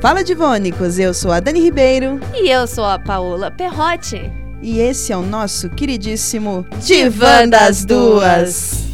Fala 0.00 0.24
Divônicos, 0.24 0.98
eu 0.98 1.12
sou 1.12 1.30
a 1.30 1.40
Dani 1.40 1.60
Ribeiro 1.60 2.18
E 2.34 2.48
eu 2.48 2.66
sou 2.66 2.84
a 2.84 2.98
Paola 2.98 3.50
Perrotti. 3.50 4.20
e 4.62 4.78
esse 4.78 5.12
é 5.12 5.16
o 5.16 5.22
nosso 5.22 5.68
queridíssimo 5.70 6.64
Divã 6.86 7.46
das 7.48 7.84
Duas. 7.84 8.84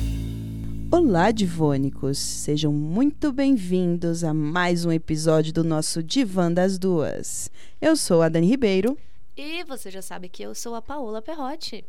Olá, 0.90 1.30
Divônicos, 1.30 2.18
sejam 2.18 2.72
muito 2.72 3.32
bem-vindos 3.32 4.24
a 4.24 4.32
mais 4.34 4.84
um 4.84 4.92
episódio 4.92 5.52
do 5.52 5.62
nosso 5.64 6.02
Divã 6.02 6.50
das 6.52 6.78
Duas. 6.78 7.50
Eu 7.80 7.96
sou 7.96 8.22
a 8.22 8.28
Dani 8.28 8.46
Ribeiro 8.48 8.96
E 9.36 9.62
você 9.64 9.90
já 9.90 10.02
sabe 10.02 10.28
que 10.28 10.42
eu 10.42 10.54
sou 10.54 10.74
a 10.74 10.82
Paola 10.82 11.22
Perrotti. 11.22 11.84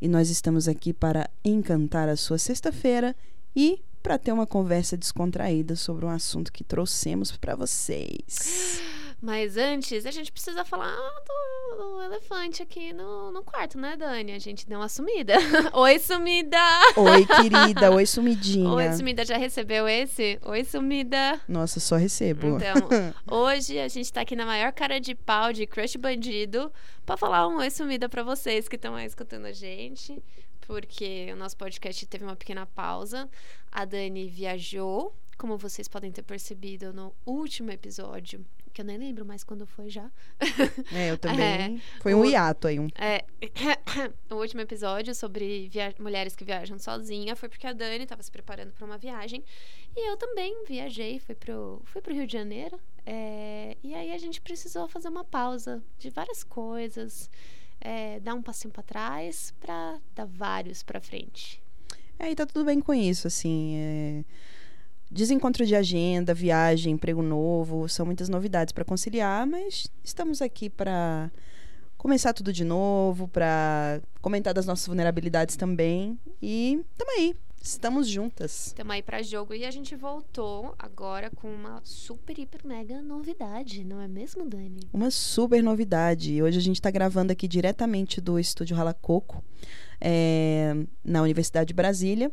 e 0.00 0.08
nós 0.08 0.28
estamos 0.30 0.68
aqui 0.68 0.92
para 0.92 1.28
encantar 1.44 2.08
a 2.08 2.16
sua 2.16 2.36
sexta-feira 2.38 3.14
e 3.56 3.80
para 4.02 4.18
ter 4.18 4.32
uma 4.32 4.46
conversa 4.46 4.96
descontraída 4.96 5.76
sobre 5.76 6.04
um 6.04 6.10
assunto 6.10 6.52
que 6.52 6.64
trouxemos 6.64 7.36
para 7.36 7.54
vocês. 7.54 8.80
Mas 9.22 9.56
antes, 9.56 10.04
a 10.04 10.10
gente 10.10 10.32
precisa 10.32 10.64
falar 10.64 10.96
do, 10.96 11.76
do 11.76 12.02
elefante 12.02 12.60
aqui 12.60 12.92
no, 12.92 13.30
no 13.30 13.44
quarto, 13.44 13.78
né, 13.78 13.96
Dani? 13.96 14.32
A 14.32 14.38
gente 14.40 14.66
deu 14.66 14.80
uma 14.80 14.88
sumida. 14.88 15.34
Oi, 15.74 15.98
sumida! 16.00 16.58
Oi, 16.96 17.24
querida, 17.40 17.92
oi, 17.92 18.04
sumidinha. 18.04 18.68
Oi, 18.68 18.92
sumida, 18.92 19.24
já 19.24 19.36
recebeu 19.36 19.86
esse? 19.86 20.40
Oi, 20.42 20.64
sumida! 20.64 21.40
Nossa, 21.46 21.78
só 21.78 21.94
recebo. 21.94 22.56
Então, 22.56 23.14
hoje 23.30 23.78
a 23.78 23.86
gente 23.86 24.12
tá 24.12 24.22
aqui 24.22 24.34
na 24.34 24.44
maior 24.44 24.72
cara 24.72 24.98
de 24.98 25.14
pau 25.14 25.52
de 25.52 25.68
Crush 25.68 25.94
Bandido 25.94 26.72
pra 27.06 27.16
falar 27.16 27.46
um 27.46 27.58
oi 27.58 27.70
sumida 27.70 28.08
pra 28.08 28.24
vocês 28.24 28.66
que 28.66 28.74
estão 28.74 28.96
aí 28.96 29.06
escutando 29.06 29.46
a 29.46 29.52
gente. 29.52 30.20
Porque 30.66 31.28
o 31.32 31.36
nosso 31.36 31.56
podcast 31.56 32.06
teve 32.06 32.24
uma 32.24 32.36
pequena 32.36 32.66
pausa. 32.66 33.28
A 33.70 33.84
Dani 33.84 34.28
viajou, 34.28 35.14
como 35.36 35.56
vocês 35.58 35.88
podem 35.88 36.10
ter 36.12 36.22
percebido 36.22 36.92
no 36.92 37.12
último 37.26 37.70
episódio, 37.70 38.44
que 38.72 38.80
eu 38.80 38.84
nem 38.84 38.96
lembro 38.96 39.24
mais 39.26 39.44
quando 39.44 39.66
foi 39.66 39.90
já. 39.90 40.10
É, 40.94 41.10
eu 41.10 41.18
também. 41.18 41.80
Foi 42.00 42.14
o- 42.14 42.18
um 42.20 42.24
hiato 42.24 42.68
aí. 42.68 42.78
Um... 42.78 42.88
É, 42.98 43.24
o 44.30 44.36
último 44.36 44.60
episódio 44.62 45.14
sobre 45.14 45.70
mulheres 45.98 46.34
que 46.36 46.44
viajam 46.44 46.78
sozinha 46.78 47.34
foi 47.36 47.48
porque 47.48 47.66
a 47.66 47.72
Dani 47.72 48.04
estava 48.04 48.22
se 48.22 48.30
preparando 48.30 48.72
para 48.72 48.84
uma 48.86 48.96
viagem 48.98 49.42
e 49.96 50.10
eu 50.10 50.16
também 50.16 50.64
viajei, 50.66 51.18
fui 51.18 51.34
pro, 51.34 51.82
fui 51.84 52.00
pro 52.00 52.14
Rio 52.14 52.26
de 52.26 52.32
Janeiro. 52.32 52.78
é, 53.04 53.76
e 53.82 53.94
aí 53.94 54.12
a 54.12 54.18
gente 54.18 54.40
precisou 54.40 54.86
fazer 54.88 55.08
uma 55.08 55.24
pausa 55.24 55.82
de 55.98 56.08
várias 56.08 56.42
coisas, 56.44 57.28
é, 57.82 58.20
dar 58.20 58.34
um 58.34 58.42
passinho 58.42 58.72
para 58.72 58.82
trás 58.82 59.52
para 59.60 59.98
dar 60.14 60.26
vários 60.26 60.82
para 60.82 61.00
frente. 61.00 61.62
É, 62.18 62.30
e 62.30 62.34
tá 62.34 62.46
tudo 62.46 62.64
bem 62.64 62.80
com 62.80 62.94
isso, 62.94 63.26
assim. 63.26 63.76
é, 63.76 64.24
Desencontro 65.10 65.66
de 65.66 65.76
agenda, 65.76 66.32
viagem, 66.32 66.94
emprego 66.94 67.20
novo, 67.20 67.86
são 67.86 68.06
muitas 68.06 68.30
novidades 68.30 68.72
para 68.72 68.82
conciliar, 68.82 69.46
mas 69.46 69.86
estamos 70.02 70.40
aqui 70.40 70.70
para 70.70 71.30
começar 71.98 72.32
tudo 72.32 72.50
de 72.50 72.64
novo, 72.64 73.28
para 73.28 74.00
comentar 74.22 74.54
das 74.54 74.64
nossas 74.64 74.86
vulnerabilidades 74.86 75.54
também. 75.54 76.18
E 76.40 76.80
tamo 76.96 77.10
aí, 77.10 77.36
estamos 77.62 78.08
juntas. 78.08 78.68
Estamos 78.68 78.92
aí 78.92 79.02
para 79.02 79.22
jogo 79.22 79.54
e 79.54 79.64
a 79.64 79.70
gente 79.70 79.94
voltou 79.94 80.74
agora 80.78 81.30
com 81.30 81.48
uma 81.48 81.80
super, 81.84 82.36
hiper, 82.38 82.60
mega 82.66 83.00
novidade, 83.00 83.84
não 83.84 84.00
é 84.00 84.08
mesmo, 84.08 84.44
Dani? 84.44 84.80
Uma 84.92 85.10
super 85.10 85.62
novidade. 85.62 86.42
Hoje 86.42 86.58
a 86.58 86.60
gente 86.60 86.76
está 86.76 86.90
gravando 86.90 87.32
aqui 87.32 87.46
diretamente 87.46 88.20
do 88.20 88.38
estúdio 88.38 88.76
Ralacoco, 88.76 89.42
é, 90.00 90.74
na 91.04 91.22
Universidade 91.22 91.68
de 91.68 91.74
Brasília. 91.74 92.32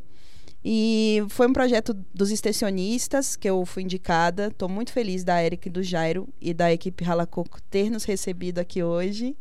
E 0.66 1.24
foi 1.30 1.48
um 1.48 1.54
projeto 1.54 1.94
dos 2.14 2.32
extensionistas 2.32 3.36
que 3.36 3.50
eu 3.50 3.64
fui 3.66 3.84
indicada. 3.84 4.48
Estou 4.48 4.68
muito 4.68 4.92
feliz 4.92 5.24
da 5.24 5.42
Eric 5.42 5.68
e 5.68 5.72
do 5.72 5.84
Jairo 5.84 6.28
e 6.42 6.54
da 6.54 6.74
equipe 6.74 7.04
Ralacoco 7.04 7.62
ter 7.70 7.90
nos 7.90 8.04
recebido 8.04 8.60
aqui 8.60 8.84
hoje. 8.84 9.38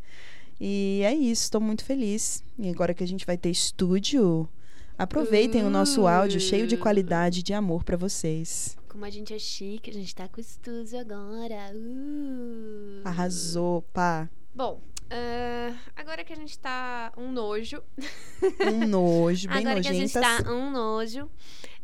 E 0.61 1.01
é 1.05 1.15
isso, 1.15 1.45
estou 1.45 1.61
muito 1.61 1.85
feliz. 1.85 2.45
E 2.59 2.69
agora 2.69 2.95
que 2.95 3.03
a 3.03 3.07
gente 3.07 3.27
vai 3.27 3.37
ter 3.37 3.51
estúdio, 3.51 4.49
aproveitem 4.99 5.65
o 5.65 5.71
nosso 5.71 6.07
áudio 6.07 6.41
cheio 6.41 6.67
de 6.67 6.75
Uh. 6.75 6.79
qualidade 6.79 7.41
e 7.41 7.43
de 7.43 7.55
amor 7.55 7.85
para 7.85 7.97
vocês. 7.97 8.77
Como 8.89 9.05
a 9.05 9.11
gente 9.11 9.33
é 9.33 9.39
chique, 9.39 9.91
a 9.91 9.93
gente 9.95 10.15
tá 10.15 10.27
com 10.29 10.41
estúdio 10.41 10.99
agora. 10.99 11.73
Uh. 11.75 13.01
Arrasou, 13.05 13.83
pá. 13.93 14.29
Bom, 14.55 14.81
ah, 15.11 15.75
agora 15.97 16.23
que 16.23 16.33
a 16.33 16.37
gente 16.37 16.59
tá 16.59 17.13
um 17.17 17.33
nojo. 17.33 17.83
Um 18.61 18.87
nojo, 18.87 19.49
bem 19.49 19.59
agora 19.59 19.81
que 19.81 19.89
a 19.89 19.93
gente 19.93 20.13
tá 20.13 20.43
um 20.51 20.71
nojo. 20.71 21.31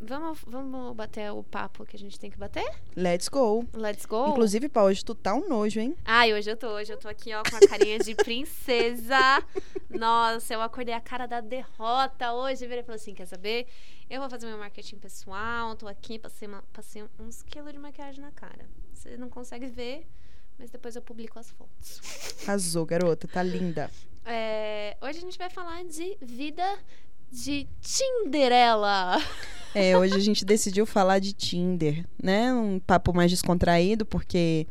Vamos, 0.07 0.41
vamos 0.47 0.95
bater 0.95 1.31
o 1.33 1.43
papo 1.43 1.85
que 1.87 1.97
a 1.97 1.99
gente 1.99 2.19
tem 2.19 2.31
que 2.31 2.37
bater? 2.39 2.65
Let's 2.97 3.29
go. 3.29 3.65
Let's 3.73 4.05
go. 4.05 4.29
Inclusive, 4.29 4.69
Paulo, 4.69 4.91
hoje 4.91 5.05
tu 5.05 5.15
tá 5.15 5.35
um 5.35 5.49
nojo, 5.49 5.81
hein? 5.81 5.97
Ai, 6.05 6.35
hoje 6.35 6.51
eu 6.51 6.57
tô, 6.57 6.69
hoje 6.69 6.93
eu 6.93 6.99
tô 6.99 7.09
aqui, 7.09 7.33
ó, 7.35 7.43
com 7.43 7.57
a 7.57 7.69
carinha 7.69 7.99
de 7.99 8.15
princesa. 8.15 9.17
Nossa, 9.89 10.53
eu 10.53 10.61
acordei 10.61 10.95
a 10.95 11.01
cara 11.01 11.27
da 11.27 11.41
derrota 11.41 12.33
hoje. 12.35 12.67
Virei 12.67 12.81
e 12.81 12.85
falei 12.85 12.97
assim: 13.01 13.15
quer 13.15 13.27
saber? 13.27 13.67
Eu 14.11 14.21
vou 14.21 14.29
fazer 14.29 14.47
meu 14.47 14.59
marketing 14.59 14.97
pessoal, 14.99 15.75
tô 15.77 15.89
aqui, 15.89 16.19
passei, 16.19 16.47
uma- 16.47 16.63
passei 16.73 17.05
uns 17.19 17.43
quilos 17.43 17.73
de 17.73 17.79
maquiagem 17.79 18.21
na 18.21 18.31
cara. 18.31 18.67
Você 18.93 19.17
não 19.17 19.31
consegue 19.31 19.67
ver, 19.67 20.07
mas 20.59 20.71
depois 20.71 20.95
eu 20.97 21.03
publico 21.03 21.39
as 21.39 21.51
fotos. 21.51 22.01
Arrasou, 22.47 22.85
garota, 22.85 23.27
tá 23.27 23.43
linda. 23.43 23.91
É, 24.27 24.97
hoje 25.01 25.19
a 25.19 25.21
gente 25.23 25.39
vai 25.39 25.49
falar 25.49 25.83
de 25.85 26.17
vida 26.21 26.79
de 27.31 27.67
Tinderela. 27.81 29.17
É, 29.75 29.99
hoje 29.99 30.15
a 30.15 30.21
gente 30.21 30.45
decidiu 30.45 30.87
falar 30.87 31.19
de 31.19 31.33
Tinder, 31.33 32.07
né? 32.23 32.55
Um 32.55 32.79
papo 32.79 33.13
mais 33.13 33.31
descontraído, 33.31 34.07
porque 34.07 34.69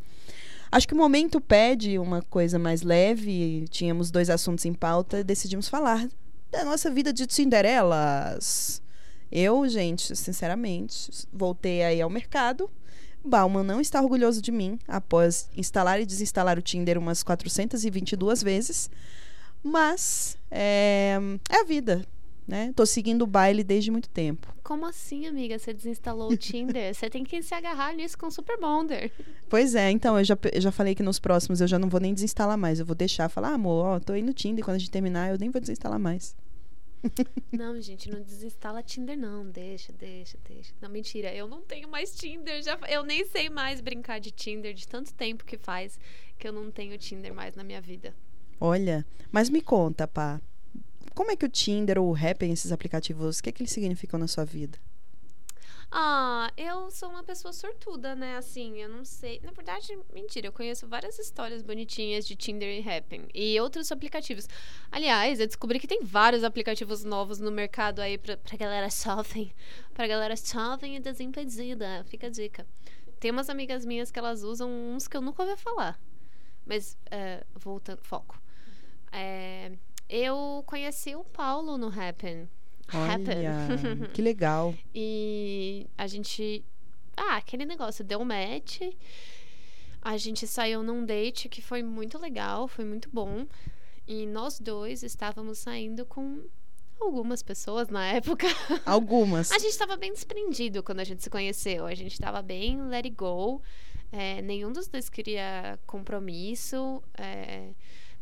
acho 0.71 0.87
que 0.87 0.93
o 0.93 0.97
momento 0.97 1.41
pede 1.41 1.99
uma 1.99 2.21
coisa 2.21 2.57
mais 2.57 2.81
leve. 2.81 3.65
Tínhamos 3.69 4.09
dois 4.09 4.29
assuntos 4.29 4.63
em 4.63 4.73
pauta 4.73 5.19
e 5.19 5.23
decidimos 5.23 5.67
falar 5.67 6.07
da 6.49 6.63
nossa 6.63 6.89
vida 6.89 7.11
de 7.11 7.27
Tinderelas. 7.27 8.81
Eu, 9.29 9.67
gente, 9.67 10.15
sinceramente, 10.15 11.27
voltei 11.33 11.83
aí 11.83 12.01
ao 12.01 12.09
mercado. 12.09 12.69
Bauman 13.25 13.63
não 13.63 13.81
está 13.81 14.01
orgulhoso 14.01 14.41
de 14.41 14.51
mim 14.51 14.79
após 14.87 15.49
instalar 15.55 15.99
e 15.99 16.05
desinstalar 16.05 16.57
o 16.57 16.61
Tinder 16.61 16.97
umas 16.97 17.23
422 17.23 18.41
vezes. 18.41 18.89
Mas 19.61 20.37
é, 20.51 21.17
é 21.49 21.61
a 21.61 21.63
vida, 21.63 22.05
né? 22.47 22.73
Tô 22.75 22.85
seguindo 22.85 23.23
o 23.23 23.27
baile 23.27 23.63
desde 23.63 23.89
muito 23.89 24.09
tempo. 24.09 24.53
Como 24.63 24.85
assim, 24.85 25.27
amiga? 25.27 25.57
Você 25.57 25.73
desinstalou 25.73 26.31
o 26.31 26.37
Tinder? 26.37 26.93
Você 26.93 27.09
tem 27.09 27.23
que 27.23 27.41
se 27.41 27.53
agarrar 27.53 27.93
nisso 27.93 28.17
com 28.17 28.27
o 28.27 28.31
Super 28.31 28.59
Bonder. 28.59 29.11
Pois 29.49 29.75
é, 29.75 29.91
então 29.91 30.17
eu 30.17 30.23
já, 30.23 30.37
eu 30.51 30.61
já 30.61 30.71
falei 30.71 30.95
que 30.95 31.03
nos 31.03 31.19
próximos 31.19 31.61
eu 31.61 31.67
já 31.67 31.79
não 31.79 31.89
vou 31.89 31.99
nem 31.99 32.13
desinstalar 32.13 32.57
mais. 32.57 32.79
Eu 32.79 32.85
vou 32.85 32.95
deixar, 32.95 33.29
falar, 33.29 33.49
ah, 33.49 33.53
amor, 33.53 33.85
ó, 33.85 33.99
tô 33.99 34.13
aí 34.13 34.21
no 34.21 34.33
Tinder. 34.33 34.63
Quando 34.63 34.75
a 34.75 34.79
gente 34.79 34.91
terminar, 34.91 35.31
eu 35.31 35.37
nem 35.37 35.49
vou 35.49 35.61
desinstalar 35.61 35.99
mais. 35.99 36.35
Não, 37.51 37.79
gente, 37.81 38.09
não 38.09 38.21
desinstala 38.21 38.81
Tinder, 38.81 39.17
não. 39.17 39.45
Deixa, 39.45 39.91
deixa, 39.91 40.37
deixa. 40.47 40.73
Não, 40.81 40.89
mentira. 40.89 41.33
Eu 41.33 41.49
não 41.49 41.61
tenho 41.61 41.89
mais 41.89 42.15
Tinder. 42.15 42.63
Já, 42.63 42.79
eu 42.87 43.03
nem 43.03 43.25
sei 43.25 43.49
mais 43.49 43.81
brincar 43.81 44.19
de 44.19 44.31
Tinder 44.31 44.73
de 44.73 44.87
tanto 44.87 45.13
tempo 45.13 45.43
que 45.43 45.57
faz 45.57 45.99
que 46.39 46.47
eu 46.47 46.53
não 46.53 46.71
tenho 46.71 46.97
Tinder 46.97 47.33
mais 47.33 47.55
na 47.55 47.63
minha 47.63 47.81
vida. 47.81 48.15
Olha, 48.59 49.05
mas 49.31 49.49
me 49.49 49.61
conta, 49.61 50.07
pá. 50.07 50.41
Como 51.15 51.31
é 51.31 51.35
que 51.35 51.45
o 51.45 51.49
Tinder 51.49 51.99
ou 51.99 52.11
o 52.11 52.15
Happn, 52.15 52.51
esses 52.51 52.71
aplicativos, 52.71 53.37
o 53.39 53.43
que, 53.43 53.49
é 53.49 53.51
que 53.51 53.61
eles 53.61 53.71
significam 53.71 54.19
na 54.19 54.27
sua 54.27 54.43
vida? 54.43 54.79
Ah, 55.95 56.51
eu 56.57 56.89
sou 56.89 57.07
uma 57.07 57.23
pessoa 57.23 57.53
sortuda, 57.53 58.15
né? 58.15 58.35
Assim, 58.35 58.81
eu 58.81 58.89
não 58.89 59.05
sei. 59.05 59.39
Na 59.43 59.51
verdade, 59.51 59.95
mentira, 60.11 60.47
eu 60.47 60.51
conheço 60.51 60.87
várias 60.87 61.19
histórias 61.19 61.61
bonitinhas 61.61 62.25
de 62.25 62.35
Tinder 62.35 62.67
e 62.67 62.89
Happn 62.89 63.27
e 63.31 63.59
outros 63.59 63.91
aplicativos. 63.91 64.49
Aliás, 64.91 65.39
eu 65.39 65.45
descobri 65.45 65.79
que 65.79 65.85
tem 65.85 66.03
vários 66.03 66.43
aplicativos 66.43 67.03
novos 67.03 67.39
no 67.39 67.51
mercado 67.51 67.99
aí 67.99 68.17
pra, 68.17 68.35
pra 68.35 68.57
galera 68.57 68.89
jovem. 68.89 69.53
Pra 69.93 70.07
galera 70.07 70.35
jovem 70.35 70.95
e 70.95 70.99
desimpedida. 70.99 72.03
Fica 72.05 72.25
a 72.25 72.29
dica. 72.31 72.65
Tem 73.19 73.29
umas 73.29 73.47
amigas 73.47 73.85
minhas 73.85 74.09
que 74.09 74.17
elas 74.17 74.41
usam 74.41 74.71
uns 74.71 75.07
que 75.07 75.15
eu 75.15 75.21
nunca 75.21 75.43
ouvi 75.43 75.55
falar. 75.61 75.99
Mas, 76.65 76.97
é, 77.11 77.45
voltando, 77.53 78.01
foco. 78.01 78.41
É, 79.11 79.73
eu 80.09 80.63
conheci 80.65 81.15
o 81.15 81.23
Paulo 81.23 81.77
no 81.77 81.87
Happn. 81.87 82.47
Olha, 82.93 84.07
que 84.13 84.21
legal. 84.21 84.73
E 84.93 85.87
a 85.97 86.07
gente. 86.07 86.63
Ah, 87.15 87.37
aquele 87.37 87.65
negócio, 87.65 88.03
deu 88.03 88.23
match. 88.23 88.81
A 90.01 90.17
gente 90.17 90.45
saiu 90.45 90.83
num 90.83 91.05
date 91.05 91.47
que 91.47 91.61
foi 91.61 91.81
muito 91.81 92.17
legal, 92.17 92.67
foi 92.67 92.83
muito 92.83 93.09
bom. 93.11 93.47
E 94.05 94.25
nós 94.25 94.59
dois 94.59 95.01
estávamos 95.01 95.59
saindo 95.59 96.05
com 96.05 96.43
algumas 96.99 97.41
pessoas 97.41 97.87
na 97.87 98.05
época. 98.07 98.47
Algumas. 98.85 99.51
A 99.51 99.59
gente 99.59 99.77
tava 99.77 99.95
bem 99.95 100.11
desprendido 100.11 100.83
quando 100.83 100.99
a 100.99 101.03
gente 101.03 101.23
se 101.23 101.29
conheceu. 101.29 101.85
A 101.85 101.95
gente 101.95 102.19
tava 102.19 102.41
bem 102.41 102.81
let 102.87 103.05
it 103.05 103.15
go. 103.15 103.61
É, 104.11 104.41
nenhum 104.41 104.71
dos 104.71 104.87
dois 104.87 105.09
queria 105.09 105.79
compromisso. 105.85 107.01
É, 107.17 107.69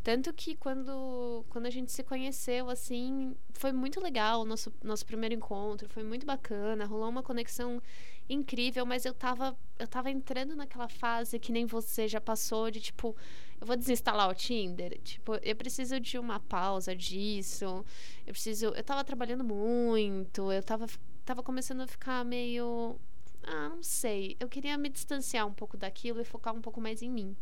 Tanto 0.03 0.33
que 0.33 0.55
quando, 0.55 1.45
quando 1.49 1.67
a 1.67 1.69
gente 1.69 1.91
se 1.91 2.03
conheceu, 2.03 2.69
assim, 2.69 3.35
foi 3.53 3.71
muito 3.71 3.99
legal 4.01 4.41
o 4.41 4.45
nosso, 4.45 4.73
nosso 4.83 5.05
primeiro 5.05 5.35
encontro, 5.35 5.87
foi 5.89 6.03
muito 6.03 6.25
bacana, 6.25 6.85
rolou 6.85 7.07
uma 7.07 7.21
conexão 7.21 7.81
incrível, 8.27 8.85
mas 8.85 9.05
eu 9.05 9.13
tava, 9.13 9.55
eu 9.77 9.87
tava 9.87 10.09
entrando 10.09 10.55
naquela 10.55 10.87
fase 10.87 11.37
que 11.37 11.51
nem 11.51 11.65
você 11.65 12.07
já 12.07 12.19
passou, 12.19 12.71
de 12.71 12.79
tipo, 12.79 13.15
eu 13.61 13.67
vou 13.67 13.77
desinstalar 13.77 14.27
o 14.27 14.33
Tinder. 14.33 14.99
Tipo, 15.03 15.35
eu 15.35 15.55
preciso 15.55 15.99
de 15.99 16.17
uma 16.17 16.39
pausa 16.39 16.95
disso. 16.95 17.85
Eu 18.25 18.33
preciso. 18.33 18.65
Eu 18.67 18.83
tava 18.83 19.03
trabalhando 19.03 19.43
muito, 19.43 20.51
eu 20.51 20.63
tava, 20.63 20.87
tava 21.23 21.43
começando 21.43 21.81
a 21.81 21.87
ficar 21.87 22.25
meio. 22.25 22.95
Ah, 23.43 23.69
não 23.69 23.83
sei. 23.83 24.35
Eu 24.39 24.49
queria 24.49 24.75
me 24.79 24.89
distanciar 24.89 25.45
um 25.45 25.53
pouco 25.53 25.77
daquilo 25.77 26.19
e 26.19 26.25
focar 26.25 26.55
um 26.55 26.61
pouco 26.61 26.81
mais 26.81 27.03
em 27.03 27.09
mim. 27.09 27.35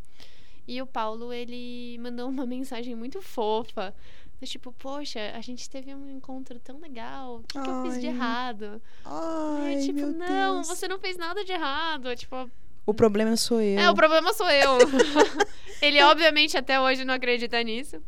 E 0.72 0.80
o 0.84 0.86
Paulo, 0.86 1.34
ele 1.34 1.98
mandou 2.00 2.30
uma 2.30 2.46
mensagem 2.46 2.94
muito 2.94 3.20
fofa. 3.24 3.92
Tipo, 4.44 4.72
poxa, 4.72 5.20
a 5.36 5.42
gente 5.42 5.68
teve 5.68 5.94
um 5.96 6.08
encontro 6.08 6.60
tão 6.60 6.80
legal. 6.80 7.38
O 7.38 7.44
que, 7.44 7.60
que 7.60 7.70
eu 7.70 7.82
fiz 7.82 8.00
de 8.00 8.06
errado? 8.06 8.80
Ai, 9.04 9.78
eu, 9.78 9.82
tipo, 9.82 10.00
não, 10.06 10.56
Deus. 10.58 10.68
você 10.68 10.88
não 10.88 11.00
fez 11.00 11.18
nada 11.18 11.44
de 11.44 11.52
errado. 11.52 12.16
Tipo, 12.16 12.50
O 12.86 12.94
problema 12.94 13.36
sou 13.36 13.60
eu. 13.60 13.80
é, 13.80 13.90
o 13.90 13.96
problema 13.96 14.32
sou 14.32 14.48
eu. 14.48 14.78
ele, 15.82 16.00
obviamente, 16.04 16.56
até 16.56 16.80
hoje 16.80 17.04
não 17.04 17.16
acredita 17.16 17.62
nisso. 17.64 18.00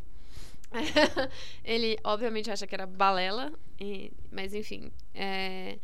ele, 1.65 1.97
obviamente, 2.03 2.51
acha 2.51 2.67
que 2.67 2.75
era 2.75 2.85
balela. 2.85 3.51
e- 3.79 4.11
mas, 4.31 4.53
enfim. 4.53 4.91
é, 5.15 5.79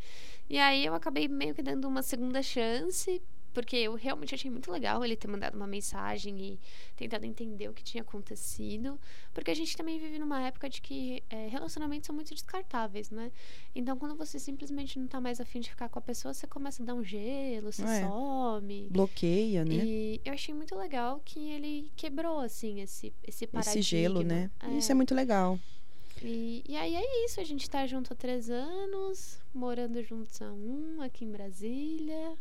E 0.48 0.56
aí, 0.58 0.86
eu 0.86 0.94
acabei 0.94 1.26
meio 1.28 1.54
que 1.54 1.62
dando 1.62 1.86
uma 1.88 2.02
segunda 2.02 2.40
chance. 2.42 3.20
Porque 3.58 3.74
eu 3.74 3.96
realmente 3.96 4.32
achei 4.36 4.48
muito 4.48 4.70
legal 4.70 5.04
ele 5.04 5.16
ter 5.16 5.26
mandado 5.26 5.56
uma 5.56 5.66
mensagem 5.66 6.40
e 6.40 6.60
tentado 6.94 7.26
entender 7.26 7.68
o 7.68 7.72
que 7.72 7.82
tinha 7.82 8.02
acontecido. 8.02 8.96
Porque 9.34 9.50
a 9.50 9.54
gente 9.54 9.76
também 9.76 9.98
vive 9.98 10.16
numa 10.16 10.40
época 10.46 10.68
de 10.68 10.80
que 10.80 11.24
é, 11.28 11.48
relacionamentos 11.48 12.06
são 12.06 12.14
muito 12.14 12.32
descartáveis, 12.32 13.10
né? 13.10 13.32
Então, 13.74 13.98
quando 13.98 14.14
você 14.14 14.38
simplesmente 14.38 14.96
não 14.96 15.08
tá 15.08 15.20
mais 15.20 15.40
afim 15.40 15.58
de 15.58 15.70
ficar 15.70 15.88
com 15.88 15.98
a 15.98 16.02
pessoa, 16.02 16.32
você 16.32 16.46
começa 16.46 16.84
a 16.84 16.86
dar 16.86 16.94
um 16.94 17.02
gelo, 17.02 17.72
você 17.72 17.82
É. 17.82 18.06
some. 18.06 18.86
Bloqueia, 18.92 19.64
né? 19.64 19.74
E 19.74 20.20
eu 20.24 20.34
achei 20.34 20.54
muito 20.54 20.76
legal 20.76 21.20
que 21.24 21.40
ele 21.50 21.90
quebrou, 21.96 22.38
assim, 22.38 22.80
esse, 22.80 23.12
esse 23.26 23.44
paradigma. 23.44 23.80
Esse 23.80 23.82
gelo, 23.82 24.22
né? 24.22 24.52
Isso 24.78 24.92
é 24.92 24.94
muito 24.94 25.16
legal. 25.16 25.58
E, 26.22 26.62
e 26.68 26.76
aí 26.76 26.94
é 26.94 27.24
isso, 27.24 27.40
a 27.40 27.44
gente 27.44 27.68
tá 27.68 27.84
junto 27.88 28.12
há 28.12 28.16
três 28.16 28.50
anos, 28.50 29.40
morando 29.52 30.00
juntos 30.04 30.40
há 30.40 30.52
um, 30.52 31.02
aqui 31.02 31.24
em 31.24 31.30
Brasília. 31.32 32.36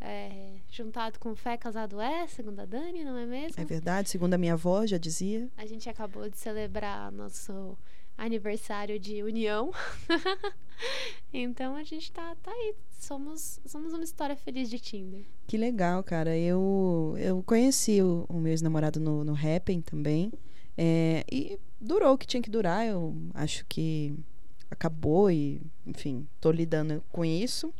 É, 0.00 0.56
juntado 0.70 1.18
com 1.18 1.34
fé, 1.34 1.56
casado 1.56 2.00
é, 2.00 2.26
segundo 2.26 2.60
a 2.60 2.64
Dani, 2.64 3.04
não 3.04 3.16
é 3.16 3.26
mesmo? 3.26 3.60
É 3.60 3.64
verdade. 3.64 4.10
Segundo 4.10 4.34
a 4.34 4.38
minha 4.38 4.52
avó, 4.52 4.86
já 4.86 4.98
dizia. 4.98 5.48
A 5.56 5.66
gente 5.66 5.88
acabou 5.88 6.28
de 6.28 6.36
celebrar 6.36 7.10
nosso 7.10 7.76
aniversário 8.16 8.98
de 8.98 9.22
união. 9.22 9.72
então 11.32 11.76
a 11.76 11.82
gente 11.82 12.12
tá, 12.12 12.34
tá 12.42 12.50
aí. 12.50 12.74
Somos, 12.98 13.60
somos 13.66 13.92
uma 13.92 14.04
história 14.04 14.36
feliz 14.36 14.70
de 14.70 14.78
Tinder. 14.78 15.24
Que 15.46 15.56
legal, 15.56 16.02
cara. 16.02 16.36
Eu, 16.36 17.14
eu 17.18 17.42
conheci 17.42 18.02
o, 18.02 18.24
o 18.28 18.34
meu 18.34 18.52
ex-namorado 18.52 18.98
no, 18.98 19.24
no 19.24 19.34
Happn 19.34 19.80
também. 19.82 20.32
É, 20.76 21.24
e 21.30 21.58
durou 21.80 22.14
o 22.14 22.18
que 22.18 22.26
tinha 22.26 22.42
que 22.42 22.50
durar. 22.50 22.86
Eu 22.86 23.14
acho 23.34 23.64
que 23.66 24.14
acabou 24.70 25.30
e, 25.30 25.60
enfim, 25.86 26.26
tô 26.40 26.50
lidando 26.50 27.02
com 27.10 27.24
isso. 27.24 27.72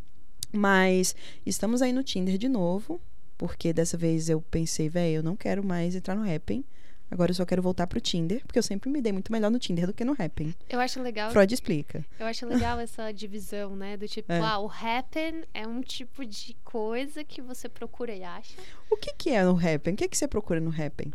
Mas 0.52 1.14
estamos 1.44 1.82
aí 1.82 1.92
no 1.92 2.02
Tinder 2.02 2.38
de 2.38 2.48
novo. 2.48 3.00
Porque 3.38 3.70
dessa 3.72 3.98
vez 3.98 4.30
eu 4.30 4.40
pensei, 4.40 4.88
velho, 4.88 5.16
eu 5.16 5.22
não 5.22 5.36
quero 5.36 5.62
mais 5.62 5.94
entrar 5.94 6.14
no 6.14 6.22
Happn. 6.22 6.64
Agora 7.10 7.30
eu 7.30 7.34
só 7.34 7.44
quero 7.44 7.62
voltar 7.62 7.86
pro 7.86 8.00
Tinder, 8.00 8.40
porque 8.44 8.58
eu 8.58 8.62
sempre 8.62 8.90
me 8.90 9.00
dei 9.00 9.12
muito 9.12 9.30
melhor 9.30 9.48
no 9.50 9.58
Tinder 9.60 9.86
do 9.86 9.92
que 9.92 10.04
no 10.04 10.12
Happn. 10.18 10.52
Eu 10.68 10.80
acho 10.80 11.00
legal 11.00 11.30
Freud 11.30 11.52
explica. 11.54 12.04
Eu 12.18 12.26
acho 12.26 12.46
legal 12.46 12.80
essa 12.80 13.12
divisão, 13.12 13.76
né? 13.76 13.96
Do 13.96 14.08
tipo, 14.08 14.32
É. 14.32 14.40
ah, 14.40 14.58
o 14.58 14.68
happen 14.68 15.44
é 15.54 15.66
um 15.68 15.82
tipo 15.82 16.24
de 16.26 16.56
coisa 16.64 17.22
que 17.22 17.40
você 17.40 17.68
procura 17.68 18.12
e 18.12 18.24
acha. 18.24 18.54
O 18.90 18.96
que 18.96 19.12
que 19.12 19.30
é 19.30 19.44
no 19.44 19.52
Happn? 19.56 19.92
O 19.92 19.96
que 19.96 20.08
que 20.08 20.16
você 20.18 20.26
procura 20.26 20.58
no 20.58 20.70
Happn? 20.70 21.12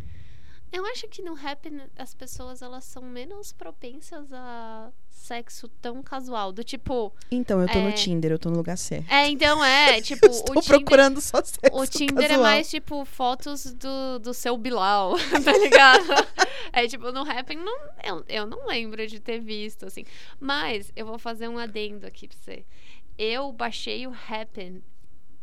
Eu 0.71 0.85
acho 0.85 1.07
que 1.09 1.21
no 1.21 1.33
happen 1.35 1.81
as 1.97 2.13
pessoas 2.13 2.61
elas 2.61 2.85
são 2.85 3.01
menos 3.03 3.51
propensas 3.51 4.31
a 4.31 4.89
sexo 5.09 5.67
tão 5.81 6.01
casual. 6.01 6.51
Do 6.53 6.63
tipo, 6.63 7.13
Então, 7.29 7.61
eu 7.61 7.67
tô 7.67 7.77
É. 7.77 7.81
no 7.83 7.91
Tinder, 7.93 8.31
eu 8.31 8.39
tô 8.39 8.49
no 8.49 8.55
lugar 8.57 8.77
certo. 8.77 9.11
é, 9.11 9.27
então 9.27 9.63
é, 9.63 9.99
tipo, 10.01 10.25
Eu 10.25 10.31
o 10.31 10.33
estou 10.33 10.55
Tinder, 10.61 10.67
procurando 10.79 11.19
só 11.21 11.43
sexo 11.43 11.59
o 11.77 11.85
Tinder 11.85 12.23
é 12.25 12.29
casual. 12.29 12.41
mais 12.43 12.69
tipo 12.69 13.03
fotos 13.05 13.73
do, 13.73 14.19
do 14.19 14.33
seu 14.33 14.57
Bilal, 14.57 15.15
tá 15.43 15.57
ligado? 15.57 16.05
é 16.73 16.87
tipo, 16.87 17.11
no 17.11 17.21
happen 17.29 17.57
não, 17.57 17.77
eu, 18.03 18.23
eu 18.29 18.47
não 18.47 18.65
lembro 18.65 19.05
de 19.05 19.19
ter 19.19 19.39
visto, 19.39 19.85
assim. 19.85 20.05
Mas 20.39 20.91
eu 20.95 21.05
vou 21.05 21.19
fazer 21.19 21.47
um 21.49 21.57
adendo 21.57 22.07
aqui 22.07 22.27
pra 22.29 22.37
você. 22.37 22.65
Eu 23.17 23.51
baixei 23.51 24.07
o 24.07 24.13
happen 24.29 24.81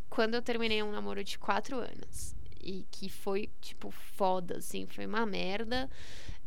quando 0.08 0.34
eu 0.34 0.42
terminei 0.42 0.82
um 0.82 0.90
namoro 0.90 1.22
de 1.22 1.38
quatro 1.38 1.76
anos. 1.78 2.34
E 2.60 2.84
que 2.90 3.08
foi, 3.08 3.48
tipo, 3.60 3.90
foda, 3.90 4.58
assim, 4.58 4.86
foi 4.86 5.06
uma 5.06 5.24
merda. 5.24 5.88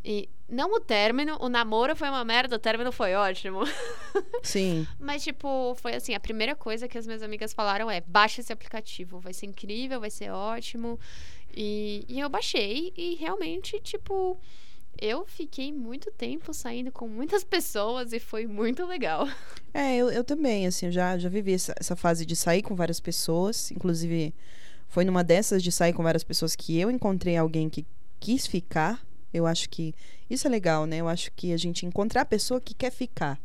E 0.04 0.28
não 0.50 0.74
o 0.74 0.80
término, 0.80 1.38
o 1.40 1.48
namoro 1.48 1.96
foi 1.96 2.10
uma 2.10 2.26
merda, 2.26 2.56
o 2.56 2.60
término 2.60 2.92
foi 2.92 3.14
ótimo. 3.14 3.62
Sim. 4.42 4.88
Mas, 5.00 5.24
tipo, 5.24 5.76
foi 5.76 5.94
assim, 5.94 6.14
a 6.16 6.20
primeira 6.20 6.56
coisa 6.56 6.88
que 6.88 6.98
as 6.98 7.06
minhas 7.06 7.22
amigas 7.22 7.54
falaram 7.54 7.90
é, 7.90 8.02
baixa 8.02 8.42
esse 8.42 8.52
aplicativo, 8.52 9.20
vai 9.20 9.34
ser 9.34 9.46
incrível, 9.46 10.00
vai 10.00 10.10
ser 10.10 10.32
ótimo. 10.32 11.00
E, 11.56 12.04
e 12.08 12.20
eu 12.20 12.30
baixei 12.30 12.92
e 12.98 13.16
realmente, 13.16 13.80
tipo, 13.80 14.40
eu 15.00 15.26
fiquei 15.26 15.72
muito 15.72 16.12
tempo 16.12 16.54
saindo 16.54 16.92
com 16.92 17.08
muitas 17.08 17.44
pessoas 17.44 18.12
e 18.12 18.20
foi 18.20 18.48
muito 18.48 18.86
legal. 18.86 19.28
É, 19.74 19.96
eu, 19.98 20.12
eu 20.12 20.24
também, 20.24 20.66
assim, 20.66 20.88
eu 20.88 20.92
já, 20.92 21.18
já 21.18 21.30
vivi 21.30 21.54
essa, 21.54 21.74
essa 21.80 21.96
fase 21.96 22.26
de 22.26 22.36
sair 22.36 22.62
com 22.62 22.76
várias 22.76 23.00
pessoas. 23.00 23.72
Inclusive, 23.72 24.34
foi 24.92 25.06
numa 25.06 25.24
dessas 25.24 25.64
de 25.64 25.72
sair 25.72 25.94
com 25.94 26.04
várias 26.04 26.24
pessoas 26.24 26.54
que 26.54 26.78
eu 26.78 26.92
encontrei 26.92 27.38
alguém 27.38 27.70
que 27.70 27.86
quis 28.20 28.46
ficar. 28.46 29.02
Eu 29.34 29.48
acho 29.48 29.70
que 29.70 29.96
isso 30.30 30.46
é 30.46 30.50
legal, 30.50 30.86
né? 30.86 30.98
Eu 30.98 31.08
acho 31.08 31.32
que 31.32 31.54
a 31.54 31.58
gente 31.58 31.86
encontrar 31.86 32.22
a 32.24 32.26
pessoa 32.26 32.60
que 32.60 32.74
quer 32.74 32.92
ficar, 32.92 33.40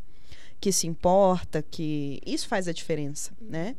que 0.61 0.73
se 0.73 0.89
importa, 0.89 1.63
que 1.63 2.21
isso 2.27 2.49
faz 2.49 2.67
a 2.67 2.73
diferença, 2.73 3.31
né? 3.41 3.77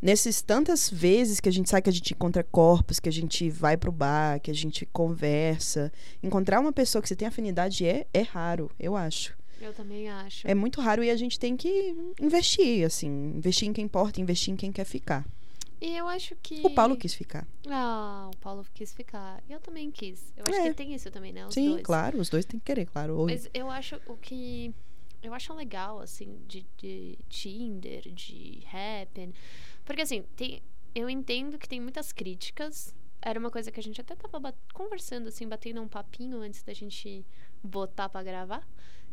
Nesses 0.00 0.40
tantas 0.40 0.88
vezes 0.88 1.40
que 1.40 1.48
a 1.48 1.52
gente 1.52 1.68
sai, 1.68 1.82
que 1.82 1.90
a 1.90 1.92
gente 1.92 2.14
encontra 2.14 2.44
corpos, 2.44 3.00
que 3.00 3.08
a 3.08 3.12
gente 3.12 3.50
vai 3.50 3.76
pro 3.76 3.90
bar, 3.90 4.38
que 4.38 4.50
a 4.50 4.54
gente 4.54 4.86
conversa, 4.86 5.92
encontrar 6.22 6.60
uma 6.60 6.72
pessoa 6.72 7.02
que 7.02 7.08
você 7.08 7.16
tem 7.16 7.26
afinidade 7.26 7.84
é, 7.84 8.06
é 8.14 8.22
raro, 8.22 8.70
eu 8.78 8.94
acho. 8.94 9.36
Eu 9.60 9.72
também 9.74 10.08
acho. 10.08 10.46
É 10.46 10.54
muito 10.54 10.80
raro 10.80 11.02
e 11.02 11.10
a 11.10 11.16
gente 11.16 11.40
tem 11.40 11.56
que 11.56 11.92
investir, 12.20 12.86
assim, 12.86 13.32
investir 13.36 13.68
em 13.68 13.72
quem 13.72 13.84
importa, 13.84 14.20
investir 14.20 14.54
em 14.54 14.56
quem 14.56 14.70
quer 14.70 14.84
ficar. 14.84 15.26
E 15.80 15.96
eu 15.96 16.06
acho 16.08 16.36
que. 16.36 16.60
O 16.66 16.70
Paulo 16.74 16.96
quis 16.96 17.14
ficar. 17.14 17.46
Ah, 17.68 18.28
o 18.32 18.36
Paulo 18.38 18.66
quis 18.74 18.92
ficar. 18.92 19.42
Eu 19.48 19.60
também 19.60 19.90
quis. 19.90 20.32
Eu 20.36 20.44
acho 20.46 20.54
É. 20.60 20.68
que 20.68 20.74
tem 20.74 20.94
isso 20.94 21.10
também, 21.10 21.32
né? 21.32 21.46
Os 21.46 21.54
Sim, 21.54 21.70
dois. 21.70 21.82
claro, 21.82 22.18
os 22.20 22.28
dois 22.28 22.44
têm 22.44 22.60
que 22.60 22.66
querer, 22.66 22.86
claro. 22.86 23.16
Ou- 23.18 23.26
Mas 23.26 23.48
eu 23.54 23.70
acho 23.70 23.96
o 24.06 24.16
que. 24.16 24.74
Eu 25.22 25.32
acho 25.34 25.52
legal, 25.54 26.00
assim, 26.00 26.38
de, 26.46 26.66
de 26.76 27.18
Tinder, 27.28 28.02
de 28.12 28.62
Happen. 28.72 29.32
Porque, 29.84 30.02
assim, 30.02 30.22
tem, 30.36 30.62
eu 30.94 31.08
entendo 31.10 31.58
que 31.58 31.68
tem 31.68 31.80
muitas 31.80 32.12
críticas. 32.12 32.94
Era 33.22 33.38
uma 33.38 33.50
coisa 33.50 33.70
que 33.70 33.78
a 33.78 33.82
gente 33.82 34.00
até 34.00 34.14
tava 34.16 34.54
conversando, 34.72 35.28
assim, 35.28 35.46
batendo 35.46 35.82
um 35.82 35.88
papinho 35.88 36.38
antes 36.40 36.62
da 36.62 36.72
gente 36.72 37.24
botar 37.62 38.08
pra 38.08 38.22
gravar. 38.22 38.66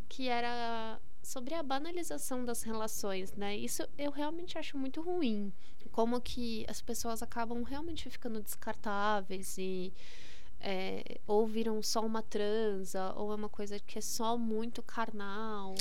Que 0.07 0.29
era 0.29 0.97
sobre 1.21 1.53
a 1.53 1.61
banalização 1.61 2.45
das 2.45 2.63
relações, 2.63 3.33
né? 3.35 3.57
Isso 3.57 3.85
eu 3.97 4.09
realmente 4.11 4.57
acho 4.57 4.77
muito 4.77 5.01
ruim. 5.01 5.51
Como 5.97 6.21
que 6.21 6.63
as 6.69 6.79
pessoas 6.79 7.23
acabam 7.23 7.63
realmente 7.63 8.07
ficando 8.07 8.39
descartáveis 8.39 9.57
e 9.57 9.91
é, 10.61 11.17
ou 11.25 11.47
viram 11.47 11.81
só 11.81 12.05
uma 12.05 12.21
transa, 12.21 13.15
ou 13.15 13.31
é 13.31 13.35
uma 13.35 13.49
coisa 13.49 13.79
que 13.79 13.97
é 13.97 14.01
só 14.01 14.37
muito 14.37 14.83
carnal. 14.83 15.73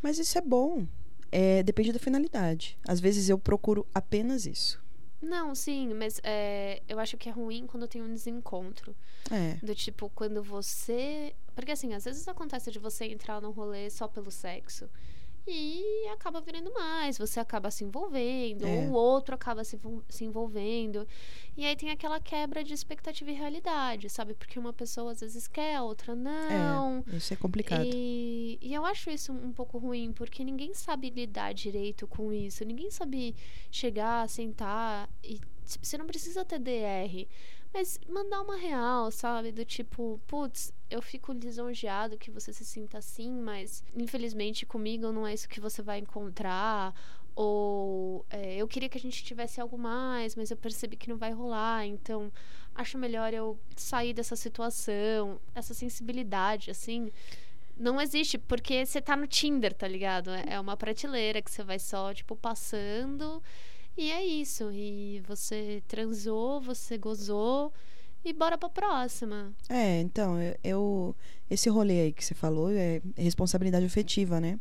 Mas 0.00 0.16
isso 0.16 0.38
é 0.38 0.40
bom. 0.40 0.86
É, 1.32 1.60
depende 1.64 1.92
da 1.92 1.98
finalidade. 1.98 2.78
Às 2.86 3.00
vezes 3.00 3.28
eu 3.28 3.36
procuro 3.36 3.84
apenas 3.92 4.46
isso. 4.46 4.80
Não, 5.20 5.56
sim, 5.56 5.92
mas 5.92 6.20
é, 6.22 6.80
eu 6.88 7.00
acho 7.00 7.16
que 7.16 7.28
é 7.28 7.32
ruim 7.32 7.66
quando 7.66 7.88
tem 7.88 8.00
um 8.00 8.14
desencontro. 8.14 8.94
É. 9.28 9.54
Do 9.54 9.74
tipo, 9.74 10.08
quando 10.14 10.40
você. 10.40 11.34
Porque 11.52 11.72
assim, 11.72 11.94
às 11.94 12.04
vezes 12.04 12.28
acontece 12.28 12.70
de 12.70 12.78
você 12.78 13.06
entrar 13.06 13.42
num 13.42 13.50
rolê 13.50 13.90
só 13.90 14.06
pelo 14.06 14.30
sexo. 14.30 14.88
E 15.46 16.08
acaba 16.08 16.40
virando 16.40 16.72
mais, 16.72 17.18
você 17.18 17.38
acaba 17.38 17.70
se 17.70 17.84
envolvendo, 17.84 18.66
É. 18.66 18.70
ou 18.76 18.82
o 18.84 18.92
outro 18.92 19.34
acaba 19.34 19.62
se, 19.62 19.78
se 20.08 20.24
envolvendo. 20.24 21.06
E 21.56 21.64
aí 21.66 21.76
tem 21.76 21.90
aquela 21.90 22.18
quebra 22.18 22.64
de 22.64 22.72
expectativa 22.72 23.30
e 23.30 23.34
realidade, 23.34 24.08
sabe? 24.08 24.34
Porque 24.34 24.58
uma 24.58 24.72
pessoa 24.72 25.12
às 25.12 25.20
vezes 25.20 25.46
quer, 25.46 25.76
a 25.76 25.82
outra 25.82 26.14
não. 26.14 27.04
É, 27.12 27.16
isso 27.16 27.32
é 27.34 27.36
complicado. 27.36 27.84
E, 27.84 28.58
e 28.60 28.72
eu 28.72 28.84
acho 28.86 29.10
isso 29.10 29.32
um 29.32 29.52
pouco 29.52 29.76
ruim, 29.78 30.12
porque 30.12 30.42
ninguém 30.42 30.72
sabe 30.72 31.10
lidar 31.10 31.52
direito 31.52 32.06
com 32.06 32.32
isso. 32.32 32.64
Ninguém 32.64 32.90
sabe 32.90 33.34
chegar, 33.70 34.28
sentar 34.28 35.08
e 35.22 35.38
Você 35.64 35.96
não 35.98 36.06
precisa 36.06 36.44
ter 36.44 36.58
DR. 36.58 37.26
Mas 37.74 37.98
mandar 38.08 38.40
uma 38.40 38.56
real, 38.56 39.10
sabe? 39.10 39.50
Do 39.50 39.64
tipo, 39.64 40.20
putz, 40.28 40.72
eu 40.88 41.02
fico 41.02 41.32
lisonjeado 41.32 42.16
que 42.16 42.30
você 42.30 42.52
se 42.52 42.64
sinta 42.64 42.98
assim, 42.98 43.32
mas 43.32 43.82
infelizmente 43.96 44.64
comigo 44.64 45.10
não 45.10 45.26
é 45.26 45.34
isso 45.34 45.48
que 45.48 45.58
você 45.58 45.82
vai 45.82 45.98
encontrar. 45.98 46.94
Ou 47.34 48.24
é, 48.30 48.54
eu 48.54 48.68
queria 48.68 48.88
que 48.88 48.96
a 48.96 49.00
gente 49.00 49.24
tivesse 49.24 49.60
algo 49.60 49.76
mais, 49.76 50.36
mas 50.36 50.52
eu 50.52 50.56
percebi 50.56 50.96
que 50.96 51.08
não 51.08 51.16
vai 51.16 51.32
rolar. 51.32 51.84
Então, 51.84 52.32
acho 52.76 52.96
melhor 52.96 53.34
eu 53.34 53.58
sair 53.74 54.14
dessa 54.14 54.36
situação. 54.36 55.40
Essa 55.52 55.74
sensibilidade, 55.74 56.70
assim, 56.70 57.10
não 57.76 58.00
existe, 58.00 58.38
porque 58.38 58.86
você 58.86 59.00
tá 59.00 59.16
no 59.16 59.26
Tinder, 59.26 59.74
tá 59.74 59.88
ligado? 59.88 60.30
É, 60.30 60.60
uma 60.60 60.76
prateleira 60.76 61.42
que 61.42 61.50
você 61.50 61.64
vai 61.64 61.80
só, 61.80 62.14
tipo, 62.14 62.36
passando. 62.36 63.42
E 63.96 64.10
é 64.10 64.24
isso. 64.24 64.70
E 64.72 65.20
você 65.26 65.82
transou, 65.86 66.60
você 66.60 66.98
gozou 66.98 67.72
e 68.24 68.32
bora 68.32 68.58
pra 68.58 68.68
próxima. 68.68 69.52
É, 69.68 70.00
então, 70.00 70.40
eu, 70.40 70.56
eu, 70.64 71.16
Esse 71.50 71.68
rolê 71.68 72.00
aí 72.00 72.12
que 72.12 72.24
você 72.24 72.34
falou 72.34 72.70
é 72.70 73.00
responsabilidade 73.16 73.86
afetiva, 73.86 74.40
né? 74.40 74.58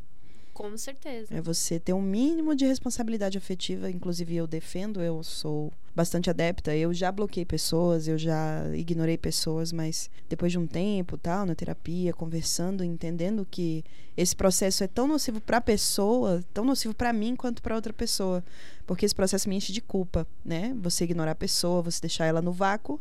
Com 0.54 0.78
certeza. 0.78 1.34
É 1.34 1.42
você 1.42 1.80
ter 1.80 1.94
um 1.94 2.02
mínimo 2.02 2.56
de 2.56 2.66
responsabilidade 2.66 3.38
afetiva, 3.38 3.90
inclusive 3.90 4.36
eu 4.36 4.46
defendo, 4.46 5.02
eu 5.02 5.24
sou 5.24 5.72
bastante 5.96 6.30
adepta. 6.30 6.76
Eu 6.76 6.94
já 6.94 7.12
bloqueei 7.12 7.46
pessoas, 7.46 8.08
eu 8.08 8.18
já 8.18 8.64
ignorei 8.76 9.18
pessoas, 9.18 9.72
mas 9.72 10.12
depois 10.30 10.52
de 10.52 10.60
um 10.60 10.68
tempo, 10.68 11.18
tal, 11.18 11.46
na 11.46 11.56
terapia, 11.56 12.14
conversando, 12.14 12.84
entendendo 12.84 13.48
que 13.50 13.84
esse 14.16 14.36
processo 14.36 14.84
é 14.84 14.88
tão 14.88 15.08
nocivo 15.08 15.42
para 15.42 15.58
a 15.58 15.62
pessoa, 15.62 16.44
tão 16.54 16.64
nocivo 16.64 16.94
para 16.94 17.12
mim 17.12 17.36
quanto 17.36 17.62
para 17.62 17.76
outra 17.76 17.92
pessoa, 17.92 18.44
porque 18.86 19.06
esse 19.06 19.16
processo 19.16 19.50
me 19.50 19.56
enche 19.56 19.74
de 19.74 19.82
culpa, 19.82 20.28
né? 20.46 20.76
Você 20.82 21.04
ignorar 21.04 21.32
a 21.32 21.36
pessoa, 21.36 21.82
você 21.82 22.00
deixar 22.02 22.26
ela 22.26 22.42
no 22.42 22.52
vácuo, 22.52 23.00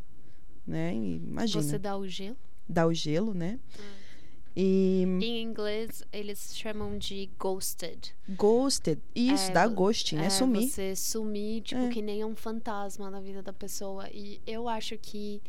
né? 0.67 0.95
Imagina. 0.95 1.63
Você 1.63 1.79
dá 1.79 1.97
o 1.97 2.09
gelo? 2.09 2.37
Dá 2.67 2.87
o 2.87 2.95
gelo, 2.95 3.35
né? 3.35 3.59
Hum. 3.79 4.02
E... 4.55 5.03
Em 5.21 5.43
inglês, 5.43 6.05
eles 6.13 6.55
chamam 6.55 6.99
de 6.99 7.31
ghosted. 7.39 8.15
Ghosted. 8.29 9.01
Isso, 9.15 9.51
é, 9.51 9.55
dá 9.55 9.67
ghosting, 9.67 10.17
né? 10.17 10.27
É 10.27 10.31
sumir. 10.31 10.69
Você 10.69 10.95
sumir, 10.95 11.63
tipo, 11.63 11.81
é. 11.81 11.89
que 11.89 12.03
nem 12.03 12.25
um 12.25 12.37
fantasma 12.37 13.11
na 13.11 13.21
vida 13.21 13.43
da 13.43 13.53
pessoa. 13.53 14.09
E 14.11 14.41
eu 14.47 14.69
acho 14.69 14.99
que 14.99 15.43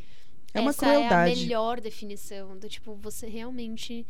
é 0.53 0.61
uma 0.61 0.69
essa 0.69 0.85
crueldade. 0.85 1.31
é 1.31 1.33
a 1.33 1.37
melhor 1.37 1.81
definição. 1.81 2.57
Do 2.57 2.69
tipo, 2.69 2.95
você 2.95 3.27
realmente 3.27 4.05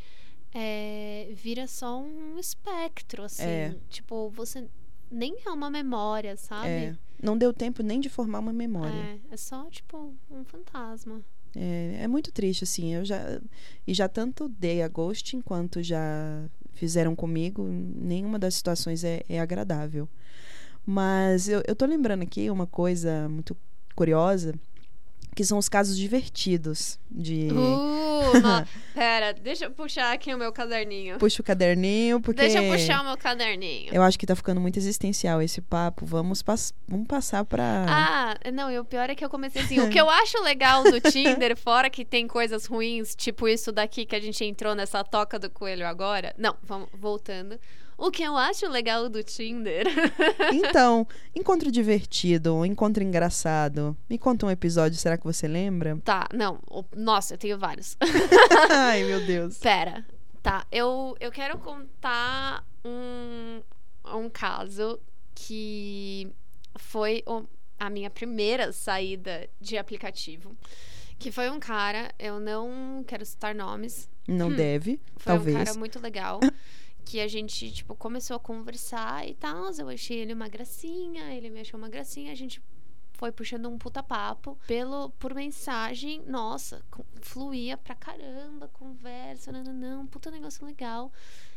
é, 0.53 1.29
vira 1.33 1.65
só 1.65 2.00
um 2.00 2.38
espectro, 2.38 3.23
assim. 3.23 3.43
É. 3.43 3.75
Tipo, 3.89 4.29
você 4.29 4.67
nem 5.09 5.38
é 5.45 5.50
uma 5.50 5.69
memória, 5.69 6.38
sabe? 6.38 6.67
É. 6.67 6.95
Não 7.21 7.38
deu 7.38 7.53
tempo 7.53 7.81
nem 7.81 8.00
de 8.00 8.09
formar 8.09 8.39
uma 8.39 8.53
memória. 8.53 8.93
É, 8.93 9.19
é 9.31 9.38
só, 9.38 9.67
tipo, 9.69 10.13
um 10.29 10.43
fantasma. 10.43 11.23
É, 11.55 12.00
é 12.03 12.07
muito 12.07 12.31
triste, 12.31 12.63
assim. 12.63 12.93
Eu 12.95 13.05
já. 13.05 13.39
E 13.86 13.93
já 13.93 14.07
tanto 14.07 14.50
dei 14.50 14.81
a 14.81 14.88
Ghost 14.88 15.36
enquanto 15.36 15.81
já 15.83 16.45
fizeram 16.74 17.15
comigo, 17.15 17.63
nenhuma 17.63 18.39
das 18.39 18.55
situações 18.55 19.03
é, 19.03 19.24
é 19.29 19.39
agradável. 19.39 20.07
Mas 20.86 21.48
eu, 21.48 21.62
eu 21.67 21.75
tô 21.75 21.86
lembrando 21.86 22.24
aqui 22.24 22.50
uma 22.50 22.67
coisa 22.67 23.29
muito 23.29 23.55
curiosa 23.95 24.53
que 25.33 25.43
são 25.43 25.57
os 25.57 25.67
casos 25.67 25.97
divertidos 25.97 26.99
de. 27.09 27.49
Uh. 27.51 28.33
Pera, 28.93 29.33
deixa 29.33 29.65
eu 29.65 29.71
puxar 29.71 30.13
aqui 30.13 30.33
o 30.33 30.37
meu 30.37 30.51
caderninho. 30.51 31.17
Puxa 31.17 31.41
o 31.41 31.45
caderninho, 31.45 32.21
porque. 32.21 32.41
Deixa 32.41 32.61
eu 32.61 32.71
puxar 32.71 33.01
o 33.01 33.05
meu 33.05 33.17
caderninho. 33.17 33.93
Eu 33.93 34.01
acho 34.01 34.17
que 34.17 34.25
tá 34.25 34.35
ficando 34.35 34.61
muito 34.61 34.77
existencial 34.77 35.41
esse 35.41 35.61
papo. 35.61 36.05
Vamos, 36.05 36.41
pass... 36.41 36.73
Vamos 36.87 37.07
passar 37.07 37.43
pra. 37.45 37.85
Ah, 37.87 38.51
não, 38.51 38.71
e 38.71 38.79
o 38.79 38.85
pior 38.85 39.09
é 39.09 39.15
que 39.15 39.23
eu 39.23 39.29
comecei 39.29 39.61
assim. 39.63 39.79
o 39.79 39.89
que 39.89 39.99
eu 39.99 40.09
acho 40.09 40.41
legal 40.43 40.83
do 40.83 40.99
Tinder, 41.11 41.55
fora 41.57 41.89
que 41.89 42.05
tem 42.05 42.27
coisas 42.27 42.65
ruins, 42.65 43.15
tipo 43.15 43.47
isso 43.47 43.71
daqui 43.71 44.05
que 44.05 44.15
a 44.15 44.19
gente 44.19 44.43
entrou 44.43 44.75
nessa 44.75 45.03
toca 45.03 45.37
do 45.39 45.49
coelho 45.49 45.87
agora. 45.87 46.33
Não, 46.37 46.55
vamos 46.63 46.89
voltando. 46.93 47.59
O 48.03 48.12
que 48.12 48.22
eu 48.22 48.36
acho 48.36 48.67
legal 48.67 49.07
do 49.07 49.24
Tinder. 49.24 49.88
então, 50.51 51.07
encontro 51.33 51.72
divertido, 51.72 52.65
encontro 52.65 53.01
engraçado. 53.01 53.95
Me 54.10 54.17
conta 54.17 54.45
um 54.45 54.51
episódio, 54.51 54.98
será 54.98 55.17
que 55.17 55.24
você 55.24 55.48
lembra? 55.48 55.98
Tá, 56.03 56.27
não. 56.33 56.60
Nossa, 56.93 57.36
eu 57.36 57.38
tenho 57.38 57.57
vários. 57.57 57.95
Ai, 58.69 59.05
meu 59.05 59.25
Deus. 59.25 59.57
Pera. 59.57 60.05
Tá, 60.41 60.67
eu, 60.69 61.15
eu 61.17 61.31
quero 61.31 61.57
contar 61.60 62.67
um, 62.83 63.62
um 64.13 64.29
caso 64.29 65.00
que 65.33 66.29
foi 66.75 67.24
o, 67.25 67.45
a 67.79 67.89
minha 67.89 68.10
primeira 68.10 68.74
saída 68.74 69.50
de 69.62 69.77
aplicativo. 69.77 70.57
Que 71.17 71.31
foi 71.31 71.50
um 71.50 71.57
cara, 71.57 72.12
eu 72.19 72.38
não 72.38 73.01
quero 73.07 73.25
citar 73.25 73.55
nomes. 73.55 74.10
Não 74.27 74.48
hum, 74.48 74.55
deve, 74.55 75.00
foi 75.15 75.33
talvez. 75.33 75.53
Foi 75.55 75.62
um 75.62 75.65
cara 75.67 75.79
muito 75.79 76.00
legal. 76.01 76.41
que 77.05 77.19
a 77.19 77.27
gente, 77.27 77.72
tipo, 77.72 77.95
começou 77.95 78.36
a 78.36 78.39
conversar 78.39 79.27
e 79.27 79.33
tal. 79.36 79.72
Eu 79.77 79.89
achei 79.89 80.19
ele 80.19 80.33
uma 80.33 80.48
gracinha, 80.48 81.33
ele 81.33 81.50
me 81.50 81.62
achou 81.62 81.77
uma 81.77 81.89
gracinha. 81.89 82.31
A 82.31 82.36
gente 82.36 82.62
foi 83.13 83.31
puxando 83.31 83.69
um 83.69 83.77
puta 83.77 84.01
papo 84.03 84.57
pelo, 84.67 85.10
por 85.12 85.33
mensagem. 85.33 86.22
Nossa, 86.25 86.83
fluía 87.22 87.77
pra 87.77 87.95
caramba, 87.95 88.67
conversa, 88.69 89.51
não, 89.51 89.63
não, 89.63 89.74
não, 89.74 90.07
puta 90.07 90.31
negócio 90.31 90.65
legal. 90.65 91.12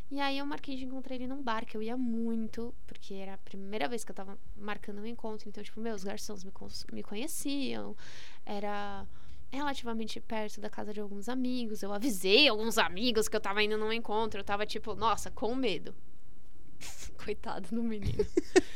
E 0.08 0.20
aí 0.20 0.38
eu 0.38 0.46
marquei 0.46 0.76
de 0.76 0.84
encontrar 0.84 1.16
ele 1.16 1.26
num 1.26 1.42
bar, 1.42 1.66
que 1.66 1.76
eu 1.76 1.82
ia 1.82 1.96
muito, 1.96 2.72
porque 2.86 3.14
era 3.14 3.34
a 3.34 3.38
primeira 3.38 3.88
vez 3.88 4.04
que 4.04 4.12
eu 4.12 4.14
tava 4.14 4.38
marcando 4.56 5.00
um 5.00 5.06
encontro. 5.06 5.48
Então, 5.48 5.62
tipo, 5.64 5.80
meus 5.80 6.04
garçons 6.04 6.44
me, 6.44 6.52
me 6.92 7.02
conheciam. 7.02 7.96
Era 8.44 9.04
relativamente 9.50 10.20
perto 10.20 10.60
da 10.60 10.68
casa 10.68 10.92
de 10.92 11.00
alguns 11.00 11.28
amigos. 11.28 11.82
Eu 11.82 11.92
avisei 11.92 12.48
alguns 12.48 12.78
amigos 12.78 13.28
que 13.28 13.36
eu 13.36 13.40
tava 13.40 13.62
indo 13.62 13.78
num 13.78 13.92
encontro. 13.92 14.40
Eu 14.40 14.44
tava 14.44 14.66
tipo, 14.66 14.94
nossa, 14.94 15.30
com 15.30 15.54
medo. 15.54 15.94
Coitado 17.24 17.68
do 17.74 17.82
menino. 17.82 18.26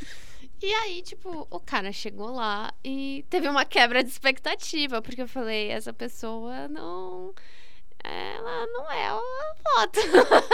e 0.61 0.73
aí, 0.75 1.03
tipo, 1.03 1.47
o 1.50 1.61
cara 1.61 1.93
chegou 1.93 2.31
lá 2.31 2.73
e 2.85 3.25
teve 3.29 3.49
uma 3.49 3.65
quebra 3.65 4.03
de 4.03 4.11
expectativa, 4.11 5.03
porque 5.03 5.23
eu 5.23 5.29
falei, 5.29 5.69
essa 5.69 5.93
pessoa 5.93 6.69
não. 6.69 7.35
Ela 8.03 8.67
não 8.69 8.91
é 8.91 9.09
a 9.09 9.21
foto. 9.62 10.00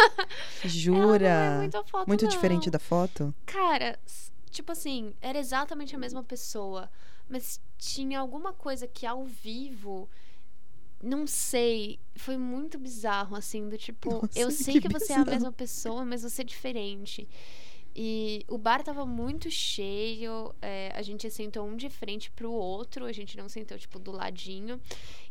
Jura? 0.67 1.29
É 1.29 1.59
muito, 1.59 1.85
foto, 1.85 2.09
muito 2.09 2.27
diferente 2.27 2.69
da 2.69 2.81
foto? 2.81 3.33
Cara, 3.47 3.97
tipo 4.51 4.73
assim, 4.73 5.15
era 5.21 5.39
exatamente 5.39 5.95
a 5.95 5.99
mesma 5.99 6.25
pessoa 6.25 6.91
mas 7.29 7.61
tinha 7.79 8.21
alguma 8.21 8.53
coisa 8.53 8.87
que 8.87 9.07
ao 9.07 9.25
vivo 9.25 10.09
não 11.03 11.27
sei, 11.27 11.99
foi 12.17 12.37
muito 12.37 12.79
bizarro 12.79 13.37
assim, 13.37 13.69
do 13.69 13.77
tipo, 13.77 14.11
Nossa, 14.11 14.39
eu 14.39 14.51
sei 14.53 14.75
que, 14.75 14.83
que 14.83 14.89
você 14.89 15.13
é 15.13 15.17
a 15.17 15.25
mesma 15.25 15.53
pessoa, 15.53 16.05
mas 16.05 16.23
você 16.23 16.43
é 16.43 16.45
diferente. 16.45 17.29
E 17.99 18.45
o 18.47 18.59
bar 18.59 18.83
tava 18.83 19.07
muito 19.07 19.51
cheio, 19.51 20.55
é, 20.61 20.93
a 20.95 21.01
gente 21.01 21.31
sentou 21.31 21.67
um 21.67 21.77
de 21.77 21.89
frente 21.89 22.31
pro 22.31 22.53
outro, 22.53 23.07
a 23.07 23.13
gente 23.13 23.39
não 23.39 23.49
sentou, 23.49 23.79
tipo, 23.79 23.99
do 23.99 24.13
ladinho. 24.13 24.79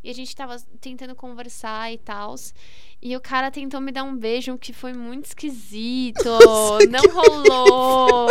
E 0.03 0.09
a 0.09 0.13
gente 0.13 0.35
tava 0.35 0.57
tentando 0.81 1.13
conversar 1.13 1.93
e 1.93 1.99
tal. 1.99 2.33
E 2.99 3.15
o 3.15 3.21
cara 3.21 3.51
tentou 3.51 3.79
me 3.79 3.91
dar 3.91 4.01
um 4.01 4.17
beijo 4.17 4.57
que 4.57 4.73
foi 4.73 4.93
muito 4.93 5.25
esquisito, 5.25 6.23
Nossa, 6.43 6.87
não 6.87 7.03
rolou. 7.13 8.29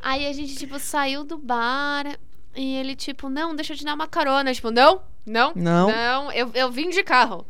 Aí 0.00 0.26
a 0.28 0.32
gente, 0.32 0.56
tipo, 0.56 0.78
saiu 0.78 1.22
do 1.22 1.36
bar, 1.36 2.18
e 2.56 2.76
ele, 2.76 2.94
tipo, 2.94 3.28
não, 3.28 3.54
deixa 3.54 3.72
eu 3.72 3.76
te 3.76 3.84
dar 3.84 3.94
uma 3.94 4.06
carona. 4.06 4.52
Tipo, 4.52 4.70
não, 4.70 5.02
não, 5.24 5.52
não. 5.54 5.88
Não, 5.88 6.32
eu, 6.32 6.50
eu 6.54 6.70
vim 6.70 6.90
de 6.90 7.02
carro. 7.02 7.46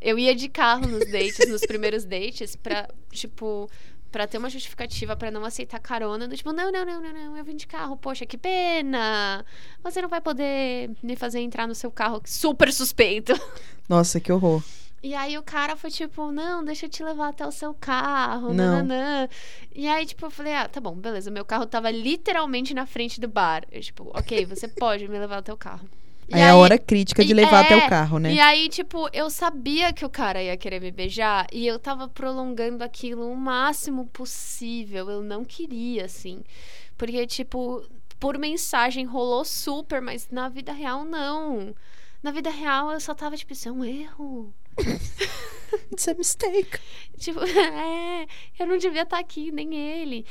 Eu 0.00 0.18
ia 0.18 0.34
de 0.34 0.48
carro 0.48 0.86
nos 0.86 1.10
dates, 1.10 1.48
nos 1.48 1.62
primeiros 1.62 2.04
dates, 2.04 2.54
pra, 2.56 2.88
tipo, 3.10 3.70
pra 4.12 4.26
ter 4.26 4.38
uma 4.38 4.50
justificativa 4.50 5.16
para 5.16 5.30
não 5.30 5.44
aceitar 5.44 5.78
carona. 5.80 6.28
Do 6.28 6.36
tipo, 6.36 6.52
não, 6.52 6.70
não, 6.70 6.84
não, 6.84 7.00
não, 7.00 7.12
não, 7.12 7.36
eu 7.36 7.44
vim 7.44 7.56
de 7.56 7.66
carro, 7.66 7.96
poxa, 7.96 8.26
que 8.26 8.36
pena. 8.36 9.44
Você 9.82 10.02
não 10.02 10.08
vai 10.08 10.20
poder 10.20 10.90
me 11.02 11.16
fazer 11.16 11.40
entrar 11.40 11.66
no 11.66 11.74
seu 11.74 11.90
carro, 11.90 12.22
super 12.24 12.72
suspeito. 12.72 13.32
Nossa, 13.88 14.20
que 14.20 14.30
horror. 14.30 14.62
E 15.04 15.14
aí 15.14 15.36
o 15.36 15.42
cara 15.42 15.76
foi 15.76 15.90
tipo, 15.90 16.32
não, 16.32 16.64
deixa 16.64 16.86
eu 16.86 16.88
te 16.88 17.04
levar 17.04 17.28
até 17.28 17.46
o 17.46 17.52
seu 17.52 17.74
carro, 17.74 18.54
não. 18.54 18.78
Nananã. 18.78 19.28
E 19.74 19.86
aí, 19.86 20.06
tipo, 20.06 20.24
eu 20.24 20.30
falei, 20.30 20.54
ah, 20.54 20.66
tá 20.66 20.80
bom, 20.80 20.94
beleza. 20.94 21.30
Meu 21.30 21.44
carro 21.44 21.66
tava 21.66 21.90
literalmente 21.90 22.72
na 22.72 22.86
frente 22.86 23.20
do 23.20 23.28
bar. 23.28 23.66
Eu, 23.70 23.82
tipo, 23.82 24.10
ok, 24.14 24.46
você 24.46 24.66
pode 24.80 25.06
me 25.06 25.18
levar 25.18 25.36
até 25.36 25.52
o 25.52 25.58
carro. 25.58 25.86
Aí, 26.32 26.40
é 26.40 26.48
a 26.48 26.56
hora 26.56 26.78
crítica 26.78 27.22
de 27.22 27.34
levar 27.34 27.64
é, 27.64 27.66
até 27.66 27.76
o 27.76 27.86
carro, 27.86 28.18
né? 28.18 28.32
E 28.32 28.40
aí, 28.40 28.66
tipo, 28.70 29.06
eu 29.12 29.28
sabia 29.28 29.92
que 29.92 30.06
o 30.06 30.08
cara 30.08 30.42
ia 30.42 30.56
querer 30.56 30.80
me 30.80 30.90
beijar 30.90 31.48
e 31.52 31.66
eu 31.66 31.78
tava 31.78 32.08
prolongando 32.08 32.82
aquilo 32.82 33.30
o 33.30 33.36
máximo 33.36 34.06
possível. 34.06 35.10
Eu 35.10 35.22
não 35.22 35.44
queria, 35.44 36.06
assim. 36.06 36.42
Porque, 36.96 37.26
tipo, 37.26 37.86
por 38.18 38.38
mensagem 38.38 39.04
rolou 39.04 39.44
super, 39.44 40.00
mas 40.00 40.30
na 40.30 40.48
vida 40.48 40.72
real, 40.72 41.04
não. 41.04 41.74
Na 42.22 42.30
vida 42.30 42.48
real, 42.48 42.90
eu 42.90 43.00
só 43.00 43.14
tava, 43.14 43.36
tipo, 43.36 43.52
isso 43.52 43.68
é 43.68 43.72
um 43.72 43.84
erro. 43.84 44.50
It's 45.92 46.08
a 46.08 46.14
mistake. 46.14 46.78
Tipo, 47.18 47.40
é, 47.44 48.26
eu 48.58 48.66
não 48.66 48.76
devia 48.78 49.02
estar 49.02 49.16
tá 49.16 49.20
aqui, 49.20 49.50
nem 49.50 49.74
ele. 49.74 50.24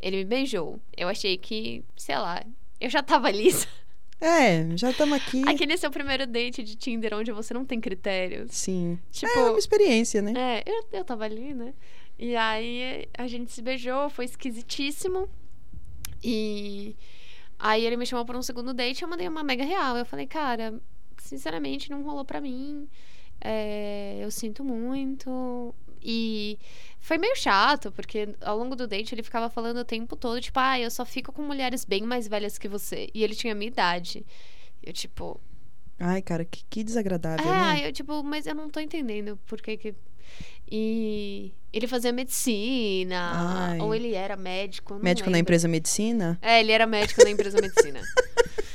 Ele 0.00 0.18
me 0.18 0.24
beijou. 0.24 0.80
Eu 0.96 1.08
achei 1.08 1.36
que, 1.36 1.84
sei 1.96 2.16
lá, 2.16 2.44
eu 2.80 2.90
já 2.90 3.02
tava 3.02 3.30
lisa. 3.30 3.66
É, 4.18 4.74
já 4.78 4.92
estamos 4.92 5.18
aqui. 5.18 5.42
Aquele 5.46 5.76
seu 5.76 5.90
primeiro 5.90 6.26
date 6.26 6.62
de 6.62 6.74
Tinder 6.74 7.12
onde 7.12 7.30
você 7.32 7.52
não 7.52 7.66
tem 7.66 7.78
critérios. 7.78 8.50
Sim. 8.50 8.98
Tipo, 9.10 9.38
É 9.38 9.50
uma 9.50 9.58
experiência, 9.58 10.22
né? 10.22 10.32
É, 10.34 10.62
eu, 10.66 10.86
eu 10.90 11.04
tava 11.04 11.26
ali, 11.26 11.52
né? 11.52 11.74
E 12.18 12.34
aí 12.34 13.06
a 13.16 13.26
gente 13.26 13.52
se 13.52 13.60
beijou, 13.60 14.08
foi 14.08 14.24
esquisitíssimo. 14.24 15.28
E 16.24 16.96
aí 17.58 17.84
ele 17.84 17.98
me 17.98 18.06
chamou 18.06 18.24
pra 18.24 18.38
um 18.38 18.42
segundo 18.42 18.72
date 18.72 19.02
eu 19.02 19.08
mandei 19.08 19.28
uma 19.28 19.44
mega 19.44 19.64
real. 19.64 19.98
Eu 19.98 20.06
falei, 20.06 20.26
cara, 20.26 20.80
sinceramente, 21.18 21.90
não 21.90 22.02
rolou 22.02 22.24
pra 22.24 22.40
mim. 22.40 22.88
É, 23.40 24.18
eu 24.20 24.30
sinto 24.30 24.64
muito. 24.64 25.74
E 26.02 26.58
foi 27.00 27.18
meio 27.18 27.34
chato, 27.36 27.90
porque 27.90 28.28
ao 28.40 28.56
longo 28.56 28.76
do 28.76 28.86
date 28.86 29.14
ele 29.14 29.22
ficava 29.22 29.50
falando 29.50 29.78
o 29.78 29.84
tempo 29.84 30.14
todo, 30.16 30.40
tipo, 30.40 30.58
ah, 30.58 30.78
eu 30.78 30.90
só 30.90 31.04
fico 31.04 31.32
com 31.32 31.42
mulheres 31.42 31.84
bem 31.84 32.02
mais 32.02 32.28
velhas 32.28 32.58
que 32.58 32.68
você. 32.68 33.08
E 33.12 33.24
ele 33.24 33.34
tinha 33.34 33.52
a 33.52 33.56
minha 33.56 33.68
idade. 33.68 34.24
Eu, 34.82 34.92
tipo, 34.92 35.40
Ai, 35.98 36.20
cara, 36.20 36.44
que, 36.44 36.62
que 36.68 36.84
desagradável, 36.84 37.44
é, 37.52 37.74
né? 37.74 37.88
eu, 37.88 37.92
tipo, 37.92 38.22
mas 38.22 38.46
eu 38.46 38.54
não 38.54 38.68
tô 38.68 38.80
entendendo 38.80 39.38
por 39.46 39.60
que 39.60 39.76
que... 39.76 39.94
E 40.70 41.52
ele 41.72 41.86
fazia 41.86 42.12
medicina, 42.12 43.30
Ai. 43.70 43.80
ou 43.80 43.94
ele 43.94 44.12
era 44.12 44.36
médico, 44.36 44.94
Médico 44.96 45.30
na 45.30 45.36
lembro. 45.36 45.46
empresa 45.46 45.68
medicina? 45.68 46.38
É, 46.42 46.60
ele 46.60 46.72
era 46.72 46.86
médico 46.86 47.22
na 47.22 47.30
empresa 47.30 47.60
medicina. 47.60 48.00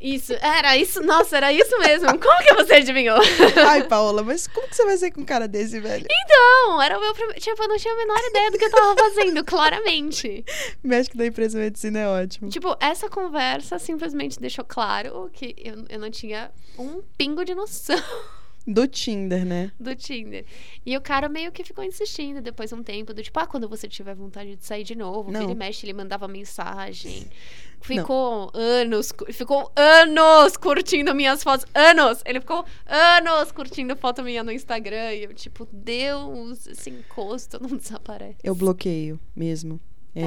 Isso, 0.00 0.32
era 0.34 0.76
isso, 0.76 1.00
nossa, 1.02 1.36
era 1.36 1.52
isso 1.52 1.78
mesmo. 1.78 2.06
Como 2.18 2.44
que 2.44 2.54
você 2.54 2.74
adivinhou? 2.74 3.18
Ai, 3.66 3.84
Paola, 3.84 4.22
mas 4.22 4.46
como 4.46 4.68
que 4.68 4.76
você 4.76 4.84
vai 4.84 4.96
ser 4.96 5.10
com 5.10 5.22
um 5.22 5.24
cara 5.24 5.48
desse, 5.48 5.80
velho? 5.80 6.06
Não, 6.28 6.80
era 6.80 6.98
o 6.98 7.00
meu 7.00 7.14
primeiro. 7.14 7.40
Tipo, 7.40 7.62
eu 7.62 7.68
não 7.68 7.76
tinha 7.78 7.94
a 7.94 7.96
menor 7.96 8.18
ideia 8.28 8.50
do 8.50 8.58
que 8.58 8.64
eu 8.64 8.70
tava 8.70 8.94
fazendo, 8.96 9.44
claramente. 9.44 10.44
Médico 10.84 11.16
da 11.16 11.26
empresa 11.26 11.58
medicina 11.58 11.98
é 11.98 12.08
ótimo. 12.08 12.50
Tipo, 12.50 12.76
essa 12.80 13.08
conversa 13.08 13.78
simplesmente 13.78 14.38
deixou 14.38 14.64
claro 14.64 15.30
que 15.32 15.54
eu, 15.58 15.84
eu 15.88 15.98
não 15.98 16.10
tinha 16.10 16.50
um 16.78 17.02
pingo 17.16 17.44
de 17.44 17.54
noção. 17.54 17.96
Do 18.68 18.88
Tinder, 18.88 19.46
né? 19.46 19.70
do 19.78 19.94
Tinder. 19.94 20.44
E 20.84 20.96
o 20.96 21.00
cara 21.00 21.28
meio 21.28 21.52
que 21.52 21.62
ficou 21.62 21.84
insistindo 21.84 22.40
depois 22.40 22.70
de 22.70 22.74
um 22.74 22.82
tempo, 22.82 23.14
do 23.14 23.22
tipo, 23.22 23.38
ah, 23.38 23.46
quando 23.46 23.68
você 23.68 23.86
tiver 23.86 24.12
vontade 24.12 24.56
de 24.56 24.66
sair 24.66 24.82
de 24.82 24.96
novo, 24.96 25.30
Não. 25.30 25.42
ele 25.42 25.54
mexe, 25.54 25.86
ele 25.86 25.92
mandava 25.92 26.26
mensagem. 26.26 27.30
Ficou 27.80 28.50
anos, 28.54 29.12
cu- 29.12 29.32
ficou 29.32 29.70
anos 29.76 30.56
curtindo 30.56 31.14
minhas 31.14 31.42
fotos, 31.42 31.64
anos! 31.74 32.20
Ele 32.24 32.40
ficou 32.40 32.64
anos 32.86 33.52
curtindo 33.52 33.94
foto 33.96 34.22
minha 34.22 34.42
no 34.42 34.50
Instagram. 34.50 35.12
E 35.14 35.24
eu, 35.24 35.34
tipo, 35.34 35.66
Deus, 35.72 36.66
esse 36.66 36.90
encosto 36.90 37.58
não 37.62 37.76
desaparece. 37.76 38.36
Eu 38.42 38.54
bloqueio 38.54 39.20
mesmo. 39.34 39.80
É, 40.18 40.22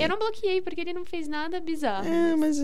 É, 0.00 0.04
eu 0.04 0.08
não 0.08 0.18
bloqueei 0.18 0.60
porque 0.60 0.80
ele 0.80 0.92
não 0.92 1.04
fez 1.04 1.28
nada 1.28 1.60
bizarro. 1.60 2.08
É, 2.08 2.34
mas- 2.34 2.58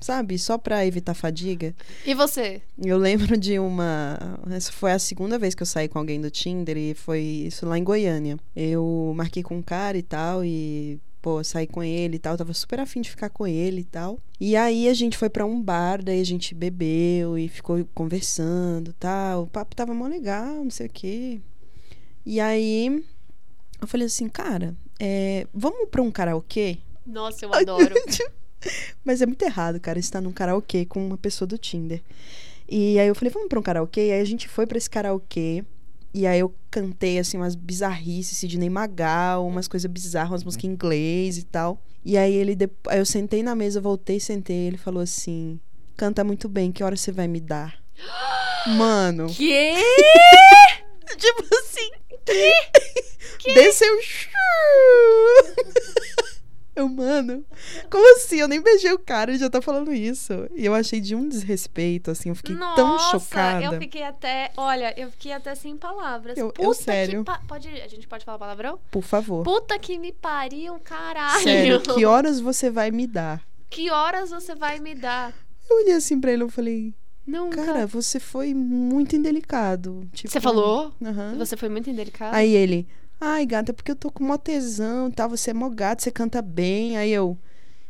sabe, 0.00 0.38
só 0.38 0.56
pra 0.56 0.86
evitar 0.86 1.12
fadiga. 1.12 1.74
E 2.06 2.14
você? 2.14 2.62
Eu 2.82 2.96
lembro 2.98 3.36
de 3.36 3.58
uma. 3.58 4.16
Essa 4.50 4.70
foi 4.70 4.92
a 4.92 4.98
segunda 5.00 5.38
vez 5.40 5.56
que 5.56 5.62
eu 5.62 5.66
saí 5.66 5.88
com 5.88 5.98
alguém 5.98 6.20
do 6.20 6.30
Tinder 6.30 6.76
e 6.76 6.94
foi 6.94 7.20
isso 7.20 7.66
lá 7.66 7.76
em 7.76 7.82
Goiânia. 7.82 8.36
Eu 8.54 9.12
marquei 9.16 9.42
com 9.42 9.56
um 9.56 9.62
cara 9.62 9.98
e 9.98 10.02
tal 10.02 10.44
e. 10.44 11.00
Pô, 11.22 11.44
saí 11.44 11.66
com 11.66 11.82
ele 11.82 12.16
e 12.16 12.18
tal, 12.18 12.36
tava 12.36 12.54
super 12.54 12.80
afim 12.80 13.00
de 13.02 13.10
ficar 13.10 13.28
com 13.28 13.46
ele 13.46 13.82
e 13.82 13.84
tal. 13.84 14.18
E 14.40 14.56
aí 14.56 14.88
a 14.88 14.94
gente 14.94 15.18
foi 15.18 15.28
pra 15.28 15.44
um 15.44 15.60
bar, 15.60 16.02
daí 16.02 16.20
a 16.20 16.24
gente 16.24 16.54
bebeu 16.54 17.36
e 17.36 17.46
ficou 17.48 17.84
conversando 17.94 18.90
e 18.90 18.94
tal. 18.94 19.42
O 19.42 19.46
papo 19.46 19.76
tava 19.76 19.92
mó 19.92 20.06
legal, 20.06 20.64
não 20.64 20.70
sei 20.70 20.86
o 20.86 20.90
quê. 20.90 21.40
E 22.24 22.40
aí 22.40 23.04
eu 23.80 23.86
falei 23.86 24.06
assim, 24.06 24.28
cara, 24.28 24.74
é, 24.98 25.46
vamos 25.52 25.88
pra 25.90 26.02
um 26.02 26.10
karaokê? 26.10 26.78
Nossa, 27.06 27.44
eu 27.44 27.52
adoro. 27.52 27.94
Mas 29.04 29.22
é 29.22 29.26
muito 29.26 29.42
errado, 29.42 29.80
cara, 29.80 29.98
estar 29.98 30.20
num 30.20 30.32
karaokê 30.32 30.84
com 30.84 31.06
uma 31.06 31.16
pessoa 31.16 31.48
do 31.48 31.58
Tinder. 31.58 32.02
E 32.68 32.98
aí 32.98 33.08
eu 33.08 33.14
falei, 33.14 33.32
vamos 33.32 33.48
pra 33.48 33.58
um 33.58 33.62
karaokê? 33.62 34.08
E 34.08 34.12
aí 34.12 34.20
a 34.20 34.24
gente 34.24 34.48
foi 34.48 34.66
pra 34.66 34.78
esse 34.78 34.88
karaokê. 34.88 35.64
E 36.12 36.26
aí 36.26 36.40
eu 36.40 36.54
cantei, 36.70 37.18
assim, 37.18 37.36
umas 37.36 37.54
bizarrices, 37.54 38.38
Sidney 38.38 38.68
Magal, 38.68 39.46
umas 39.46 39.68
coisas 39.68 39.90
bizarras, 39.90 40.30
umas 40.30 40.44
músicas 40.44 40.64
em 40.64 40.72
inglês 40.72 41.38
e 41.38 41.44
tal. 41.44 41.80
E 42.04 42.16
aí 42.16 42.34
ele, 42.34 42.56
aí 42.88 42.98
eu 42.98 43.06
sentei 43.06 43.42
na 43.42 43.54
mesa, 43.54 43.80
voltei, 43.80 44.18
sentei, 44.18 44.66
ele 44.66 44.76
falou 44.76 45.02
assim, 45.02 45.60
canta 45.96 46.24
muito 46.24 46.48
bem, 46.48 46.72
que 46.72 46.82
hora 46.82 46.96
você 46.96 47.12
vai 47.12 47.28
me 47.28 47.40
dar? 47.40 47.78
Mano, 48.76 49.28
que? 49.28 49.74
tipo 51.16 51.44
assim, 51.54 51.90
desceu... 53.54 53.94
Eu, 56.74 56.88
mano, 56.88 57.44
como 57.90 58.16
assim? 58.16 58.36
Eu 58.36 58.46
nem 58.48 58.60
beijei 58.62 58.92
o 58.92 58.98
cara 58.98 59.32
e 59.32 59.38
já 59.38 59.50
tá 59.50 59.60
falando 59.60 59.92
isso. 59.92 60.32
E 60.54 60.64
eu 60.64 60.74
achei 60.74 61.00
de 61.00 61.14
um 61.16 61.28
desrespeito, 61.28 62.10
assim, 62.10 62.28
eu 62.28 62.34
fiquei 62.34 62.54
tão 62.56 62.88
Nossa, 62.90 63.18
chocada. 63.18 63.64
eu 63.64 63.78
fiquei 63.78 64.02
até. 64.04 64.52
Olha, 64.56 64.94
eu 64.98 65.10
fiquei 65.10 65.32
até 65.32 65.54
sem 65.54 65.76
palavras. 65.76 66.38
Eu- 66.38 66.46
eu 66.46 66.52
Puta 66.52 66.74
sério. 66.82 67.20
Que 67.20 67.24
pa- 67.26 67.42
pode, 67.46 67.68
a 67.68 67.88
gente 67.88 68.06
pode 68.06 68.24
falar 68.24 68.38
palavrão? 68.38 68.78
Por 68.90 69.02
favor. 69.02 69.42
Puta 69.44 69.78
que 69.78 69.98
me 69.98 70.12
pariu, 70.12 70.78
caralho. 70.80 71.42
Sério, 71.42 71.80
que 71.82 72.04
horas 72.06 72.38
você 72.40 72.70
vai 72.70 72.90
me 72.90 73.06
dar? 73.06 73.42
Que 73.68 73.90
horas 73.90 74.30
você 74.30 74.54
vai 74.54 74.78
me 74.78 74.94
dar? 74.94 75.32
Eu 75.68 75.76
olhei 75.76 75.94
assim 75.94 76.20
pra 76.20 76.32
ele 76.32 76.44
e 76.44 76.50
falei, 76.50 76.94
Nunca. 77.26 77.64
cara, 77.64 77.86
você 77.86 78.18
foi 78.20 78.54
muito 78.54 79.14
indelicado. 79.16 80.08
Tipo, 80.12 80.30
você 80.30 80.40
falou? 80.40 80.92
Você 81.38 81.56
foi 81.56 81.68
muito 81.68 81.90
indelicado? 81.90 82.34
Aí 82.34 82.54
ele, 82.54 82.88
ai, 83.20 83.44
gata, 83.46 83.72
é 83.72 83.74
porque 83.74 83.90
eu 83.92 83.96
tô 83.96 84.10
com 84.10 84.24
mó 84.24 84.36
tesão 84.36 85.08
e 85.08 85.12
tal, 85.12 85.28
você 85.28 85.50
é 85.50 85.54
mó 85.54 85.68
gato, 85.68 86.02
você 86.02 86.10
canta 86.10 86.40
bem. 86.40 86.96
Aí 86.96 87.10
eu, 87.12 87.36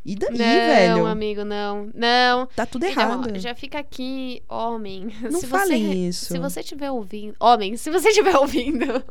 e 0.05 0.15
daí, 0.15 0.31
não, 0.31 0.37
velho? 0.39 1.07
amigo, 1.07 1.45
não. 1.45 1.91
Não. 1.95 2.47
Tá 2.57 2.65
tudo 2.67 2.87
Então, 2.87 3.03
errado. 3.03 3.39
já 3.39 3.55
fica 3.55 3.79
aqui, 3.79 4.43
homem. 4.49 5.09
Não 5.31 5.41
se 5.41 5.47
fale 5.47 5.77
você, 5.79 5.95
isso. 5.95 6.27
Se 6.27 6.39
você 6.39 6.61
estiver 6.61 6.91
ouvindo. 6.91 7.35
Homem, 7.39 7.77
se 7.77 7.91
você 7.91 8.09
estiver 8.09 8.37
ouvindo. 8.37 8.85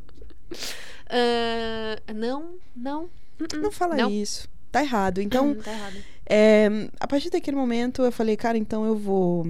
ah, 1.09 2.13
não, 2.13 2.55
não. 2.75 3.03
uh-uh, 3.39 3.61
Não 3.61 3.71
fala 3.71 3.95
não. 3.95 4.09
isso. 4.09 4.47
Tá 4.71 4.81
errado. 4.81 5.21
Então, 5.21 5.55
tá 5.63 5.71
errado. 5.71 5.95
É, 6.31 6.69
a 6.99 7.07
partir 7.07 7.29
daquele 7.31 7.57
momento 7.57 8.03
eu 8.03 8.11
falei, 8.11 8.35
cara, 8.37 8.57
então 8.57 8.85
eu 8.85 8.95
vou. 8.95 9.47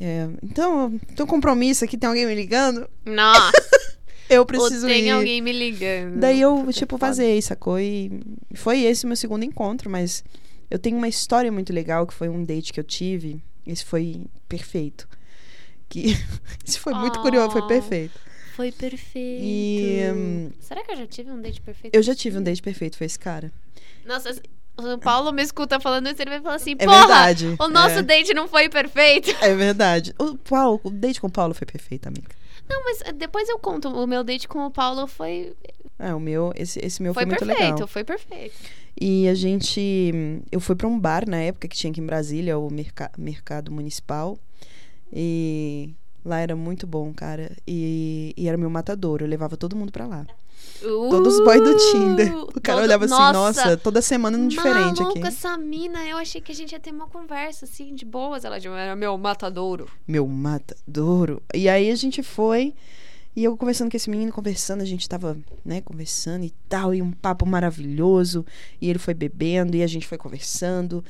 é, 0.00 0.28
então, 0.42 0.92
eu 1.08 1.14
tenho 1.14 1.24
um 1.24 1.30
compromisso 1.30 1.84
aqui, 1.84 1.96
tem 1.96 2.08
alguém 2.08 2.26
me 2.26 2.34
ligando. 2.34 2.88
Nossa, 3.04 3.52
Eu 4.28 4.40
ou 4.40 4.46
preciso 4.46 4.86
tem 4.86 5.06
ir. 5.06 5.10
alguém 5.10 5.40
me 5.40 5.52
ligando. 5.52 6.18
Daí 6.18 6.40
eu, 6.40 6.66
tipo, 6.72 6.96
vazei, 6.96 7.40
sacou? 7.42 7.78
E 7.78 8.20
foi 8.54 8.82
esse 8.82 9.06
meu 9.06 9.16
segundo 9.16 9.44
encontro, 9.44 9.88
mas 9.90 10.24
eu 10.70 10.78
tenho 10.78 10.96
uma 10.96 11.08
história 11.08 11.50
muito 11.52 11.72
legal 11.72 12.06
que 12.06 12.14
foi 12.14 12.28
um 12.28 12.44
date 12.44 12.72
que 12.72 12.80
eu 12.80 12.84
tive. 12.84 13.42
Esse 13.66 13.84
foi 13.84 14.22
perfeito. 14.48 15.08
Que 15.88 16.16
esse 16.66 16.78
foi 16.78 16.94
muito 16.94 17.20
curioso, 17.20 17.50
foi 17.52 17.62
Oh. 17.62 17.66
perfeito. 17.68 18.18
Foi 18.56 18.72
perfeito. 18.72 19.42
E, 19.44 20.00
hum, 20.14 20.50
Será 20.60 20.82
que 20.82 20.90
eu 20.92 20.96
já 20.96 21.06
tive 21.06 21.30
um 21.30 21.40
date 21.40 21.60
perfeito? 21.60 21.94
Eu 21.94 22.02
já 22.02 22.14
tive 22.14 22.38
um 22.38 22.42
date 22.42 22.62
perfeito, 22.62 22.96
foi 22.96 23.06
esse 23.06 23.18
cara. 23.18 23.52
Nossa, 24.06 24.34
o 24.78 24.96
Paulo 24.98 25.30
me 25.30 25.42
escuta 25.42 25.78
falando 25.78 26.08
isso, 26.08 26.20
ele 26.22 26.30
vai 26.30 26.40
falar 26.40 26.54
assim: 26.54 26.72
É 26.78 26.84
Porra, 26.86 26.98
verdade. 27.00 27.54
o 27.58 27.68
nosso 27.68 27.98
é. 27.98 28.02
date 28.02 28.32
não 28.32 28.48
foi 28.48 28.68
perfeito. 28.70 29.30
É 29.42 29.54
verdade. 29.54 30.14
O, 30.18 30.36
Paulo, 30.38 30.80
o 30.84 30.90
date 30.90 31.20
com 31.20 31.26
o 31.26 31.30
Paulo 31.30 31.52
foi 31.54 31.66
perfeito, 31.66 32.06
amiga. 32.08 32.34
Não, 32.68 32.84
mas 32.84 33.00
eh, 33.02 33.12
depois 33.12 33.48
eu 33.48 33.58
conto. 33.58 33.88
O 33.88 34.06
meu 34.06 34.22
date 34.24 34.46
com 34.48 34.64
o 34.66 34.70
Paulo 34.70 35.06
foi, 35.06 35.54
É, 35.98 36.14
o 36.14 36.20
meu, 36.20 36.52
esse, 36.56 36.78
esse 36.84 37.02
meu 37.02 37.14
foi, 37.14 37.22
foi, 37.24 37.30
muito 37.30 37.46
perfeito, 37.46 37.72
legal. 37.74 37.88
foi 37.88 38.04
perfeito. 38.04 38.54
E 39.00 39.28
a 39.28 39.34
gente. 39.34 40.12
Eu 40.50 40.58
fui 40.60 40.74
pra 40.74 40.86
um 40.88 40.98
bar 40.98 41.28
na 41.28 41.36
época 41.38 41.68
que 41.68 41.76
tinha 41.76 41.90
aqui 41.90 42.00
em 42.00 42.06
Brasília, 42.06 42.58
o 42.58 42.70
merca- 42.70 43.10
Mercado 43.18 43.70
Municipal. 43.70 44.38
E 45.12 45.94
lá 46.24 46.40
era 46.40 46.56
muito 46.56 46.86
bom, 46.86 47.12
cara. 47.12 47.54
E, 47.66 48.32
e 48.36 48.48
era 48.48 48.56
meu 48.56 48.70
matador. 48.70 49.20
Eu 49.20 49.26
levava 49.28 49.56
todo 49.56 49.76
mundo 49.76 49.92
pra 49.92 50.06
lá. 50.06 50.26
Todos 50.80 51.34
os 51.38 51.44
boys 51.44 51.62
do 51.62 51.76
Tinder. 51.90 52.36
O 52.36 52.60
cara 52.60 52.78
Uh, 52.78 52.80
Todo- 52.80 52.82
olhava 52.82 53.04
assim, 53.06 53.14
nossa, 53.14 53.76
toda 53.76 54.02
semana 54.02 54.36
um 54.36 54.46
diferente 54.48 55.00
maluco, 55.00 55.18
aqui. 55.18 55.26
essa 55.28 55.56
mina, 55.56 56.04
eu 56.06 56.16
achei 56.18 56.40
que 56.40 56.52
a 56.52 56.54
gente 56.54 56.72
ia 56.72 56.80
ter 56.80 56.90
uma 56.92 57.06
conversa, 57.06 57.64
assim, 57.64 57.94
de 57.94 58.04
boas. 58.04 58.44
Ela 58.44 58.56
era 58.58 58.94
meu 58.96 59.16
matadouro. 59.18 59.88
Meu 60.06 60.26
matadouro. 60.26 61.42
E 61.54 61.68
aí 61.68 61.90
a 61.90 61.94
gente 61.94 62.22
foi. 62.22 62.74
E 63.34 63.44
eu 63.44 63.54
conversando 63.56 63.90
com 63.90 63.96
esse 63.96 64.08
menino, 64.08 64.32
conversando, 64.32 64.80
a 64.80 64.86
gente 64.86 65.06
tava, 65.08 65.36
né, 65.64 65.82
conversando 65.82 66.44
e 66.44 66.52
tal, 66.68 66.94
e 66.94 67.02
um 67.02 67.12
papo 67.12 67.44
maravilhoso. 67.44 68.46
E 68.80 68.88
ele 68.88 68.98
foi 68.98 69.12
bebendo, 69.14 69.76
e 69.76 69.82
a 69.82 69.86
gente 69.86 70.06
foi 70.06 70.16
conversando. 70.16 71.04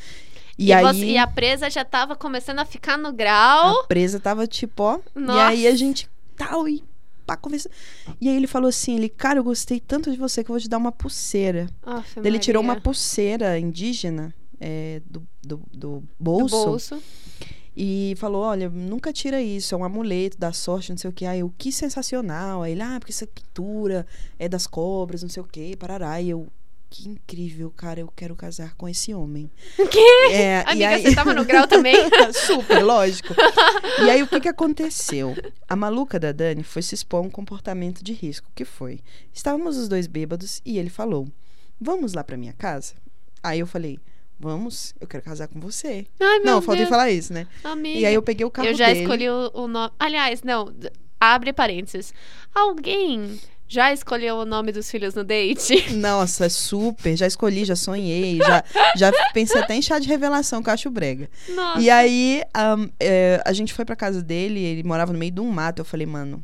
E, 0.58 0.66
E, 0.68 0.72
aí. 0.72 0.82
você- 0.84 1.04
e 1.04 1.18
a 1.18 1.26
presa 1.26 1.70
já 1.70 1.84
tava 1.84 2.16
começando 2.16 2.58
a 2.58 2.64
ficar 2.64 2.96
no 2.98 3.12
grau. 3.12 3.80
A 3.80 3.84
presa 3.84 4.18
tava 4.18 4.46
tipo, 4.46 4.82
ó. 4.82 4.98
E 5.14 5.20
Nossa. 5.20 5.46
aí 5.46 5.66
a 5.68 5.74
gente 5.76 6.08
tal 6.36 6.68
e 6.68 6.82
pá, 7.26 7.36
conversa. 7.36 7.68
E 8.20 8.28
aí 8.28 8.36
ele 8.36 8.46
falou 8.46 8.68
assim, 8.68 8.94
ele, 8.96 9.08
cara, 9.08 9.38
eu 9.40 9.44
gostei 9.44 9.80
tanto 9.80 10.10
de 10.10 10.16
você 10.16 10.44
que 10.44 10.50
eu 10.50 10.54
vou 10.54 10.60
te 10.60 10.68
dar 10.68 10.78
uma 10.78 10.92
pulseira. 10.92 11.68
Ele 12.26 12.38
tirou 12.38 12.62
uma 12.62 12.80
pulseira 12.80 13.58
indígena 13.58 14.32
é, 14.60 15.02
do, 15.10 15.26
do, 15.42 15.56
do 15.72 16.00
Do 16.00 16.08
bolso, 16.18 16.64
bolso. 16.66 17.02
e 17.76 18.14
falou, 18.16 18.42
olha, 18.42 18.70
nunca 18.70 19.12
tira 19.12 19.42
isso, 19.42 19.74
é 19.74 19.78
um 19.78 19.84
amuleto 19.84 20.38
da 20.38 20.52
sorte, 20.52 20.90
não 20.90 20.96
sei 20.96 21.10
o 21.10 21.12
que. 21.12 21.26
Aí 21.26 21.40
eu, 21.40 21.52
que 21.58 21.70
sensacional. 21.72 22.62
Aí 22.62 22.72
ele, 22.72 22.82
ah, 22.82 22.96
porque 22.98 23.12
essa 23.12 23.26
pintura 23.26 24.06
é 24.38 24.48
das 24.48 24.66
cobras, 24.66 25.22
não 25.22 25.28
sei 25.28 25.42
o 25.42 25.46
que, 25.46 25.76
parará. 25.76 26.20
E 26.22 26.30
eu, 26.30 26.46
que 26.88 27.08
incrível, 27.08 27.70
cara, 27.76 28.00
eu 28.00 28.12
quero 28.14 28.34
casar 28.36 28.74
com 28.76 28.88
esse 28.88 29.12
homem. 29.12 29.50
Que? 29.90 30.32
É, 30.32 30.62
Amiga, 30.66 30.88
aí- 30.88 31.02
você 31.02 31.14
tava 31.14 31.34
no 31.34 31.44
grau 31.44 31.66
também? 31.68 31.94
Super, 32.32 32.82
lógico. 32.82 33.34
E 34.04 34.10
aí, 34.10 34.22
o 34.22 34.26
que, 34.26 34.40
que 34.40 34.48
aconteceu? 34.48 35.34
A 35.68 35.74
maluca 35.76 36.18
da 36.18 36.32
Dani 36.32 36.62
foi 36.62 36.82
se 36.82 36.94
expor 36.94 37.18
a 37.18 37.26
um 37.26 37.30
comportamento 37.30 38.02
de 38.02 38.12
risco. 38.12 38.48
que 38.54 38.64
foi? 38.64 39.00
Estávamos 39.32 39.76
os 39.76 39.88
dois 39.88 40.06
bêbados 40.06 40.60
e 40.64 40.78
ele 40.78 40.90
falou: 40.90 41.28
Vamos 41.80 42.14
lá 42.14 42.22
pra 42.24 42.36
minha 42.36 42.52
casa? 42.52 42.94
Aí 43.42 43.58
eu 43.60 43.66
falei: 43.66 43.98
Vamos, 44.38 44.94
eu 45.00 45.06
quero 45.06 45.22
casar 45.24 45.48
com 45.48 45.58
você. 45.60 46.06
Ai, 46.20 46.38
meu 46.38 46.46
Não, 46.54 46.62
faltei 46.62 46.84
Deus. 46.84 46.90
falar 46.90 47.10
isso, 47.10 47.32
né? 47.32 47.46
Amiga. 47.64 47.98
E 47.98 48.06
aí 48.06 48.14
eu 48.14 48.22
peguei 48.22 48.44
o 48.46 48.50
carro 48.50 48.68
Eu 48.68 48.74
já 48.74 48.86
dele. 48.88 49.00
escolhi 49.02 49.28
o, 49.28 49.50
o 49.54 49.66
nome. 49.68 49.92
Aliás, 49.98 50.42
não. 50.42 50.72
Abre 51.18 51.52
parênteses. 51.52 52.12
Alguém 52.54 53.40
já 53.68 53.92
escolheu 53.92 54.36
o 54.36 54.44
nome 54.44 54.72
dos 54.72 54.90
filhos 54.90 55.14
no 55.14 55.24
date? 55.24 55.92
Nossa, 55.96 56.48
super. 56.48 57.16
Já 57.16 57.26
escolhi, 57.26 57.64
já 57.64 57.76
sonhei. 57.76 58.38
Já, 58.38 58.64
já 58.96 59.12
pensei 59.32 59.60
até 59.60 59.74
em 59.74 59.82
chá 59.82 59.98
de 59.98 60.08
revelação, 60.08 60.62
que 60.62 60.68
eu 60.68 60.74
acho 60.74 60.90
brega. 60.90 61.28
Nossa. 61.48 61.80
E 61.80 61.90
aí, 61.90 62.42
am, 62.54 62.90
é, 63.00 63.42
a 63.44 63.52
gente 63.52 63.74
foi 63.74 63.84
pra 63.84 63.96
casa 63.96 64.22
dele, 64.22 64.60
ele 64.60 64.82
morava 64.82 65.12
no 65.12 65.18
meio 65.18 65.32
de 65.32 65.40
um 65.40 65.50
mato. 65.50 65.80
Eu 65.80 65.84
falei, 65.84 66.06
mano, 66.06 66.42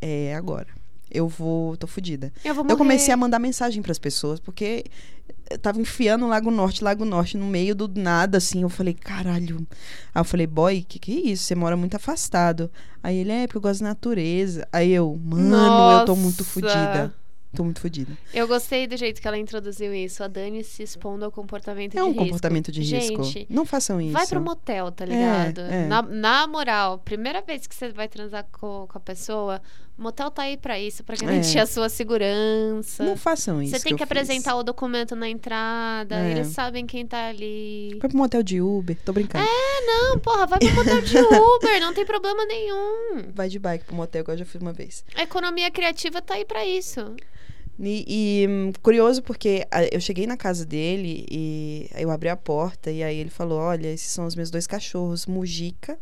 é 0.00 0.34
agora. 0.34 0.68
Eu 1.10 1.28
vou, 1.28 1.76
tô 1.76 1.86
fodida. 1.86 2.32
eu. 2.42 2.54
Eu 2.66 2.76
comecei 2.76 3.12
a 3.12 3.16
mandar 3.16 3.38
mensagem 3.38 3.82
pras 3.82 3.98
pessoas, 3.98 4.40
porque 4.40 4.84
eu 5.52 5.58
tava 5.58 5.80
enfiando 5.80 6.26
Lago 6.26 6.50
Norte, 6.50 6.82
Lago 6.84 7.04
Norte, 7.04 7.36
no 7.36 7.46
meio 7.46 7.74
do 7.74 7.88
nada, 7.88 8.38
assim. 8.38 8.62
Eu 8.62 8.68
falei, 8.68 8.94
caralho. 8.94 9.66
Aí 10.14 10.20
eu 10.20 10.24
falei, 10.24 10.46
boy, 10.46 10.82
que 10.86 10.98
que 10.98 11.12
é 11.12 11.30
isso? 11.32 11.44
Você 11.44 11.54
mora 11.54 11.76
muito 11.76 11.94
afastado. 11.94 12.70
Aí 13.02 13.16
ele, 13.18 13.32
é, 13.32 13.46
porque 13.46 13.58
eu 13.58 13.62
gosto 13.62 13.80
da 13.82 13.88
natureza. 13.88 14.66
Aí 14.72 14.90
eu, 14.92 15.18
mano, 15.24 15.90
eu 16.00 16.04
tô 16.04 16.16
muito 16.16 16.38
Nossa. 16.40 16.44
fodida. 16.44 17.14
Tô 17.54 17.62
muito 17.64 17.80
fodida. 17.80 18.16
Eu 18.32 18.48
gostei 18.48 18.86
do 18.86 18.96
jeito 18.96 19.20
que 19.20 19.28
ela 19.28 19.36
introduziu 19.36 19.92
isso. 19.92 20.24
A 20.24 20.26
Dani 20.26 20.64
se 20.64 20.82
expondo 20.82 21.22
ao 21.26 21.30
comportamento 21.30 21.92
É 21.92 21.96
de 21.98 22.02
um 22.02 22.06
risco. 22.08 22.24
comportamento 22.24 22.72
de 22.72 22.80
risco. 22.80 23.22
Gente, 23.24 23.46
Não 23.50 23.66
façam 23.66 24.00
isso. 24.00 24.12
Vai 24.14 24.26
pro 24.26 24.40
motel, 24.40 24.90
tá 24.90 25.04
ligado? 25.04 25.60
é. 25.60 25.86
Na, 25.86 26.00
na 26.00 26.46
moral, 26.46 26.96
primeira 27.00 27.42
vez 27.42 27.66
que 27.66 27.74
você 27.74 27.90
vai 27.92 28.08
transar 28.08 28.46
co- 28.50 28.86
com, 28.90 28.96
a 28.96 29.00
pessoa, 29.00 29.60
motel 29.96 30.30
tá 30.30 30.42
aí 30.42 30.56
pra 30.56 30.78
isso, 30.80 31.04
pra 31.04 31.16
garantir 31.16 31.58
É. 31.58 31.60
a 31.62 31.66
sua 31.66 31.88
segurança. 31.88 33.04
Não 33.04 33.16
façam 33.16 33.62
isso. 33.62 33.72
Você 33.76 33.82
tem 33.84 33.92
que 33.94 33.98
fiz. 33.98 34.10
apresentar 34.10 34.56
o 34.56 34.62
documento 34.62 35.14
na 35.14 35.28
entrada, 35.28 36.16
É. 36.16 36.30
eles 36.32 36.48
sabem 36.48 36.86
quem 36.86 37.06
tá 37.06 37.28
ali. 37.28 37.96
Vai 38.00 38.08
pro 38.08 38.18
motel 38.18 38.42
de 38.42 38.60
Uber. 38.60 38.96
Tô 39.04 39.12
brincando. 39.12 39.44
É, 39.44 39.86
não, 39.86 40.18
porra, 40.18 40.46
vai 40.46 40.58
pro 40.58 40.74
motel 40.74 41.00
de 41.02 41.16
Uber, 41.18 41.80
não 41.80 41.94
tem 41.94 42.04
problema 42.04 42.44
nenhum. 42.46 43.30
Vai 43.34 43.48
de 43.48 43.58
bike 43.58 43.84
pro 43.84 43.94
motel, 43.94 44.24
que 44.24 44.30
eu 44.30 44.36
já 44.38 44.44
fiz 44.44 44.60
uma 44.60 44.72
vez. 44.72 45.04
A 45.14 45.22
economia 45.22 45.70
criativa 45.70 46.20
tá 46.22 46.34
aí 46.34 46.44
pra 46.44 46.64
isso. 46.66 47.14
E, 47.80 48.04
e, 48.44 48.46
hum, 48.48 48.72
curioso 48.82 49.22
porque 49.22 49.66
eu 49.90 50.00
cheguei 50.00 50.26
na 50.26 50.36
casa 50.36 50.64
dele 50.64 51.26
e 51.30 51.88
eu 51.96 52.10
abri 52.10 52.28
a 52.28 52.36
porta 52.36 52.90
e 52.90 53.02
aí 53.02 53.16
ele 53.16 53.30
falou: 53.30 53.58
Olha, 53.58 53.88
esses 53.88 54.12
são 54.12 54.26
os 54.26 54.36
meus 54.36 54.50
dois 54.50 54.66
cachorros, 54.66 55.26
Mujica 55.26 55.98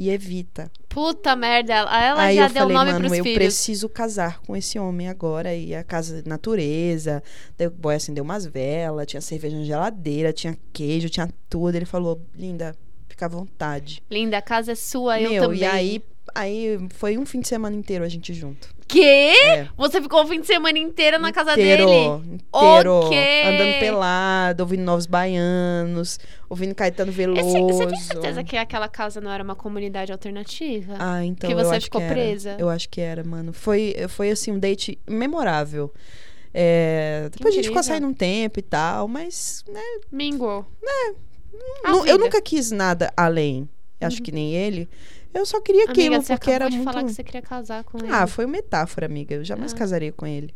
e 0.00 0.08
Evita. 0.08 0.70
Puta 0.88 1.36
merda, 1.36 1.74
ela, 1.74 2.02
ela 2.02 2.22
aí 2.22 2.36
já 2.36 2.46
eu 2.46 2.48
deu 2.48 2.62
falei, 2.62 2.76
nome 2.78 2.92
mano, 2.92 3.04
pros 3.04 3.18
eu 3.18 3.22
filhos. 3.22 3.38
preciso 3.38 3.86
casar 3.86 4.40
com 4.40 4.56
esse 4.56 4.78
homem 4.78 5.08
agora. 5.08 5.54
E 5.54 5.74
a 5.74 5.84
casa 5.84 6.22
de 6.22 6.28
natureza, 6.28 7.22
daí 7.58 7.66
o 7.66 7.70
boy 7.70 7.94
acendeu 7.94 8.24
umas 8.24 8.46
velas, 8.46 9.06
tinha 9.06 9.20
cerveja 9.20 9.58
na 9.58 9.64
geladeira, 9.64 10.32
tinha 10.32 10.56
queijo, 10.72 11.10
tinha 11.10 11.28
tudo. 11.50 11.74
Ele 11.74 11.84
falou, 11.84 12.18
linda, 12.34 12.74
fica 13.10 13.26
à 13.26 13.28
vontade. 13.28 14.02
Linda, 14.10 14.38
a 14.38 14.42
casa 14.42 14.72
é 14.72 14.74
sua, 14.74 15.20
eu 15.20 15.30
Meu, 15.32 15.42
também. 15.42 15.60
e 15.60 15.64
aí, 15.66 16.02
aí 16.34 16.78
foi 16.94 17.18
um 17.18 17.26
fim 17.26 17.40
de 17.40 17.48
semana 17.48 17.76
inteiro 17.76 18.02
a 18.02 18.08
gente 18.08 18.32
junto. 18.32 18.74
Quê? 18.90 19.32
É. 19.44 19.68
Você 19.76 20.00
ficou 20.02 20.22
o 20.22 20.26
fim 20.26 20.40
de 20.40 20.46
semana 20.46 20.78
inteiro 20.78 21.18
na 21.18 21.32
casa 21.32 21.52
inteiro, 21.52 21.86
dele? 21.86 22.06
Inteiro. 22.34 22.92
Ok. 23.06 23.42
Andando 23.46 23.78
pelado, 23.80 24.62
ouvindo 24.62 24.82
novos 24.82 25.06
baianos, 25.06 26.18
ouvindo 26.48 26.74
Caetano 26.74 27.12
Veloso. 27.12 27.40
Esse- 27.40 27.60
Você 27.60 27.86
tem 27.86 28.00
certeza 28.00 28.42
que 28.44 28.56
aquela 28.56 28.88
casa 28.88 29.20
não 29.20 29.30
era 29.30 29.42
uma 29.44 29.54
comunidade 29.54 30.10
alternativa? 30.12 30.94
Ah, 30.98 31.24
então 31.24 31.48
que 31.48 31.54
você 31.54 31.80
ficou 31.80 32.00
que 32.00 32.06
presa? 32.08 32.56
Eu 32.58 32.68
acho 32.68 32.88
que 32.88 33.00
era, 33.00 33.22
mano. 33.22 33.52
Foi, 33.52 33.94
foi 34.08 34.30
assim, 34.30 34.50
um 34.52 34.58
date 34.58 34.98
memorável. 35.08 35.92
É, 36.52 37.28
depois 37.32 37.54
a 37.54 37.56
gente 37.56 37.68
ficou 37.68 37.82
saindo 37.82 38.06
um 38.08 38.12
tempo 38.14 38.58
e 38.58 38.62
tal, 38.62 39.06
mas 39.06 39.64
né, 39.68 39.80
Mingo. 40.10 40.66
A 41.84 41.90
nu- 41.90 41.98
eu 41.98 42.02
vida. 42.04 42.18
Nunca 42.18 42.42
quis 42.42 42.70
nada 42.72 43.12
além. 43.16 43.68
Acho 44.00 44.22
que 44.22 44.32
nem 44.32 44.54
ele. 44.54 44.88
Eu 45.32 45.44
só 45.46 45.60
queria 45.60 45.84
Amiga, 45.84 45.92
aquilo, 45.92 46.22
você 46.22 46.34
porque 46.36 46.50
era 46.50 46.68
de 46.68 46.76
muito. 46.76 46.90
falar 46.90 47.04
que 47.04 47.12
você 47.12 47.22
queria 47.22 47.42
casar 47.42 47.84
com 47.84 47.98
ele. 47.98 48.08
Ah, 48.10 48.26
foi 48.26 48.44
uma 48.46 48.52
metáfora, 48.52 49.06
amiga. 49.06 49.34
Eu 49.34 49.44
jamais 49.44 49.72
Ah. 49.72 49.76
casaria 49.76 50.12
com 50.12 50.26
ele. 50.26 50.54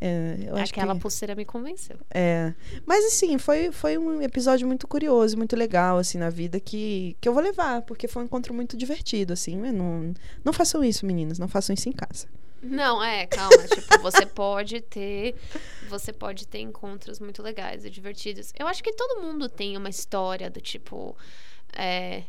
É, 0.00 0.36
eu 0.46 0.56
Aquela 0.56 0.94
que... 0.94 1.00
pulseira 1.00 1.34
me 1.34 1.44
convenceu. 1.44 1.96
É. 2.10 2.52
Mas 2.86 3.04
assim, 3.06 3.38
foi, 3.38 3.72
foi 3.72 3.96
um 3.96 4.20
episódio 4.20 4.66
muito 4.66 4.86
curioso, 4.86 5.36
muito 5.36 5.56
legal, 5.56 5.96
assim, 5.98 6.18
na 6.18 6.28
vida, 6.30 6.60
que, 6.60 7.16
que 7.20 7.28
eu 7.28 7.32
vou 7.32 7.42
levar, 7.42 7.82
porque 7.82 8.06
foi 8.06 8.22
um 8.22 8.26
encontro 8.26 8.52
muito 8.52 8.76
divertido, 8.76 9.32
assim. 9.32 9.56
mas 9.56 9.72
Não, 9.72 10.12
não 10.44 10.52
façam 10.52 10.84
isso, 10.84 11.06
meninas, 11.06 11.38
não 11.38 11.48
façam 11.48 11.72
isso 11.74 11.88
em 11.88 11.92
casa. 11.92 12.26
Não, 12.62 13.02
é, 13.02 13.26
calma. 13.26 13.56
tipo, 13.68 13.98
você 14.02 14.26
pode 14.26 14.80
ter. 14.82 15.34
Você 15.88 16.12
pode 16.12 16.46
ter 16.46 16.58
encontros 16.60 17.18
muito 17.18 17.42
legais 17.42 17.84
e 17.84 17.90
divertidos. 17.90 18.52
Eu 18.58 18.66
acho 18.66 18.82
que 18.82 18.92
todo 18.92 19.22
mundo 19.22 19.48
tem 19.48 19.76
uma 19.76 19.88
história 19.88 20.50
do 20.50 20.60
tipo. 20.60 21.16
é, 21.76 22.24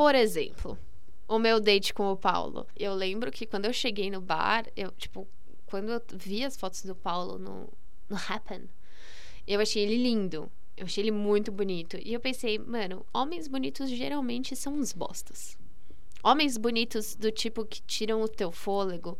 por 0.00 0.14
exemplo, 0.14 0.78
o 1.28 1.38
meu 1.38 1.60
date 1.60 1.92
com 1.92 2.10
o 2.10 2.16
Paulo. 2.16 2.66
Eu 2.74 2.94
lembro 2.94 3.30
que 3.30 3.44
quando 3.44 3.66
eu 3.66 3.72
cheguei 3.74 4.10
no 4.10 4.18
bar, 4.18 4.64
eu, 4.74 4.90
tipo, 4.92 5.28
quando 5.66 5.92
eu 5.92 6.00
vi 6.14 6.42
as 6.42 6.56
fotos 6.56 6.82
do 6.86 6.94
Paulo 6.94 7.38
no, 7.38 7.68
no 8.08 8.16
Happen, 8.16 8.62
eu 9.46 9.60
achei 9.60 9.82
ele 9.82 10.02
lindo. 10.02 10.50
Eu 10.74 10.86
achei 10.86 11.04
ele 11.04 11.10
muito 11.10 11.52
bonito. 11.52 11.98
E 12.02 12.14
eu 12.14 12.18
pensei, 12.18 12.58
mano, 12.58 13.04
homens 13.12 13.46
bonitos 13.46 13.90
geralmente 13.90 14.56
são 14.56 14.72
uns 14.72 14.94
bostas. 14.94 15.58
Homens 16.24 16.56
bonitos 16.56 17.14
do 17.14 17.30
tipo 17.30 17.66
que 17.66 17.82
tiram 17.82 18.22
o 18.22 18.28
teu 18.28 18.50
fôlego, 18.50 19.18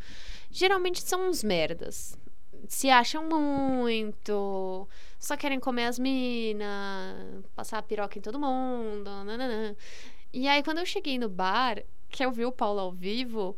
geralmente 0.51 1.03
são 1.03 1.29
uns 1.29 1.45
merdas. 1.45 2.17
Se 2.69 2.89
acham 2.89 3.29
muito, 3.29 4.89
só 5.19 5.37
querem 5.37 5.61
comer 5.61 5.85
as 5.85 5.99
minas, 5.99 7.45
passar 7.55 7.77
a 7.77 7.83
piroca 7.83 8.19
em 8.19 8.23
todo 8.23 8.41
mundo. 8.41 9.11
nananã. 9.25 9.77
E 10.33 10.47
aí, 10.49 10.63
quando 10.63 10.79
eu 10.79 10.87
cheguei 10.87 11.19
no 11.19 11.29
bar, 11.29 11.83
que 12.09 12.25
eu 12.25 12.31
vi 12.31 12.45
o 12.45 12.53
Paulo 12.53 12.81
ao 12.81 12.93
vivo, 12.93 13.57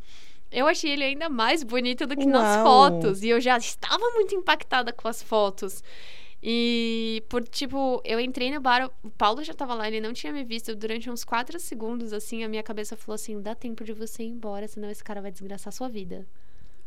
eu 0.50 0.66
achei 0.66 0.92
ele 0.92 1.04
ainda 1.04 1.28
mais 1.28 1.62
bonito 1.62 2.06
do 2.06 2.16
que 2.16 2.26
nas 2.26 2.56
Uau! 2.56 2.64
fotos. 2.64 3.22
E 3.22 3.28
eu 3.28 3.40
já 3.40 3.56
estava 3.56 4.10
muito 4.10 4.34
impactada 4.34 4.92
com 4.92 5.08
as 5.08 5.22
fotos. 5.22 5.82
E 6.42 7.22
por 7.28 7.44
tipo, 7.46 8.02
eu 8.04 8.18
entrei 8.18 8.50
no 8.50 8.60
bar, 8.60 8.90
o 9.02 9.10
Paulo 9.10 9.44
já 9.44 9.54
tava 9.54 9.74
lá, 9.74 9.86
ele 9.86 10.00
não 10.00 10.12
tinha 10.12 10.32
me 10.32 10.42
visto 10.42 10.74
durante 10.74 11.08
uns 11.08 11.24
quatro 11.24 11.58
segundos, 11.60 12.12
assim, 12.12 12.42
a 12.42 12.48
minha 12.48 12.64
cabeça 12.64 12.96
falou 12.96 13.14
assim: 13.14 13.40
dá 13.40 13.54
tempo 13.54 13.84
de 13.84 13.92
você 13.92 14.24
ir 14.24 14.28
embora, 14.28 14.66
senão 14.66 14.90
esse 14.90 15.04
cara 15.04 15.22
vai 15.22 15.30
desgraçar 15.30 15.68
a 15.68 15.72
sua 15.76 15.88
vida. 15.88 16.26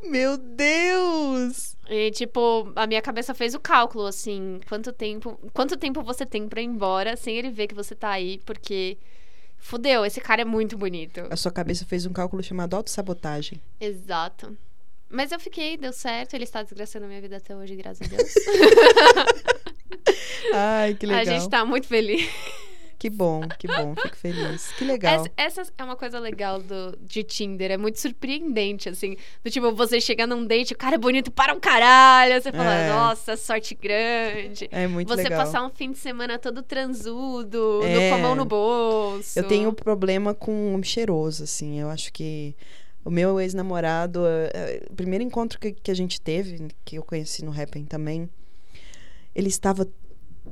Meu 0.04 0.38
Deus! 0.38 1.78
E, 1.90 2.12
tipo, 2.12 2.72
a 2.76 2.86
minha 2.86 3.02
cabeça 3.02 3.34
fez 3.34 3.56
o 3.56 3.60
cálculo, 3.60 4.06
assim, 4.06 4.60
quanto 4.68 4.92
tempo, 4.92 5.40
quanto 5.54 5.78
tempo 5.78 6.04
você 6.04 6.26
tem 6.26 6.50
pra 6.50 6.62
ir 6.62 6.66
embora 6.66 7.16
sem 7.16 7.38
ele 7.38 7.50
ver 7.50 7.68
que 7.68 7.74
você 7.74 7.96
tá 7.96 8.10
aí, 8.10 8.40
porque 8.46 8.98
fudeu, 9.66 10.06
esse 10.06 10.22
cara 10.22 10.44
é 10.44 10.46
muito 10.46 10.78
bonito. 10.78 11.22
A 11.30 11.36
sua 11.36 11.52
cabeça 11.52 11.84
fez 11.86 12.06
um 12.06 12.14
cálculo 12.14 12.44
chamado 12.44 12.76
autossabotagem. 12.76 13.60
Exato. 13.82 14.56
Mas 15.10 15.32
eu 15.32 15.40
fiquei, 15.40 15.76
deu 15.76 15.92
certo, 15.92 16.36
ele 16.36 16.44
está 16.44 16.62
desgraçando 16.62 17.06
a 17.06 17.08
minha 17.08 17.22
vida 17.22 17.38
até 17.38 17.56
hoje, 17.56 17.76
graças 17.76 18.08
a 18.08 18.16
Deus. 18.16 18.34
Ai, 20.54 20.94
que 20.94 21.08
legal. 21.08 21.22
a 21.22 21.26
gente 21.26 21.50
tá 21.50 21.66
muito 21.66 21.88
feliz. 21.88 22.30
Que 23.06 23.10
bom, 23.12 23.42
que 23.60 23.68
bom, 23.68 23.94
fico 23.96 24.16
feliz. 24.16 24.72
Que 24.72 24.84
legal. 24.84 25.28
Essa, 25.38 25.62
essa 25.62 25.74
é 25.78 25.84
uma 25.84 25.96
coisa 25.96 26.18
legal 26.18 26.60
do, 26.60 26.98
de 27.00 27.22
Tinder, 27.24 27.70
é 27.70 27.78
muito 27.78 28.00
surpreendente, 28.00 28.90
assim. 28.90 29.16
Do 29.44 29.52
tipo, 29.52 29.72
você 29.76 30.02
chegar 30.02 30.26
num 30.26 30.44
date, 30.44 30.74
o 30.74 30.76
cara 30.78 30.96
é 30.96 30.98
bonito 30.98 31.30
para 31.30 31.54
um 31.54 31.60
caralho. 31.60 32.42
Você 32.42 32.52
fala, 32.52 32.74
É. 32.74 32.90
nossa, 32.90 33.38
sorte 33.38 33.76
grande. 33.76 34.68
É 34.72 34.88
muito 34.88 35.08
você 35.08 35.22
legal. 35.22 35.46
passar 35.46 35.64
um 35.64 35.70
fim 35.70 35.92
de 35.92 36.00
semana 36.00 36.40
todo 36.40 36.64
transudo, 36.64 37.82
É. 37.84 38.10
com 38.10 38.16
a 38.16 38.18
mão 38.18 38.34
no 38.34 38.44
bolso. 38.44 39.38
Eu 39.38 39.48
tenho 39.48 39.72
problema 39.72 40.34
com 40.34 40.74
homem 40.74 40.84
cheiroso, 40.84 41.44
assim. 41.44 41.80
Eu 41.80 41.92
acho 41.92 42.12
que 42.12 42.56
o 43.04 43.12
meu 43.12 43.40
ex-namorado, 43.40 44.26
eh, 44.26 44.52
eh, 44.52 44.86
o 44.90 44.96
primeiro 44.96 45.24
encontro 45.24 45.60
que, 45.60 45.74
que 45.74 45.92
a 45.92 45.96
gente 45.96 46.20
teve, 46.20 46.70
que 46.84 46.96
eu 46.98 47.04
conheci 47.04 47.46
no 47.46 47.52
Happn 47.52 47.86
também, 47.86 48.28
ele 49.36 49.50
estava 49.50 49.88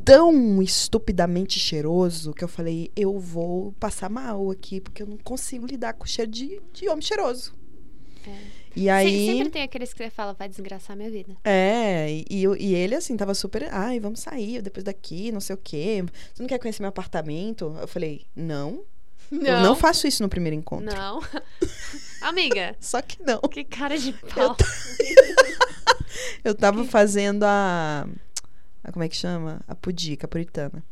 tão 0.06 0.62
estupidamente 0.62 1.60
cheiroso 1.60 2.34
que 2.34 2.44
eu 2.44 2.48
falei, 2.48 2.92
eu 2.96 3.18
vou 3.20 3.72
passar 3.80 4.10
mal 4.10 4.50
aqui, 4.52 4.80
porque 4.82 5.02
eu 5.04 5.08
não 5.08 5.18
consigo 5.18 5.66
lidar 5.66 5.94
com 5.94 6.04
o 6.04 6.08
cheiro 6.08 6.30
de, 6.32 6.62
de 6.74 6.90
homem 6.90 7.02
cheiroso. 7.02 7.54
É. 8.28 8.64
E 8.76 8.90
aí. 8.90 9.28
Sempre 9.28 9.50
tem 9.50 9.62
aqueles 9.62 9.94
que 9.94 10.04
você 10.04 10.10
fala, 10.10 10.34
vai 10.34 10.50
desgraçar 10.50 10.96
minha 10.98 11.10
vida. 11.12 11.36
É, 11.44 12.10
e, 12.12 12.26
e 12.30 12.44
eu- 12.44 12.56
e 12.56 12.74
ele, 12.74 12.96
assim, 12.96 13.16
tava 13.16 13.34
super. 13.36 13.68
Ai, 13.72 14.00
vamos 14.00 14.20
sair 14.22 14.62
depois 14.62 14.84
daqui, 14.84 15.32
não 15.32 15.40
sei 15.40 15.54
o 15.56 15.60
quê. 15.62 16.04
Você 16.34 16.42
não 16.42 16.48
quer 16.48 16.58
conhecer 16.58 16.82
meu 16.82 16.90
apartamento? 16.90 17.76
Eu 17.80 17.88
falei, 17.88 18.26
não. 18.36 18.84
Eu 19.32 19.62
não 19.62 19.76
faço 19.76 20.08
isso 20.08 20.22
no 20.24 20.30
primeiro 20.30 20.56
encontro. 20.56 20.86
Não. 20.96 21.22
Amiga, 22.22 22.76
Só 22.80 23.02
que 23.02 23.22
não. 23.24 23.40
que 23.42 23.64
cara 23.64 23.98
de 23.98 24.14
pau. 24.14 24.56
Eu 26.44 26.54
tava 26.56 26.84
fazendo 26.86 27.44
a. 27.44 28.08
a 28.84 28.92
como 28.92 29.04
é 29.04 29.10
que 29.10 29.16
chama? 29.16 29.62
A 29.68 29.74
pudica, 29.76 30.26
a 30.26 30.30
puritana. 30.30 30.84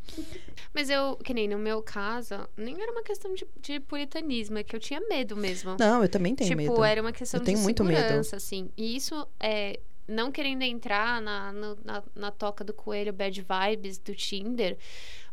Mas 0.73 0.89
eu, 0.89 1.17
que 1.17 1.33
nem 1.33 1.47
no 1.47 1.57
meu 1.57 1.81
caso, 1.81 2.35
nem 2.55 2.81
era 2.81 2.91
uma 2.91 3.03
questão 3.03 3.33
de, 3.33 3.45
de 3.61 3.79
puritanismo, 3.81 4.57
é 4.57 4.63
que 4.63 4.75
eu 4.75 4.79
tinha 4.79 5.01
medo 5.01 5.35
mesmo. 5.35 5.75
Não, 5.77 6.01
eu 6.01 6.07
também 6.09 6.33
tenho 6.35 6.49
tipo, 6.49 6.61
medo. 6.71 6.83
era 6.83 7.01
uma 7.01 7.11
questão 7.11 7.39
Eu 7.39 7.43
tenho 7.45 7.57
de 7.57 7.63
muito 7.63 7.83
medo. 7.83 8.19
assim. 8.35 8.69
E 8.77 8.95
isso 8.95 9.27
é. 9.39 9.79
Não 10.07 10.31
querendo 10.31 10.63
entrar 10.63 11.21
na, 11.21 11.53
no- 11.53 11.77
na, 11.85 12.03
na 12.15 12.31
toca 12.31 12.63
do 12.63 12.73
coelho 12.73 13.13
bad 13.13 13.39
vibes 13.47 13.97
do 13.97 14.13
Tinder, 14.15 14.77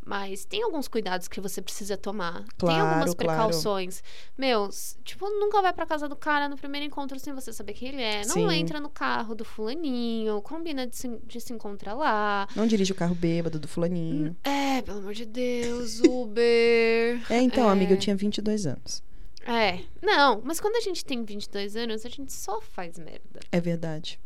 mas 0.09 0.44
tem 0.47 0.62
alguns 0.62 0.88
cuidados 0.88 1.29
que 1.29 1.38
você 1.38 1.61
precisa 1.61 1.94
tomar. 1.97 2.38
tem 2.44 2.47
Claro, 2.59 2.81
algumas 2.87 3.14
claro. 3.14 3.16
precauções. 3.16 4.03
Meu, 4.38 4.66
s- 4.68 4.97
tipo, 5.05 5.29
nunca 5.29 5.61
vai 5.61 5.73
pra 5.73 5.85
casa 5.85 6.09
do 6.09 6.16
cara 6.16 6.49
no 6.49 6.57
primeiro 6.57 6.87
encontro 6.87 7.18
sem 7.21 7.35
você 7.35 7.53
saber 7.53 7.75
quem 7.75 7.88
ele 7.90 8.03
é. 8.03 8.23
Não 8.25 8.35
Sim. 8.35 8.51
entra 8.53 8.81
no 8.81 8.88
carro 8.88 9.35
do 9.35 9.44
fulaninho, 9.44 10.40
combina 10.40 10.87
de 10.87 10.97
se, 10.97 11.09
de 11.27 11.40
se 11.40 11.53
encontrar 11.53 11.92
lá. 11.92 12.49
Não 12.57 12.66
dirige 12.66 12.92
o 12.92 12.94
carro 12.94 13.14
bêbado 13.14 13.59
do 13.59 13.68
fulaninho. 13.68 14.35
É, 14.42 14.81
pelo 14.81 14.99
amor 15.01 15.12
de 15.12 15.27
Deus, 15.27 16.01
Uber. 16.01 17.21
É, 17.29 17.40
então, 17.42 17.68
É. 17.68 17.73
amiga, 17.73 17.92
eu 17.92 17.99
tinha 17.99 18.16
22 18.16 18.66
anos. 18.66 19.03
É, 19.47 19.81
não, 20.03 20.40
mas 20.44 20.59
quando 20.61 20.77
a 20.77 20.81
gente 20.81 21.05
tem 21.05 21.23
22 21.25 21.77
anos, 21.77 22.05
a 22.07 22.09
gente 22.09 22.33
só 22.33 22.61
faz 22.61 22.99
merda. 22.99 23.40
É 23.53 23.61
verdade. 23.61 24.18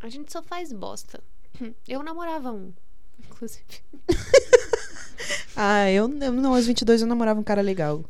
A 0.00 0.08
gente 0.08 0.32
só 0.32 0.42
faz 0.42 0.72
bosta. 0.72 1.22
Eu 1.88 2.02
namorava 2.02 2.52
um, 2.52 2.72
inclusive. 3.18 3.64
Ah, 5.56 5.90
eu, 5.90 6.06
não, 6.08 6.54
aos 6.54 6.66
22 6.66 7.00
eu 7.00 7.06
namorava 7.06 7.40
um 7.40 7.44
cara 7.44 7.62
legal. 7.62 8.04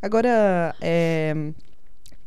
Agora, 0.00 0.74
é, 0.80 1.34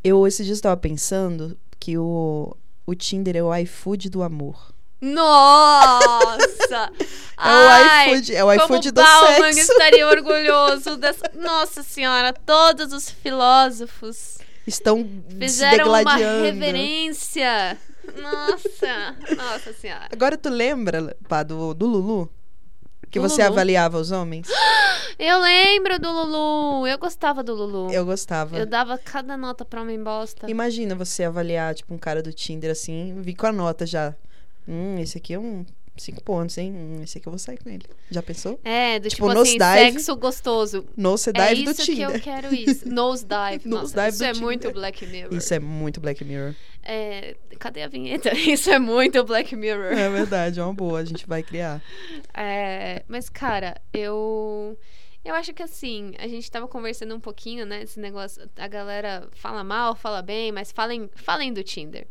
eu 0.04 0.28
esses 0.28 0.46
dias 0.46 0.60
estava 0.60 0.78
pensando 0.78 1.58
que 1.80 1.98
o, 1.98 2.56
o 2.86 2.94
Tinder 2.94 3.36
é 3.36 3.44
o 3.44 3.56
iFood 3.56 4.10
do 4.10 4.22
amor. 4.22 4.74
Nossa! 5.02 6.92
É 7.36 7.50
o 7.50 8.14
iFood, 8.14 8.36
é 8.36 8.44
o 8.44 8.54
iFood 8.54 8.92
do 8.92 9.02
Bauman 9.02 9.52
sexo. 9.52 9.72
estaria 9.72 10.08
orgulhoso 10.08 10.96
dessa... 11.02 11.30
Nossa 11.34 11.84
senhora, 11.84 12.32
todos 12.32 12.94
os 12.94 13.10
filósofos 13.10 14.38
Estão 14.66 15.00
se 15.00 15.38
fizeram 15.38 15.90
uma 15.90 16.16
reverência. 16.16 17.78
Nossa, 18.16 19.16
nossa 19.36 19.74
senhora. 19.74 20.08
Agora 20.12 20.38
tu 20.38 20.50
lembra, 20.50 21.16
pá, 21.28 21.44
do, 21.44 21.74
do 21.74 21.86
Lulu? 21.86 22.30
Que 23.14 23.20
Do 23.20 23.30
você 23.30 23.44
Lulu? 23.44 23.54
avaliava 23.54 23.98
os 24.00 24.10
homens? 24.12 24.48
Eu 25.20 25.40
lembro 25.40 26.00
do 26.00 26.12
Lulu. 26.12 26.88
Eu 26.88 26.98
gostava 26.98 27.44
do 27.44 27.54
Lulu. 27.54 27.92
Eu 27.94 28.04
gostava. 28.04 28.58
Eu 28.58 28.66
dava 28.66 28.98
cada 28.98 29.38
nota 29.38 29.64
pra 29.64 29.84
homem 29.84 30.02
bosta. 30.04 30.50
Imagina 30.50 30.96
você 30.96 31.24
avaliar, 31.24 31.76
tipo, 31.76 31.94
um 31.94 31.98
cara 32.00 32.24
do 32.24 32.34
Tinder 32.34 32.72
assim, 32.72 33.22
vir 33.22 33.36
com 33.36 33.46
a 33.46 33.52
nota 33.52 33.86
já. 33.86 34.16
Hum, 34.68 34.98
esse 35.00 35.20
aqui 35.20 35.36
é 35.36 35.40
um 35.40 35.64
cinco 35.98 36.24
pontos, 36.24 36.58
hein? 36.58 36.72
Hum, 36.74 37.02
esse 37.04 37.18
aqui 37.18 37.28
eu 37.28 37.32
vou 37.32 37.40
sair 37.40 37.58
com 37.58 37.70
ele. 37.70 37.86
Já 38.10 38.22
pensou? 38.24 38.60
É, 38.64 39.00
do 39.00 39.10
Tipo, 39.10 39.28
tipo, 39.28 39.40
assim, 39.42 39.58
nosedive. 39.58 39.92
sexo 39.94 40.16
gostoso. 40.16 40.86
No 40.98 41.16
É 41.36 41.54
do 41.56 41.72
isso 41.72 41.76
que 41.86 41.92
Tinder. 41.96 42.10
eu 42.16 42.20
quero 42.20 42.54
isso. 42.54 42.90
Nosedive. 42.90 43.62
Nossa, 43.70 43.96
Nosedive 43.96 44.10
isso 44.10 44.24
é 44.24 44.28
Tinder. 44.34 44.42
muito 44.44 44.72
Black 44.72 45.06
Mirror. 45.06 45.34
Isso 45.34 45.54
é 45.54 45.60
muito 45.60 46.00
Black 46.02 46.24
Mirror. 46.26 46.56
É, 46.84 47.36
cadê 47.60 47.82
a 47.84 47.88
vinheta? 47.88 48.36
Isso 48.36 48.70
é 48.70 48.78
muito 48.78 49.24
Black 49.24 49.56
Mirror. 49.56 49.94
É 49.98 50.10
verdade, 50.10 50.60
é 50.60 50.64
uma 50.64 50.74
boa, 50.74 51.00
a 51.00 51.06
gente 51.06 51.26
vai 51.26 51.42
criar. 51.42 51.82
É, 52.34 53.04
mas, 53.08 53.30
cara, 53.30 53.80
eu. 53.94 54.78
Eu 55.24 55.34
acho 55.36 55.54
que 55.54 55.64
assim, 55.64 56.14
a 56.20 56.28
gente 56.28 56.52
tava 56.52 56.68
conversando 56.68 57.16
um 57.16 57.20
pouquinho, 57.22 57.66
né? 57.66 57.84
Esse 57.84 57.98
negócio. 58.00 58.50
A 58.58 58.68
galera 58.68 59.30
fala 59.32 59.64
mal, 59.64 59.96
fala 59.96 60.22
bem, 60.22 60.52
mas 60.52 60.74
falem, 60.74 61.10
falem 61.16 61.54
do 61.54 61.64
Tinder. 61.64 62.06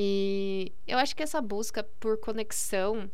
E 0.00 0.72
eu 0.86 0.96
acho 0.96 1.16
que 1.16 1.24
essa 1.24 1.40
busca 1.40 1.82
por 1.98 2.16
conexão 2.18 3.10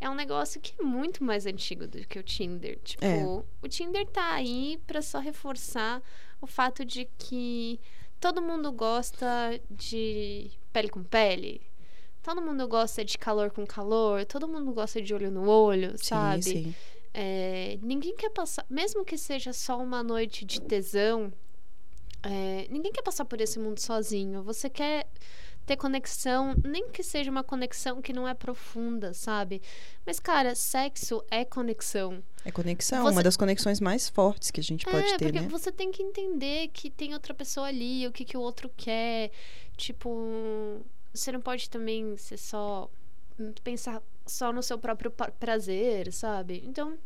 é 0.00 0.08
um 0.08 0.14
negócio 0.14 0.58
que 0.62 0.72
é 0.80 0.82
muito 0.82 1.22
mais 1.22 1.44
antigo 1.44 1.86
do 1.86 1.98
que 2.06 2.18
o 2.18 2.22
Tinder. 2.22 2.78
Tipo, 2.82 3.04
É. 3.04 3.22
o 3.60 3.68
Tinder 3.68 4.06
tá 4.06 4.32
aí 4.32 4.80
pra 4.86 5.02
só 5.02 5.18
reforçar 5.18 6.02
o 6.40 6.46
fato 6.46 6.86
de 6.86 7.04
que 7.18 7.78
todo 8.18 8.40
mundo 8.40 8.72
gosta 8.72 9.60
de 9.70 10.50
pele 10.72 10.88
com 10.88 11.04
pele. 11.04 11.60
Todo 12.22 12.40
mundo 12.40 12.66
gosta 12.66 13.04
de 13.04 13.18
calor 13.18 13.50
com 13.50 13.66
calor, 13.66 14.24
todo 14.24 14.48
mundo 14.48 14.72
gosta 14.72 15.02
de 15.02 15.12
olho 15.12 15.30
no 15.30 15.46
olho, 15.50 15.98
sabe? 15.98 16.42
Sim, 16.42 16.62
sim. 16.64 16.74
É, 17.12 17.78
ninguém 17.82 18.16
quer 18.16 18.30
passar, 18.30 18.64
mesmo 18.70 19.04
que 19.04 19.18
seja 19.18 19.52
só 19.52 19.76
uma 19.78 20.02
noite 20.02 20.46
de 20.46 20.62
tesão, 20.62 21.30
é, 22.22 22.66
ninguém 22.70 22.90
quer 22.90 23.02
passar 23.02 23.26
por 23.26 23.38
esse 23.40 23.58
mundo 23.58 23.78
sozinho. 23.80 24.42
Você 24.44 24.70
quer 24.70 25.06
ter 25.66 25.76
conexão, 25.76 26.54
nem 26.64 26.88
que 26.88 27.02
seja 27.02 27.30
uma 27.30 27.44
conexão 27.44 28.02
que 28.02 28.12
não 28.12 28.26
é 28.26 28.34
profunda, 28.34 29.14
sabe? 29.14 29.62
Mas, 30.04 30.18
cara, 30.18 30.54
sexo 30.54 31.24
é 31.30 31.44
conexão. 31.44 32.22
É 32.44 32.50
conexão, 32.50 33.02
Você- 33.04 33.12
uma 33.12 33.22
das 33.22 33.36
conexões 33.36 33.80
mais 33.80 34.08
fortes 34.08 34.50
que 34.50 34.60
a 34.60 34.62
gente 34.62 34.84
pode 34.84 35.06
é, 35.06 35.16
ter, 35.16 35.26
porque 35.26 35.40
né? 35.40 35.48
você 35.48 35.70
tem 35.70 35.92
que 35.92 36.02
entender 36.02 36.68
que 36.68 36.90
tem 36.90 37.14
outra 37.14 37.32
pessoa 37.32 37.68
ali, 37.68 38.06
o 38.06 38.12
que, 38.12 38.24
que 38.24 38.36
o 38.36 38.40
outro 38.40 38.68
quer. 38.76 39.30
Tipo, 39.76 40.82
você 41.12 41.30
não 41.32 41.40
pode 41.40 41.70
também 41.70 42.16
ser 42.16 42.36
só. 42.36 42.90
pensar 43.62 44.02
só 44.26 44.52
no 44.52 44.62
seu 44.62 44.78
próprio 44.78 45.10
prazer, 45.38 46.12
sabe? 46.12 46.62
Então, 46.66 46.96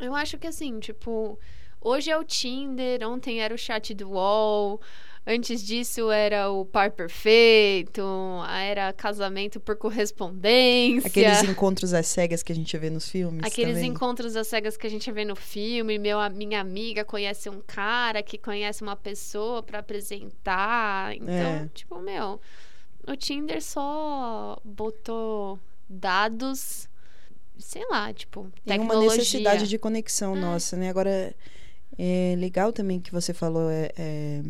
eu 0.00 0.14
acho 0.14 0.38
que 0.38 0.46
assim, 0.46 0.78
tipo. 0.80 1.38
Hoje 1.80 2.10
é 2.10 2.16
o 2.18 2.24
Tinder, 2.24 3.06
ontem 3.08 3.40
era 3.40 3.54
o 3.54 3.58
chat 3.58 3.94
do 3.94 4.10
UOL, 4.10 4.80
antes 5.26 5.64
disso 5.64 6.10
era 6.10 6.50
o 6.50 6.64
par 6.64 6.90
perfeito, 6.90 8.02
era 8.50 8.92
casamento 8.92 9.60
por 9.60 9.76
correspondência. 9.76 11.06
Aqueles 11.06 11.42
encontros 11.44 11.94
às 11.94 12.06
cegas 12.08 12.42
que 12.42 12.50
a 12.50 12.54
gente 12.54 12.76
vê 12.76 12.90
nos 12.90 13.08
filmes 13.08 13.44
Aqueles 13.44 13.74
também. 13.76 13.90
encontros 13.90 14.34
às 14.36 14.48
cegas 14.48 14.76
que 14.76 14.86
a 14.86 14.90
gente 14.90 15.10
vê 15.12 15.24
no 15.24 15.36
filme, 15.36 15.98
meu, 15.98 16.18
a 16.18 16.28
minha 16.28 16.60
amiga 16.60 17.04
conhece 17.04 17.48
um 17.48 17.60
cara 17.66 18.22
que 18.22 18.36
conhece 18.38 18.82
uma 18.82 18.96
pessoa 18.96 19.62
pra 19.62 19.78
apresentar. 19.78 21.14
Então, 21.14 21.30
É. 21.32 21.68
tipo, 21.74 22.00
meu, 22.00 22.40
o 23.06 23.16
Tinder 23.16 23.62
só 23.62 24.58
botou 24.64 25.58
dados, 25.88 26.88
sei 27.58 27.86
lá, 27.88 28.12
tipo, 28.12 28.50
Tem 28.66 28.78
uma 28.80 28.86
tecnologia. 28.88 29.18
necessidade 29.18 29.68
de 29.68 29.78
conexão 29.78 30.36
É. 30.36 30.40
nossa, 30.40 30.76
né? 30.76 30.90
Agora, 30.90 31.34
é 31.98 32.34
legal 32.38 32.72
também 32.72 33.00
que 33.00 33.10
você 33.12 33.34
falou 33.34 33.68
é, 33.70 33.90
é, 33.98 34.42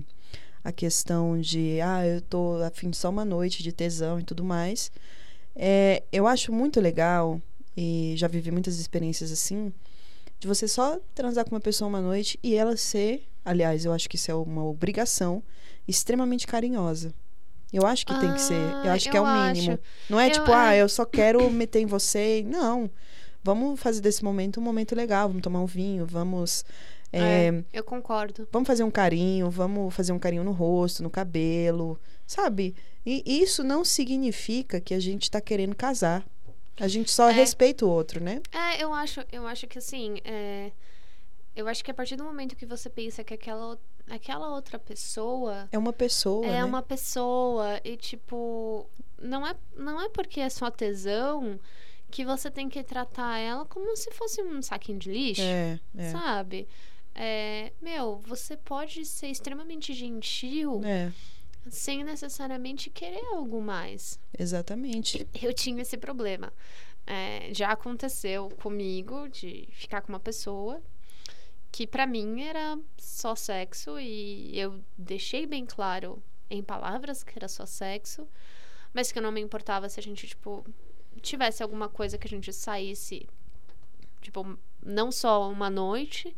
a 0.63 0.71
questão 0.73 1.41
de, 1.41 1.81
ah, 1.81 2.07
eu 2.07 2.21
tô 2.21 2.63
afim 2.63 2.91
de 2.91 2.97
só 2.97 3.09
uma 3.11 3.25
noite 3.25 3.63
de 3.63 3.73
tesão 3.73 4.21
e 4.21 4.25
tudo 4.25 4.45
mais. 4.45 4.91
É, 5.57 6.03
eu 6.13 6.27
acho 6.27 6.53
muito 6.53 6.81
legal, 6.81 7.41
e 7.77 8.15
já 8.17 8.29
vivi 8.29 8.51
muitas 8.51 8.79
experiências 8.79 9.33
assim, 9.33 9.73
de 10.39 10.47
você 10.47 10.69
só 10.69 11.01
transar 11.15 11.45
com 11.45 11.55
uma 11.55 11.61
pessoa 11.61 11.89
uma 11.89 12.01
noite 12.01 12.39
e 12.43 12.55
ela 12.55 12.77
ser, 12.77 13.27
aliás, 13.45 13.85
eu 13.85 13.93
acho 13.93 14.09
que 14.09 14.17
isso 14.17 14.31
é 14.31 14.35
uma 14.35 14.65
obrigação, 14.65 15.43
extremamente 15.87 16.47
carinhosa. 16.47 17.13
Eu 17.73 17.85
acho 17.87 18.07
que 18.07 18.19
tem 18.19 18.33
que 18.33 18.41
ser. 18.41 18.55
Eu 18.55 18.91
Ah, 18.91 18.93
acho 18.95 19.11
que 19.11 19.17
é 19.17 19.21
eu 19.21 19.25
o 19.25 19.27
mínimo. 19.53 19.73
acho. 19.73 19.81
Não 20.09 20.19
é 20.19 20.29
Eu- 20.29 20.33
tipo, 20.33 20.51
ah, 20.53 20.75
eu 20.75 20.89
só 20.89 21.05
quero 21.05 21.51
meter 21.51 21.81
em 21.81 21.87
você. 21.87 22.43
Não. 22.47 22.91
Vamos 23.45 23.79
fazer 23.79 24.01
desse 24.01 24.25
momento 24.25 24.59
um 24.59 24.63
momento 24.63 24.95
legal. 24.95 25.29
Vamos 25.29 25.43
tomar 25.43 25.61
um 25.61 25.67
vinho, 25.67 26.07
vamos. 26.07 26.65
É, 27.13 27.19
É, 27.49 27.65
eu 27.73 27.83
concordo. 27.85 28.47
Vamos 28.53 28.67
fazer 28.67 28.85
um 28.85 28.91
carinho, 28.91 29.51
vamos 29.51 29.95
fazer 29.95 30.13
um 30.13 30.19
carinho 30.19 30.45
no 30.45 30.53
rosto, 30.53 31.03
no 31.03 31.11
cabelo, 31.11 31.99
sabe? 32.27 32.75
E 33.07 33.23
isso 33.27 33.65
não 33.65 33.85
significa 33.85 34.81
que 34.81 34.93
a 34.95 35.01
gente 35.01 35.31
tá 35.31 35.41
querendo 35.41 35.75
casar. 35.75 36.25
A 36.79 36.87
gente 36.87 37.11
só 37.11 37.29
É. 37.31 37.33
respeita 37.33 37.85
o 37.87 37.89
outro, 37.91 38.23
né? 38.23 38.41
É, 38.53 38.83
eu 38.83 38.93
acho, 38.93 39.21
eu 39.33 39.47
acho 39.47 39.67
que 39.67 39.79
assim, 39.79 40.19
é, 40.25 40.71
eu 41.57 41.67
acho 41.67 41.83
que 41.85 41.91
a 41.91 41.95
partir 41.95 42.15
do 42.17 42.23
momento 42.25 42.55
que 42.55 42.67
você 42.67 42.89
pensa 42.89 43.25
que 43.25 43.35
aquela, 43.35 43.79
aquela 44.09 44.55
outra 44.55 44.79
pessoa 44.79 45.69
É 45.73 45.79
uma 45.79 45.93
pessoa, 45.93 46.47
é 46.47 46.51
né? 46.53 46.65
uma 46.65 46.83
pessoa 46.83 47.81
e 47.85 47.97
tipo 47.97 48.87
não 49.21 49.45
é 49.45 49.57
não 49.77 50.01
é 50.01 50.09
porque 50.11 50.39
é 50.41 50.49
só 50.49 50.71
tesão 50.71 51.59
que 52.11 52.25
você 52.25 52.49
tem 52.51 52.69
que 52.69 52.83
tratar 52.85 53.39
ela 53.39 53.65
como 53.65 53.97
se 53.97 54.11
fosse 54.13 54.41
um 54.43 54.63
saquinho 54.63 54.99
de 55.01 55.11
lixo 55.11 55.43
É, 55.43 55.81
é. 55.97 56.11
sabe 56.13 56.69
É, 57.21 57.73
meu 57.83 58.19
você 58.21 58.57
pode 58.57 59.05
ser 59.05 59.27
extremamente 59.27 59.93
gentil 59.93 60.81
É, 60.85 61.11
sem 61.69 62.05
necessariamente 62.05 62.91
querer 62.91 63.25
algo 63.35 63.61
mais 63.61 64.21
exatamente. 64.39 65.27
eu 65.43 65.53
tinha 65.53 65.83
esse 65.83 65.97
problema 65.97 66.53
É, 67.05 67.51
já 67.53 67.73
aconteceu 67.73 68.49
comigo 68.63 69.29
de 69.29 69.69
ficar 69.73 70.01
com 70.03 70.13
uma 70.13 70.21
pessoa 70.21 70.81
que 71.73 71.87
pra 71.87 72.07
mim 72.07 72.43
era 72.43 72.79
só 72.97 73.35
sexo 73.35 73.99
e 73.99 74.59
eu 74.59 74.81
deixei 74.97 75.45
bem 75.47 75.67
claro 75.67 76.23
em 76.49 76.63
palavras 76.63 77.23
que 77.25 77.33
era 77.37 77.49
só 77.49 77.67
sexo, 77.67 78.27
mas 78.95 79.11
que 79.13 79.19
eu 79.19 79.23
não 79.23 79.33
me 79.33 79.41
importava 79.41 79.89
se 79.89 79.99
a 80.01 80.03
gente 80.03 80.27
tipo 80.27 80.65
tivesse 81.21 81.63
alguma 81.63 81.89
coisa 81.89 82.17
que 82.17 82.27
a 82.27 82.31
gente 82.31 82.53
saísse 82.53 83.29
tipo 84.23 84.57
não 84.83 85.11
só 85.11 85.51
uma 85.51 85.69
noite. 85.69 86.35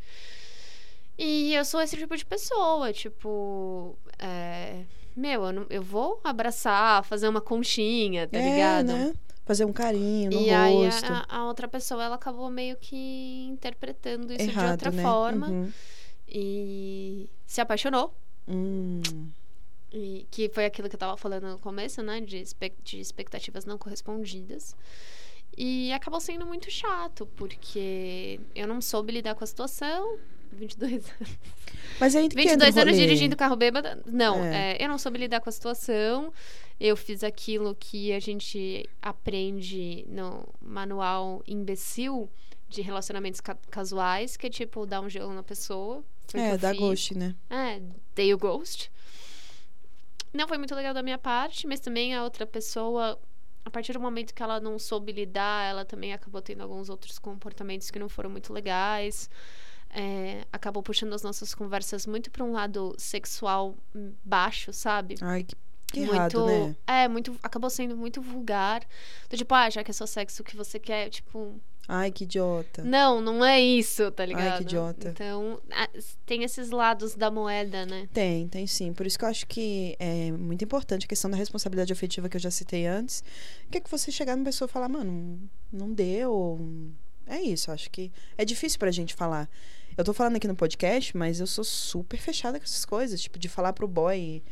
E 1.22 1.54
eu 1.54 1.64
sou 1.66 1.80
esse 1.83 1.96
tipo 1.96 2.16
de 2.16 2.24
pessoa, 2.24 2.92
tipo, 2.94 3.94
é, 4.18 4.85
meu, 5.14 5.44
eu, 5.44 5.52
não- 5.52 5.66
eu 5.68 5.83
vou 5.83 6.18
abraçar, 6.24 7.04
fazer 7.04 7.28
uma 7.28 7.40
conchinha, 7.42 8.26
tá 8.26 8.38
é, 8.38 8.50
ligado? 8.52 8.87
né? 8.87 9.14
Fazer 9.44 9.64
um 9.66 9.72
carinho 9.72 10.30
no 10.30 10.40
e 10.40 10.48
aí 10.50 10.85
rosto. 10.87 11.04
a, 11.12 11.26
a 11.28 11.44
outra 11.46 11.68
pessoa, 11.68 12.02
ela 12.04 12.14
acabou 12.14 12.48
meio 12.48 12.76
que 12.76 13.44
interpretando 13.50 14.33
isso 14.33 14.42
Errado, 14.48 14.64
de 14.66 14.70
outra 14.72 14.90
né? 14.92 15.02
forma. 15.02 15.48
Uhum. 15.48 15.72
E 16.28 17.28
se 17.46 17.61
apaixonou. 17.61 18.14
Hum, 18.48 19.02
E 19.92 20.26
que 20.30 20.48
foi 20.48 20.64
aquilo 20.64 20.88
que 20.88 20.94
eu 20.94 21.00
tava 21.00 21.16
falando 21.16 21.48
no 21.48 21.59
começo, 21.59 22.00
né? 22.02 22.20
De, 22.20 22.38
espe- 22.38 22.72
de 22.85 23.00
expectativas 23.00 23.64
não 23.64 23.76
correspondidas. 23.76 24.76
E 25.56 25.92
acabou 25.92 26.20
sendo 26.20 26.46
muito 26.46 26.70
chato, 26.70 27.26
porque 27.37 28.38
eu 28.54 28.68
não 28.68 28.80
soube 28.80 29.12
lidar 29.12 29.35
com 29.35 29.42
a 29.42 29.46
situação. 29.46 30.16
22 30.52 30.92
anos. 31.20 31.38
Mas 31.98 32.16
aí 32.16 32.28
que 32.28 32.38
entra 32.40 32.40
o 32.40 32.58
22 32.58 32.76
anos 32.78 32.96
dirigindo 32.96 33.36
carro 33.36 33.56
bêbado. 33.56 33.88
Não, 34.06 34.42
É. 34.44 34.72
é, 34.76 34.84
eu 34.84 34.88
não 34.88 34.98
soube 34.98 35.18
lidar 35.18 35.40
com 35.40 35.48
a 35.48 35.52
situação. 35.52 36.32
Eu 36.78 36.96
fiz 36.96 37.22
aquilo 37.22 37.74
que 37.74 38.12
a 38.12 38.20
gente 38.20 38.88
aprende 39.02 40.04
no 40.08 40.48
manual 40.60 41.42
imbecil 41.46 42.30
de 42.68 42.80
relacionamentos 42.82 43.40
ca- 43.40 43.58
casuais, 43.70 44.36
que 44.36 44.46
é 44.46 44.50
tipo 44.50 44.86
dar 44.86 45.00
um 45.00 45.08
gelo 45.10 45.32
na 45.34 45.42
pessoa. 45.42 46.02
É, 46.32 46.52
eu 46.52 46.58
da 46.58 46.70
fiz. 46.70 46.78
ghost, 46.78 47.18
né? 47.18 47.34
É, 47.50 47.82
dei 48.14 48.32
o 48.32 48.38
ghost. 48.38 48.90
Não 50.32 50.46
foi 50.46 50.56
muito 50.58 50.74
legal 50.74 50.94
da 50.94 51.02
minha 51.02 51.18
parte, 51.18 51.66
mas 51.66 51.80
também 51.80 52.14
a 52.14 52.22
outra 52.22 52.46
pessoa, 52.46 53.18
a 53.64 53.70
partir 53.70 53.92
do 53.92 54.00
momento 54.00 54.32
que 54.32 54.42
ela 54.42 54.60
não 54.60 54.78
soube 54.78 55.10
lidar, 55.12 55.68
ela 55.68 55.84
também 55.84 56.12
acabou 56.12 56.40
tendo 56.40 56.62
alguns 56.62 56.88
outros 56.88 57.18
comportamentos 57.18 57.90
que 57.90 57.98
não 57.98 58.08
foram 58.08 58.30
muito 58.30 58.52
legais. 58.52 59.28
É, 59.92 60.44
acabou 60.53 60.83
puxando 60.83 61.12
as 61.12 61.22
nossas 61.22 61.55
conversas 61.55 62.07
muito 62.07 62.31
para 62.31 62.44
um 62.44 62.53
lado 62.53 62.94
sexual 62.96 63.76
baixo, 64.24 64.72
sabe? 64.72 65.16
Ai, 65.20 65.42
que, 65.42 65.57
que 65.92 66.00
muito, 66.00 66.14
errado, 66.14 66.46
né? 66.46 66.76
É, 66.87 67.09
muito. 67.09 67.37
Acabou 67.42 67.68
sendo 67.68 67.96
muito 67.96 68.22
vulgar. 68.22 68.87
Do 69.29 69.37
tipo, 69.37 69.53
ah, 69.55 69.68
já 69.68 69.83
que 69.83 69.90
é 69.90 69.94
só 69.94 70.07
sexo 70.07 70.44
que 70.44 70.57
você 70.57 70.79
quer, 70.79 71.11
tipo, 71.11 71.61
Ai, 71.92 72.12
que 72.12 72.22
idiota. 72.22 72.85
não, 72.85 73.20
não 73.20 73.44
é 73.44 73.61
isso, 73.61 74.12
tá 74.12 74.22
Ai, 74.22 74.29
que 74.29 74.35
ligado? 74.35 74.62
idiota. 74.62 75.09
Então, 75.09 75.61
tem 76.24 76.44
esses 76.44 76.70
lados 76.70 77.16
da 77.16 77.33
moeda, 77.33 77.85
né? 77.85 78.09
Tem, 78.12 78.46
tem 78.46 78.64
sim. 78.68 78.92
Por 78.92 79.07
isso 79.07 79.18
que 79.18 79.24
eu 79.24 79.29
acho 79.29 79.44
que 79.48 79.96
é 79.98 80.31
muito 80.31 80.62
importante 80.64 81.05
a 81.05 81.09
questão 81.09 81.29
da 81.29 81.37
responsabilidade 81.37 81.92
afetiva 81.92 82.29
que 82.29 82.37
eu 82.37 82.40
já 82.40 82.50
citei 82.50 82.87
antes. 82.87 83.24
Que 83.68 83.79
é 83.79 83.81
que 83.81 83.90
você 83.90 84.12
chegar 84.12 84.37
numa 84.37 84.44
pessoa 84.44 84.68
e 84.68 84.72
falar, 84.72 84.88
mano, 84.88 85.40
não 85.72 85.92
deu. 85.92 86.61
É 87.26 87.40
isso, 87.40 87.72
acho 87.72 87.90
que 87.90 88.12
é 88.38 88.44
difícil 88.44 88.79
pra 88.79 88.92
gente 88.92 89.12
falar. 89.12 89.48
Eu 89.96 90.05
tô 90.05 90.12
falando 90.12 90.37
aqui 90.37 90.48
no 90.48 90.57
podcast, 90.57 91.16
mas 91.16 91.40
eu 91.40 91.46
sou 91.46 91.64
super 91.64 92.18
fechada 92.18 92.59
com 92.59 92.64
essas 92.64 92.85
coisas. 92.85 93.20
Tipo, 93.20 93.38
de 93.38 93.48
falar 93.48 93.72
pro 93.72 93.88
boy. 93.88 94.42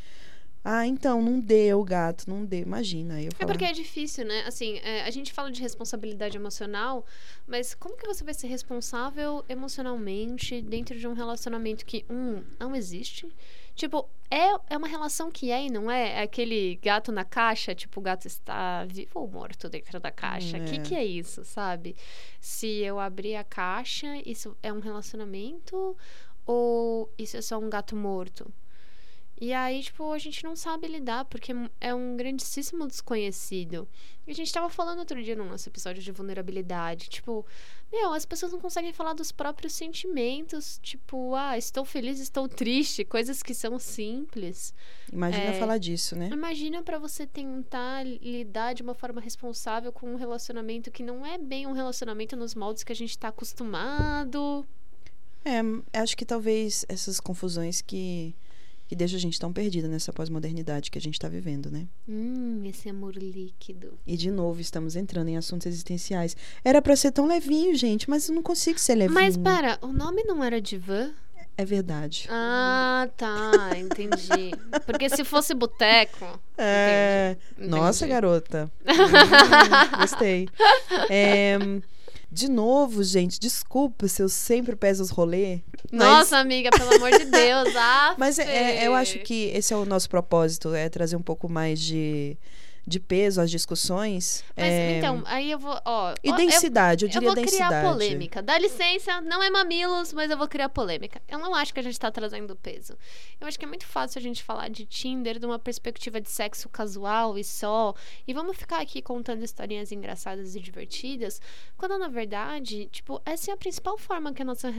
Ah, 0.64 0.87
então, 0.87 1.22
não 1.22 1.40
deu, 1.40 1.83
gato, 1.83 2.29
não 2.29 2.44
deu. 2.44 2.61
Imagina. 2.61 3.22
Eu 3.22 3.29
É 3.29 3.31
falo, 3.37 3.53
porque 3.53 3.64
é 3.64 3.72
difícil, 3.72 4.24
né? 4.27 4.44
Assim, 4.46 4.79
é, 4.83 5.03
a 5.03 5.11
gente 5.11 5.33
fala 5.33 5.51
de 5.51 5.62
responsabilidade 5.62 6.37
emocional, 6.37 7.07
mas 7.46 7.74
como 7.74 7.96
que 7.96 8.07
você 8.07 8.22
vai 8.24 8.35
ser 8.35 8.48
responsável 8.48 9.44
emocionalmente 9.48 10.61
dentro 10.61 10.98
de 10.98 11.07
um 11.07 11.14
relacionamento 11.14 11.87
que, 11.87 12.05
um, 12.11 12.42
não 12.59 12.74
existe? 12.77 13.29
Tipo, 13.78 14.08
é, 14.28 14.74
é 14.74 14.76
uma 14.76 14.88
relação 14.88 15.30
que 15.30 15.52
é 15.52 15.66
e 15.66 15.70
não 15.70 15.88
é? 15.88 16.18
É 16.18 16.22
aquele 16.22 16.74
gato 16.82 17.12
na 17.12 17.24
caixa, 17.24 17.76
tipo, 17.76 18.00
o 18.00 18.02
gato 18.02 18.26
está 18.26 18.84
vivo 18.84 19.20
ou 19.20 19.28
morto 19.28 19.68
dentro 19.68 20.00
da 20.00 20.10
caixa? 20.10 20.58
O 20.58 20.60
Hum, 20.60 20.64
que, 20.64 20.74
é. 20.74 20.78
que 20.82 20.94
é 20.96 21.04
isso, 21.04 21.44
sabe? 21.44 21.94
Se 22.40 22.66
eu 22.82 22.98
abrir 22.98 23.36
a 23.36 23.44
caixa, 23.44 24.08
isso 24.26 24.56
é 24.64 24.72
um 24.72 24.80
relacionamento 24.80 25.96
ou 26.44 27.08
isso 27.16 27.36
é 27.36 27.40
só 27.40 27.56
um 27.56 27.70
gato 27.70 27.94
morto? 27.94 28.52
E 29.40 29.53
aí, 29.53 29.83
tipo, 29.83 30.12
a 30.12 30.18
gente 30.18 30.42
não 30.42 30.57
sabe 30.57 30.88
lidar, 30.88 31.24
porque 31.27 31.53
é 31.81 31.94
um 31.94 32.16
grandíssimo 32.16 32.87
desconhecido. 32.87 33.88
E 34.27 34.33
a 34.33 34.35
gente 34.35 34.53
tava 34.53 34.68
falando 34.68 34.98
outro 34.98 35.22
dia 35.22 35.37
no 35.37 35.44
nosso 35.44 35.68
episódio 35.68 36.03
de 36.03 36.11
vulnerabilidade. 36.11 37.09
Tipo, 37.09 37.46
meu, 37.90 38.12
as 38.12 38.27
pessoas 38.27 38.53
não 38.53 38.61
conseguem 38.61 38.92
falar 38.92 39.12
dos 39.12 39.31
próprios 39.31 39.72
sentimentos. 39.72 40.79
Tipo, 40.83 41.35
ah, 41.35 41.57
estou 41.57 41.85
feliz, 41.85 42.18
estou 42.18 42.48
triste. 42.48 43.05
Coisas 43.05 43.42
que 43.42 43.55
são 43.55 43.79
simples. 43.79 44.74
Imagina 45.12 45.44
é, 45.44 45.59
falar 45.59 45.79
disso, 45.79 46.16
né? 46.16 46.31
Imagina 46.33 46.83
pra 46.83 46.98
você 46.98 47.27
tentar 47.27 48.05
lidar 48.05 48.74
de 48.74 48.83
uma 48.83 48.94
forma 48.94 49.20
responsável 49.20 49.92
com 49.92 50.12
um 50.12 50.16
relacionamento 50.16 50.90
que 50.90 51.03
não 51.03 51.24
é 51.24 51.38
bem 51.38 51.66
um 51.66 51.72
relacionamento 51.72 52.37
nos 52.37 52.55
moldes 52.55 52.83
que 52.83 52.92
a 52.92 52.96
gente 52.96 53.16
tá 53.16 53.29
acostumado. 53.29 54.66
É, 55.44 55.61
acho 56.01 56.16
que 56.16 56.27
talvez 56.27 56.85
essas 56.88 57.18
confusões 57.20 57.81
que, 57.81 58.35
que 58.88 58.96
deixam 58.96 59.18
a 59.18 59.20
gente 59.20 59.38
tão 59.38 59.53
perdida 59.53 59.87
nessa 59.87 60.12
pós-modernidade 60.12 60.90
que 60.90 60.96
a 60.98 61.01
gente 61.01 61.18
tá 61.18 61.29
vivendo, 61.29 61.70
né? 61.70 61.87
Hum, 62.09 62.62
esse 62.64 62.88
amor 62.88 63.14
líquido. 63.14 63.98
E 64.07 64.16
de 64.16 64.31
novo, 64.31 64.61
estamos 64.61 64.96
entrando 64.96 65.29
em 65.29 65.37
assuntos 65.37 65.66
existenciais. 65.66 66.35
Era 66.64 66.81
pra 66.81 66.96
ser 66.96 67.12
tão 67.12 67.27
levinho, 67.27 67.74
gente, 67.77 68.09
mas 68.09 68.29
eu 68.29 68.35
não 68.35 68.42
consigo 68.42 68.79
ser 68.79 68.94
levinho. 68.94 69.14
Mas 69.14 69.37
pera, 69.37 69.79
o 69.83 69.88
nome 69.88 70.24
não 70.24 70.42
era 70.42 70.59
Divan? 70.61 71.12
É 71.57 71.64
verdade. 71.64 72.27
Ah, 72.31 73.09
tá, 73.16 73.70
entendi. 73.77 74.53
Porque 74.87 75.11
se 75.11 75.24
fosse 75.24 75.53
boteco. 75.55 76.40
É. 76.57 77.37
entendi, 77.53 77.68
Nossa, 77.68 78.05
entendi. 78.07 78.12
garota. 78.14 78.70
Hum, 78.88 79.98
gostei. 80.01 80.48
É, 81.11 81.59
de 82.30 82.48
novo, 82.48 83.02
gente, 83.02 83.38
desculpa 83.40 84.06
se 84.08 84.22
eu 84.22 84.28
sempre 84.28 84.76
peço 84.76 85.02
os 85.02 85.10
rolês. 85.10 85.60
mas- 85.90 86.00
Nossa, 86.08 86.36
amiga, 86.38 86.70
pelo 86.70 86.94
amor 86.94 87.10
de 87.10 87.24
Deus. 87.24 87.68
Ah, 87.76 88.14
Mas 88.18 88.38
é- 88.38 88.82
é- 88.82 88.86
eu 88.86 88.94
acho 88.94 89.18
que 89.20 89.46
esse 89.54 89.72
é 89.72 89.76
o 89.76 89.84
nosso 89.86 90.08
propósito, 90.10 90.74
é 90.74 90.88
trazer 90.88 91.16
um 91.16 91.22
pouco 91.22 91.48
mais 91.48 91.80
de, 91.80 92.36
de 92.88 92.98
peso 92.98 93.40
às 93.40 93.51
discussões. 93.51 94.42
Mas 94.57 94.66
é, 94.66 94.98
então, 94.98 95.22
aí 95.27 95.51
eu 95.51 95.59
vou. 95.59 95.79
Ó, 95.85 96.14
E 96.22 96.33
densidade, 96.33 97.05
eu, 97.05 97.09
eu, 97.09 97.12
diria 97.12 97.29
eu 97.29 97.35
vou 97.35 97.44
criar 97.44 97.68
densidade. 97.68 97.88
polêmica. 97.88 98.42
Dá 98.42 98.59
licença, 98.59 99.20
não 99.20 99.42
é 99.42 99.51
mamilos, 99.51 100.12
mas 100.12 100.31
eu 100.31 100.38
vou 100.38 100.48
criar 100.48 100.68
polêmica. 100.68 101.20
Eu 101.29 101.38
não 101.38 101.55
acho 101.55 101.72
que 101.72 101.81
a 101.81 101.83
gente 101.83 101.98
tá 101.98 102.11
trazendo 102.11 102.57
peso. 102.57 102.96
Eu 103.40 103.46
acho 103.46 103.59
que 103.59 103.64
é 103.64 103.68
muito 103.68 103.87
fácil 103.87 104.18
a 104.18 104.22
gente 104.22 104.42
falar 104.42 104.68
de 104.68 104.87
Tinder 104.87 105.38
de 105.38 105.46
uma 105.46 105.59
perspectiva 105.59 106.20
de 106.20 106.31
sexo 106.31 106.68
casual 106.68 107.38
e 107.38 107.44
só. 107.44 107.94
E 108.27 108.33
vamos 108.33 108.57
ficar 108.57 108.81
aqui 108.81 109.03
contando 109.03 109.42
historinhas 109.44 109.92
engraçadas 109.92 110.55
e 110.57 110.61
divertidas. 110.61 111.40
Quando 111.77 111.98
na 111.98 112.09
verdade, 112.09 112.87
tipo, 112.87 113.20
essa 113.24 113.51
é 113.51 113.55
a 113.55 113.57
principal 113.57 113.98
forma 113.98 114.33
que 114.33 114.42
a 114.42 114.44
nossa, 114.44 114.72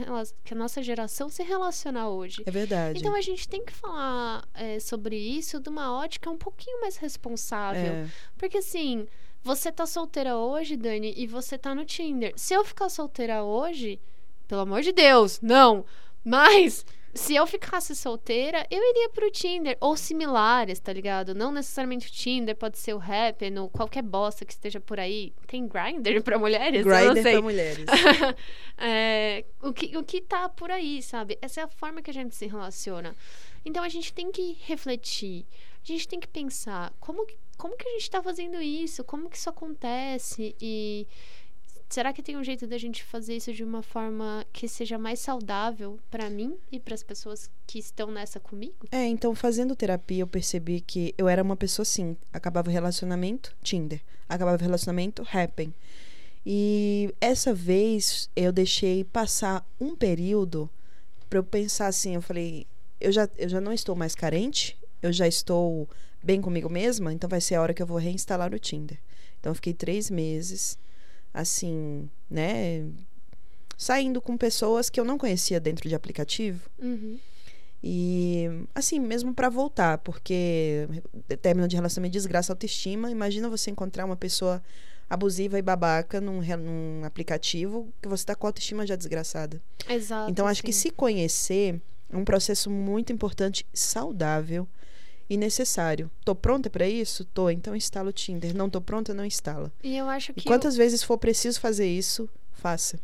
que 0.44 0.54
a 0.54 0.56
nossa 0.56 0.82
geração 0.82 1.28
se 1.28 1.42
relaciona 1.42 2.08
hoje. 2.08 2.42
É 2.44 2.50
verdade. 2.50 2.98
Então 2.98 3.14
a 3.14 3.20
gente 3.20 3.48
tem 3.48 3.64
que 3.64 3.72
falar 3.72 4.46
é, 4.54 4.80
sobre 4.80 5.16
isso 5.16 5.60
de 5.60 5.68
uma 5.68 5.96
ótica 5.96 6.30
um 6.30 6.36
pouquinho 6.36 6.80
mais 6.80 6.96
responsável. 6.96 7.92
É. 7.92 7.99
Porque 8.36 8.58
assim, 8.58 9.06
você 9.42 9.70
tá 9.72 9.86
solteira 9.86 10.36
hoje, 10.36 10.76
Dani, 10.76 11.14
e 11.16 11.26
você 11.26 11.56
tá 11.58 11.74
no 11.74 11.84
Tinder. 11.84 12.32
Se 12.36 12.54
eu 12.54 12.64
ficar 12.64 12.88
solteira 12.88 13.42
hoje, 13.42 14.00
pelo 14.46 14.60
amor 14.62 14.82
de 14.82 14.92
Deus, 14.92 15.40
não. 15.40 15.84
Mas 16.24 16.84
se 17.14 17.34
eu 17.34 17.46
ficasse 17.46 17.96
solteira, 17.96 18.66
eu 18.70 18.78
iria 18.90 19.08
pro 19.08 19.30
Tinder 19.30 19.76
ou 19.80 19.96
similares, 19.96 20.78
tá 20.78 20.92
ligado? 20.92 21.34
Não 21.34 21.50
necessariamente 21.50 22.06
o 22.08 22.12
Tinder, 22.12 22.54
pode 22.54 22.78
ser 22.78 22.94
o 22.94 22.98
Happn 23.00 23.58
ou 23.58 23.68
qualquer 23.68 24.02
bosta 24.02 24.44
que 24.44 24.52
esteja 24.52 24.78
por 24.78 25.00
aí. 25.00 25.32
Tem 25.46 25.66
Grindr 25.66 26.22
pra 26.22 26.38
mulheres? 26.38 26.84
Grindr 26.84 27.22
pra 27.32 27.42
mulheres. 27.42 27.86
É, 28.82 29.44
o, 29.62 29.72
que, 29.72 29.96
o 29.96 30.02
que 30.02 30.20
tá 30.20 30.48
por 30.48 30.70
aí, 30.70 31.02
sabe? 31.02 31.38
Essa 31.42 31.60
é 31.60 31.64
a 31.64 31.68
forma 31.68 32.00
que 32.00 32.10
a 32.10 32.14
gente 32.14 32.34
se 32.34 32.46
relaciona. 32.46 33.14
Então 33.64 33.82
a 33.82 33.88
gente 33.88 34.12
tem 34.12 34.30
que 34.32 34.56
refletir, 34.62 35.44
a 35.82 35.86
gente 35.86 36.08
tem 36.08 36.18
que 36.18 36.26
pensar 36.28 36.92
como, 36.98 37.26
que- 37.26 37.36
como 37.60 37.76
que 37.76 37.86
a 37.86 37.92
gente 37.92 38.10
tá 38.10 38.22
fazendo 38.22 38.60
isso, 38.62 39.04
como 39.04 39.28
que 39.28 39.36
isso 39.36 39.50
acontece 39.50 40.56
e 40.58 41.06
será 41.90 42.10
que 42.10 42.22
tem 42.22 42.34
um 42.38 42.42
jeito 42.42 42.66
da 42.66 42.78
gente 42.78 43.04
fazer 43.04 43.36
isso 43.36 43.52
de 43.52 43.62
uma 43.62 43.82
forma 43.82 44.46
que 44.50 44.66
seja 44.66 44.96
mais 44.96 45.18
saudável 45.18 45.98
pra 46.10 46.30
mim 46.30 46.56
e 46.72 46.80
para 46.80 46.94
as 46.94 47.02
pessoas 47.02 47.50
que 47.66 47.78
estão 47.78 48.10
nessa 48.10 48.40
comigo? 48.40 48.86
É, 48.90 49.04
então 49.04 49.34
fazendo 49.34 49.76
terapia 49.76 50.22
eu 50.22 50.26
percebi 50.26 50.80
que 50.80 51.14
eu 51.18 51.28
era 51.28 51.42
uma 51.42 51.54
pessoa 51.54 51.82
assim, 51.82 52.16
acabava 52.32 52.70
o 52.70 52.72
relacionamento, 52.72 53.54
Tinder, 53.62 54.00
acabava 54.26 54.56
o 54.56 54.64
relacionamento, 54.64 55.22
Happn. 55.30 55.70
E 56.46 57.14
essa 57.20 57.52
vez 57.52 58.30
eu 58.34 58.50
deixei 58.50 59.04
passar 59.04 59.66
um 59.78 59.94
período 59.94 60.70
pra 61.28 61.40
eu 61.40 61.44
pensar 61.44 61.88
assim, 61.88 62.14
eu 62.14 62.22
falei, 62.22 62.66
eu 62.98 63.12
já, 63.12 63.28
eu 63.36 63.50
já 63.50 63.60
não 63.60 63.74
estou 63.74 63.94
mais 63.94 64.14
carente, 64.14 64.78
eu 65.02 65.12
já 65.12 65.28
estou 65.28 65.86
bem 66.22 66.40
comigo 66.40 66.68
mesma, 66.68 67.12
então 67.12 67.28
vai 67.28 67.40
ser 67.40 67.54
a 67.54 67.62
hora 67.62 67.74
que 67.74 67.82
eu 67.82 67.86
vou 67.86 67.98
reinstalar 67.98 68.54
o 68.54 68.58
Tinder. 68.58 68.98
Então 69.38 69.50
eu 69.50 69.54
fiquei 69.54 69.72
três 69.72 70.10
meses, 70.10 70.78
assim, 71.32 72.08
né, 72.30 72.86
saindo 73.76 74.20
com 74.20 74.36
pessoas 74.36 74.90
que 74.90 75.00
eu 75.00 75.04
não 75.04 75.16
conhecia 75.16 75.58
dentro 75.58 75.88
de 75.88 75.94
aplicativo. 75.94 76.68
Uhum. 76.78 77.18
E 77.82 78.46
assim, 78.74 79.00
mesmo 79.00 79.32
pra 79.34 79.48
voltar, 79.48 79.98
porque 79.98 80.86
término 81.40 81.66
de 81.66 81.76
relacionamento 81.76 82.12
desgraça 82.12 82.52
autoestima. 82.52 83.10
Imagina 83.10 83.48
você 83.48 83.70
encontrar 83.70 84.04
uma 84.04 84.16
pessoa 84.16 84.62
abusiva 85.08 85.58
e 85.58 85.62
babaca 85.62 86.20
num, 86.20 86.40
num 86.42 87.04
aplicativo 87.04 87.92
que 88.02 88.08
você 88.08 88.24
tá 88.24 88.34
com 88.34 88.46
a 88.46 88.50
autoestima 88.50 88.86
já 88.86 88.94
desgraçada. 88.94 89.60
Exato. 89.88 90.30
Então, 90.30 90.46
acho 90.46 90.62
que 90.62 90.72
sim. 90.72 90.88
se 90.88 90.90
conhecer 90.90 91.80
é 92.10 92.16
um 92.16 92.24
processo 92.24 92.68
muito 92.68 93.12
importante, 93.12 93.66
saudável. 93.72 94.68
E 95.30 95.36
necessário. 95.36 96.10
Tô 96.24 96.34
pronta 96.34 96.68
para 96.68 96.88
isso? 96.88 97.24
Tô, 97.24 97.48
então 97.48 97.76
instala 97.76 98.10
o 98.10 98.12
Tinder. 98.12 98.52
Não 98.52 98.68
tô 98.68 98.80
pronta, 98.80 99.14
não 99.14 99.24
instala. 99.24 99.72
E 99.82 99.96
eu 99.96 100.08
acho 100.08 100.34
que. 100.34 100.40
E 100.40 100.42
quantas 100.42 100.76
vezes 100.76 101.04
for 101.04 101.16
preciso 101.16 101.60
fazer 101.60 101.86
isso, 101.86 102.28
faça. 102.52 102.98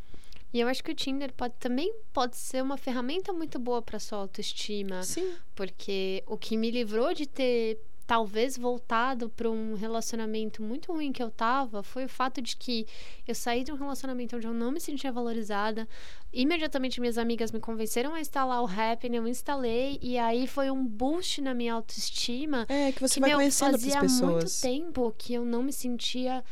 E 0.53 0.61
eu 0.61 0.67
acho 0.67 0.83
que 0.83 0.91
o 0.91 0.95
Tinder 0.95 1.33
pode, 1.33 1.55
também 1.61 1.95
pode 2.13 2.37
ser 2.37 2.63
uma 2.63 2.77
ferramenta 2.77 3.33
muito 3.33 3.59
boa 3.61 3.81
para 3.81 4.01
sua 4.01 4.19
autoestima. 4.19 5.05
Sim. 5.05 5.35
Porque 5.55 6.25
o 6.27 6.37
que 6.37 6.57
me 6.57 6.71
livrou 6.71 7.15
de 7.15 7.27
ter 7.27 7.79
talvez 8.07 8.57
voltado 8.57 9.29
para 9.31 9.51
um 9.51 9.75
relacionamento 9.75 10.63
muito 10.63 10.93
ruim 10.93 11.11
que 11.13 11.23
eu 11.23 11.31
tava 11.31 11.83
foi 11.83 12.05
o 12.05 12.09
fato 12.09 12.41
de 12.41 12.57
que 12.57 12.87
eu 13.27 13.35
saí 13.35 13.65
de 13.65 13.73
um 13.73 13.77
relacionamento 13.77 14.37
onde 14.37 14.47
eu 14.47 14.55
não 14.55 14.71
me 14.71 14.81
sentia 14.81 15.11
valorizada. 15.11 15.89
Imediatamente 16.33 17.01
minhas 17.01 17.19
amigas 17.19 17.51
me 17.51 17.59
convenceram 17.59 18.15
a 18.15 18.21
instalar 18.21 18.63
o 18.63 18.67
Happn, 18.67 19.15
eu 19.17 19.27
instalei 19.27 19.99
e 20.01 20.17
aí 20.19 20.47
foi 20.47 20.71
um 20.71 20.87
boost 20.87 21.41
na 21.41 21.53
minha 21.55 21.75
autoestima. 21.75 22.65
É, 22.69 22.93
que 22.93 23.01
você 23.01 23.15
que 23.15 23.21
vai 23.21 23.31
meu, 23.31 23.39
conhecendo 23.39 23.73
fazia 23.73 24.01
pessoas. 24.01 24.43
muito 24.45 24.61
tempo 24.61 25.15
que 25.19 25.35
eu 25.35 25.45
não 25.45 25.63
me 25.63 25.73
sentia 25.73 26.45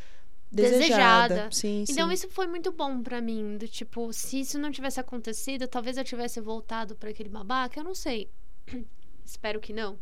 Desejada. 0.50 1.28
desejada. 1.34 1.48
Sim, 1.52 1.84
Então 1.88 2.08
sim. 2.08 2.14
isso 2.14 2.28
foi 2.30 2.46
muito 2.46 2.72
bom 2.72 3.02
pra 3.02 3.20
mim, 3.20 3.56
do 3.58 3.66
tipo, 3.68 4.12
se 4.12 4.40
isso 4.40 4.58
não 4.58 4.70
tivesse 4.70 4.98
acontecido, 5.00 5.66
talvez 5.68 5.96
eu 5.96 6.04
tivesse 6.04 6.40
voltado 6.40 6.94
pra 6.96 7.10
aquele 7.10 7.28
babaca, 7.28 7.78
eu 7.78 7.84
não 7.84 7.94
sei. 7.94 8.28
Espero 9.24 9.60
que 9.60 9.72
não. 9.72 9.98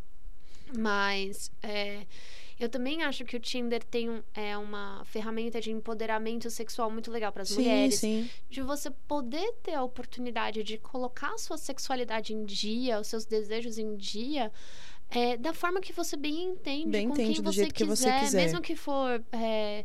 Mas 0.77 1.51
é, 1.63 2.07
eu 2.59 2.69
também 2.69 3.03
acho 3.03 3.25
que 3.25 3.37
o 3.37 3.41
Tinder 3.41 3.83
tem 3.85 4.09
um- 4.11 4.23
é 4.35 4.57
uma 4.57 5.03
ferramenta 5.05 5.61
de 5.61 5.71
empoderamento 5.71 6.49
sexual 6.51 6.91
muito 6.91 7.11
legal 7.11 7.33
para 7.33 7.43
as 7.43 7.51
mulheres, 7.51 7.97
sim. 7.97 8.29
de 8.49 8.63
você 8.63 8.91
poder 8.91 9.53
ter 9.63 9.75
a 9.75 9.83
oportunidade 9.83 10.63
de 10.63 10.79
colocar 10.79 11.35
a 11.35 11.39
sua 11.39 11.59
sexualidade 11.59 12.33
em 12.33 12.45
dia, 12.45 13.01
os 13.01 13.07
seus 13.09 13.25
desejos 13.25 13.79
em 13.79 13.97
dia, 13.97 14.51
é, 15.11 15.37
da 15.37 15.53
forma 15.53 15.81
que 15.81 15.93
você 15.93 16.17
bem 16.17 16.43
entende, 16.45 16.91
Bem 16.91 17.07
com 17.09 17.15
entende, 17.15 17.35
quem 17.35 17.43
do 17.43 17.53
você 17.53 17.57
jeito 17.63 17.75
que 17.75 17.85
você 17.85 18.05
quiser, 18.05 18.21
quiser. 18.21 18.43
mesmo 18.45 18.61
que 18.63 18.75
for 18.75 19.23
é, 19.33 19.85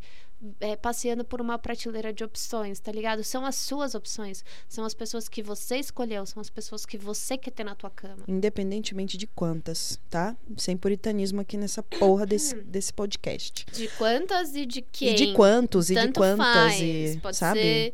é, 0.60 0.76
passeando 0.76 1.26
por 1.26 1.42
uma 1.42 1.58
prateleira 1.58 2.14
de 2.14 2.24
opções, 2.24 2.80
tá 2.80 2.92
ligado? 2.92 3.24
São 3.24 3.46
as 3.46 3.56
suas 3.56 3.96
opções, 3.96 4.44
são 4.68 4.86
as 4.86 4.94
pessoas 4.94 5.28
que 5.28 5.42
você 5.42 5.78
escolheu, 5.78 6.26
são 6.26 6.40
as 6.40 6.50
pessoas 6.50 6.86
que 6.86 6.98
você 6.98 7.38
quer 7.38 7.52
ter 7.52 7.64
na 7.64 7.76
tua 7.76 7.90
cama. 7.90 8.24
Independentemente 8.28 9.18
de 9.18 9.28
quantas, 9.28 10.00
tá? 10.10 10.36
Sem 10.58 10.78
puritanismo 10.78 11.42
aqui 11.42 11.58
nessa 11.58 11.82
porra 11.82 12.26
desse, 12.26 12.56
desse 12.56 12.94
podcast. 12.94 13.66
De 13.72 13.88
quantas 13.90 14.56
e 14.56 14.66
de 14.66 14.82
quem? 14.82 15.10
E 15.10 15.16
de 15.16 15.34
quantos, 15.34 15.90
e 15.90 15.96
de 15.96 16.02
Tanto 16.02 16.20
quantas, 16.20 16.46
faz. 16.46 16.80
e 16.82 17.20
Pode 17.22 17.38
sabe? 17.38 17.62
ser 17.62 17.94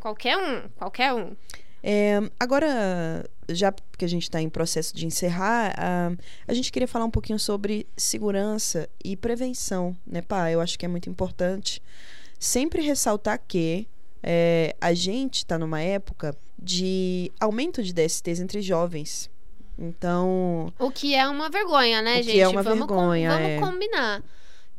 qualquer 0.00 0.36
um, 0.36 0.68
qualquer 0.76 1.12
um. 1.12 1.36
É, 1.82 2.20
agora, 2.38 3.24
já 3.48 3.72
que 3.98 4.04
a 4.04 4.08
gente 4.08 4.22
está 4.24 4.40
em 4.40 4.48
processo 4.48 4.94
de 4.94 5.04
encerrar, 5.06 5.74
ah, 5.76 6.12
a 6.46 6.54
gente 6.54 6.70
queria 6.70 6.86
falar 6.86 7.04
um 7.04 7.10
pouquinho 7.10 7.38
sobre 7.38 7.86
segurança 7.96 8.88
e 9.04 9.16
prevenção, 9.16 9.96
né, 10.06 10.22
pá? 10.22 10.50
Eu 10.50 10.60
acho 10.60 10.78
que 10.78 10.84
é 10.84 10.88
muito 10.88 11.10
importante 11.10 11.82
sempre 12.38 12.82
ressaltar 12.82 13.40
que 13.46 13.86
é, 14.22 14.76
a 14.80 14.94
gente 14.94 15.38
está 15.38 15.58
numa 15.58 15.80
época 15.80 16.36
de 16.56 17.32
aumento 17.40 17.82
de 17.82 17.92
DSTs 17.92 18.40
entre 18.40 18.62
jovens. 18.62 19.28
Então, 19.76 20.72
O 20.78 20.90
que 20.90 21.14
é 21.14 21.26
uma 21.26 21.50
vergonha, 21.50 22.00
né, 22.02 22.14
O 22.14 22.16
que 22.18 22.22
gente? 22.24 22.40
é 22.40 22.48
uma 22.48 22.62
vamos 22.62 22.86
com- 22.86 22.94
vergonha, 22.94 23.30
vamos 23.30 23.48
é. 23.48 23.58
combinar. 23.58 24.22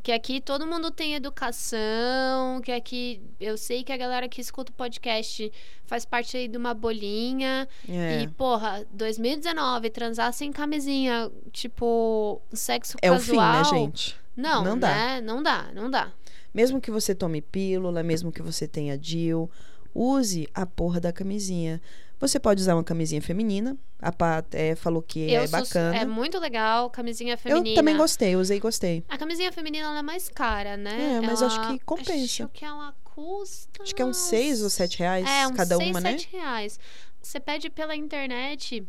Que 0.04 0.12
aqui 0.12 0.38
todo 0.38 0.66
mundo 0.66 0.90
tem 0.90 1.14
educação, 1.14 2.60
que 2.62 2.70
aqui 2.70 3.22
eu 3.40 3.56
sei 3.56 3.82
que 3.82 3.90
a 3.90 3.96
galera 3.96 4.28
que 4.28 4.38
escuta 4.38 4.70
o 4.70 4.74
podcast 4.74 5.50
faz 5.86 6.04
parte 6.04 6.36
aí 6.36 6.46
de 6.46 6.58
uma 6.58 6.74
bolinha. 6.74 7.66
é, 7.88 8.20
E, 8.22 8.28
porra, 8.28 8.84
2019, 8.92 9.88
transar 9.88 10.30
sem 10.34 10.52
camisinha, 10.52 11.30
tipo, 11.50 12.38
sexo 12.52 12.98
é 13.00 13.10
o 13.10 13.18
fim, 13.18 13.36
casual. 13.36 13.52
né, 13.56 13.64
gente? 13.64 14.14
Não, 14.36 14.62
Não 14.62 14.78
dá. 14.78 14.88
né? 14.94 15.20
Não 15.22 15.42
dá, 15.42 15.70
não 15.74 15.90
dá. 15.90 16.12
Mesmo 16.52 16.82
que 16.82 16.90
você 16.90 17.14
tome 17.14 17.40
pílula, 17.40 18.02
mesmo 18.02 18.30
que 18.30 18.42
você 18.42 18.68
tenha 18.68 18.98
DIL, 18.98 19.50
use 19.94 20.46
a 20.52 20.66
porra 20.66 21.00
da 21.00 21.14
camisinha. 21.14 21.80
Você 22.28 22.40
pode 22.40 22.60
usar 22.62 22.74
uma 22.74 22.84
camisinha 22.84 23.20
feminina. 23.20 23.76
A 24.00 24.10
Pá 24.10 24.38
até 24.38 24.74
falou 24.74 25.02
que 25.02 25.30
eu 25.30 25.42
é 25.42 25.48
bacana. 25.48 25.96
é 25.96 26.04
muito 26.06 26.38
legal, 26.38 26.88
camisinha 26.90 27.36
feminina. 27.36 27.68
Eu 27.70 27.74
também 27.74 27.96
gostei, 27.96 28.34
usei 28.36 28.56
e 28.56 28.60
gostei. 28.60 29.04
A 29.08 29.16
camisinha 29.18 29.52
feminina 29.52 29.98
é 29.98 30.02
mais 30.02 30.28
cara, 30.28 30.76
né? 30.76 31.16
É, 31.16 31.20
mas 31.20 31.40
Ela- 31.42 31.46
acho 31.52 31.68
que 31.68 31.78
compensa. 31.84 32.44
Acho 32.44 32.48
que 32.48 32.64
ela 32.64 32.94
custa. 33.04 33.82
Acho 33.82 33.94
que 33.94 34.02
é 34.02 34.04
uns 34.04 34.16
6 34.16 34.62
ou 34.62 34.70
7 34.70 34.98
reais 34.98 35.26
É, 35.28 35.46
uns 35.46 35.56
cada 35.56 35.76
6, 35.76 35.90
uma, 35.90 36.00
né? 36.00 36.12
7 36.12 36.28
reais. 36.32 36.78
Você 37.22 37.38
pede 37.40 37.70
pela 37.70 37.94
internet. 37.94 38.86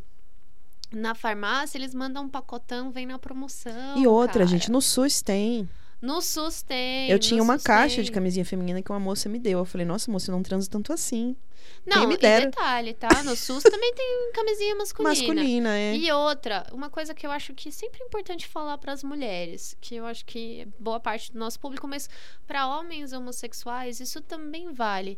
Na 0.91 1.13
farmácia, 1.15 1.77
eles 1.77 1.93
mandam 1.93 2.23
um 2.23 2.29
pacotão, 2.29 2.91
vem 2.91 3.05
na 3.05 3.19
promoção. 3.19 3.97
E 3.97 4.07
outra, 4.07 4.33
cara. 4.39 4.47
gente, 4.47 4.71
no 4.71 4.81
SUS 4.81 5.21
tem. 5.21 5.67
No 6.05 6.21
SUS 6.21 6.61
tem. 6.61 7.09
eu 7.09 7.17
tinha 7.17 7.41
uma 7.41 7.57
caixa 7.57 7.95
tem. 7.95 8.05
de 8.05 8.11
camisinha 8.11 8.45
feminina 8.45 8.81
que 8.81 8.91
uma 8.91 8.99
moça 8.99 9.27
me 9.27 9.39
deu. 9.39 9.59
Eu 9.59 9.65
falei, 9.65 9.85
nossa, 9.85 10.11
moça, 10.11 10.29
eu 10.29 10.35
não 10.35 10.43
transo 10.43 10.69
tanto 10.69 10.93
assim. 10.93 11.35
Não, 11.85 12.07
me 12.07 12.13
e 12.13 12.17
dera. 12.17 12.45
detalhe, 12.45 12.93
tá? 12.93 13.23
No 13.23 13.35
SUS 13.35 13.63
também 13.63 13.93
tem 13.93 14.31
camisinha 14.33 14.75
masculina. 14.77 15.09
Masculina, 15.09 15.77
é. 15.77 15.95
E 15.95 16.11
outra, 16.11 16.67
uma 16.71 16.89
coisa 16.89 17.13
que 17.13 17.25
eu 17.25 17.31
acho 17.31 17.53
que 17.53 17.69
é 17.69 17.71
sempre 17.71 18.03
importante 18.03 18.47
falar 18.47 18.77
para 18.77 18.93
as 18.93 19.03
mulheres, 19.03 19.75
que 19.81 19.95
eu 19.95 20.05
acho 20.05 20.25
que 20.25 20.61
é 20.61 20.67
boa 20.79 20.99
parte 20.99 21.31
do 21.31 21.39
nosso 21.39 21.59
público, 21.59 21.87
mas 21.87 22.09
para 22.45 22.67
homens 22.67 23.13
homossexuais 23.13 23.99
isso 23.99 24.21
também 24.21 24.73
vale. 24.73 25.17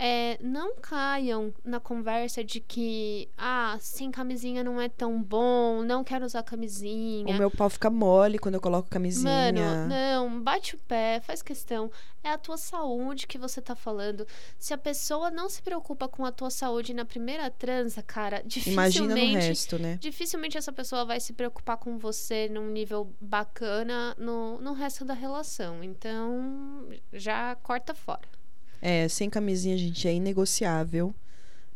É, 0.00 0.38
não 0.40 0.76
caiam 0.76 1.52
na 1.64 1.80
conversa 1.80 2.44
de 2.44 2.60
que, 2.60 3.28
ah, 3.36 3.76
sem 3.80 4.12
camisinha 4.12 4.62
não 4.62 4.80
é 4.80 4.88
tão 4.88 5.20
bom, 5.20 5.82
não 5.82 6.04
quero 6.04 6.24
usar 6.24 6.40
O 6.40 6.44
camisinha. 6.44 7.36
meu 7.36 7.50
pau 7.50 7.68
fica 7.68 7.90
mole 7.90 8.38
quando 8.38 8.54
eu 8.54 8.60
coloco 8.60 8.88
camisinha. 8.88 9.52
Mano, 9.52 9.88
não, 9.88 10.40
bate 10.40 10.76
o 10.76 10.78
pé, 10.78 11.20
faz 11.20 11.42
questão. 11.42 11.90
É 12.22 12.30
a 12.30 12.38
tua 12.38 12.56
saúde 12.56 13.26
que 13.26 13.38
você 13.38 13.60
tá 13.60 13.74
falando. 13.74 14.24
Se 14.56 14.72
a 14.72 14.78
pessoa 14.78 15.30
não 15.30 15.48
se 15.48 15.62
preocupa 15.62 16.06
com 16.06 16.24
a 16.24 16.30
tua 16.30 16.50
saúde 16.50 16.94
na 16.94 17.04
primeira 17.04 17.50
transa, 17.50 18.02
cara, 18.02 18.42
dificilmente. 18.44 18.98
Imagina 18.98 19.14
no 19.14 19.46
resto, 19.46 19.78
né? 19.78 19.98
Dificilmente 20.00 20.56
essa 20.56 20.72
pessoa 20.72 21.04
vai 21.04 21.18
se 21.18 21.32
preocupar 21.32 21.76
com 21.76 21.98
você 21.98 22.48
num 22.48 22.68
nível 22.70 23.12
bacana 23.20 24.14
no, 24.18 24.60
no 24.60 24.72
resto 24.74 25.04
da 25.04 25.14
relação. 25.14 25.82
Então, 25.82 26.88
já 27.12 27.56
corta 27.56 27.94
fora. 27.94 28.37
É, 28.80 29.08
sem 29.08 29.28
camisinha, 29.28 29.76
gente, 29.76 30.06
é 30.06 30.12
inegociável. 30.14 31.14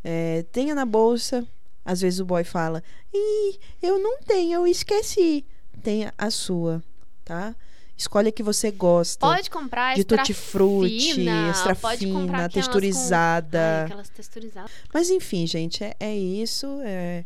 É, 0.04 0.44
tenha 0.52 0.74
na 0.74 0.84
bolsa. 0.84 1.46
Às 1.84 2.00
vezes 2.00 2.20
o 2.20 2.24
boy 2.24 2.44
fala: 2.44 2.82
Ih, 3.12 3.58
eu 3.82 3.98
não 3.98 4.18
tenho, 4.20 4.54
eu 4.54 4.66
esqueci. 4.66 5.44
Tenha 5.82 6.14
a 6.16 6.30
sua, 6.30 6.82
tá? 7.24 7.54
Escolhe 7.96 8.28
a 8.28 8.32
que 8.32 8.42
você 8.42 8.70
gosta. 8.70 9.26
Pode 9.26 9.50
comprar 9.50 9.94
de 9.94 10.04
tutti 10.04 10.32
frutti, 10.32 11.20
extra 11.50 11.74
fina, 11.74 12.22
aquelas 12.22 12.42
com- 12.46 12.48
texturizada. 12.48 13.86
Ai, 13.88 14.04
texturizadas. 14.14 14.70
Mas 14.92 15.10
enfim, 15.10 15.46
gente, 15.46 15.84
é, 15.84 15.94
é 16.00 16.16
isso. 16.16 16.66
É... 16.84 17.24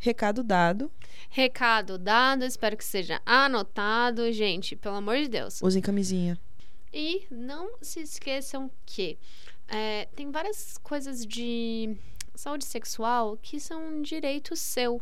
Recado 0.00 0.42
dado. 0.44 0.90
Recado 1.28 1.98
dado, 1.98 2.44
espero 2.44 2.76
que 2.76 2.84
seja 2.84 3.20
anotado. 3.26 4.32
Gente, 4.32 4.76
pelo 4.76 4.96
amor 4.96 5.16
de 5.16 5.28
Deus. 5.28 5.60
Usem 5.62 5.82
camisinha. 5.82 6.38
E 6.92 7.26
não 7.30 7.70
se 7.82 8.00
esqueçam 8.00 8.70
que 8.86 9.18
é, 9.68 10.06
tem 10.16 10.30
várias 10.30 10.78
coisas 10.78 11.26
de 11.26 11.96
saúde 12.38 12.64
sexual 12.64 13.36
que 13.40 13.58
são 13.60 13.82
um 13.86 14.02
direito 14.02 14.54
seu. 14.56 15.00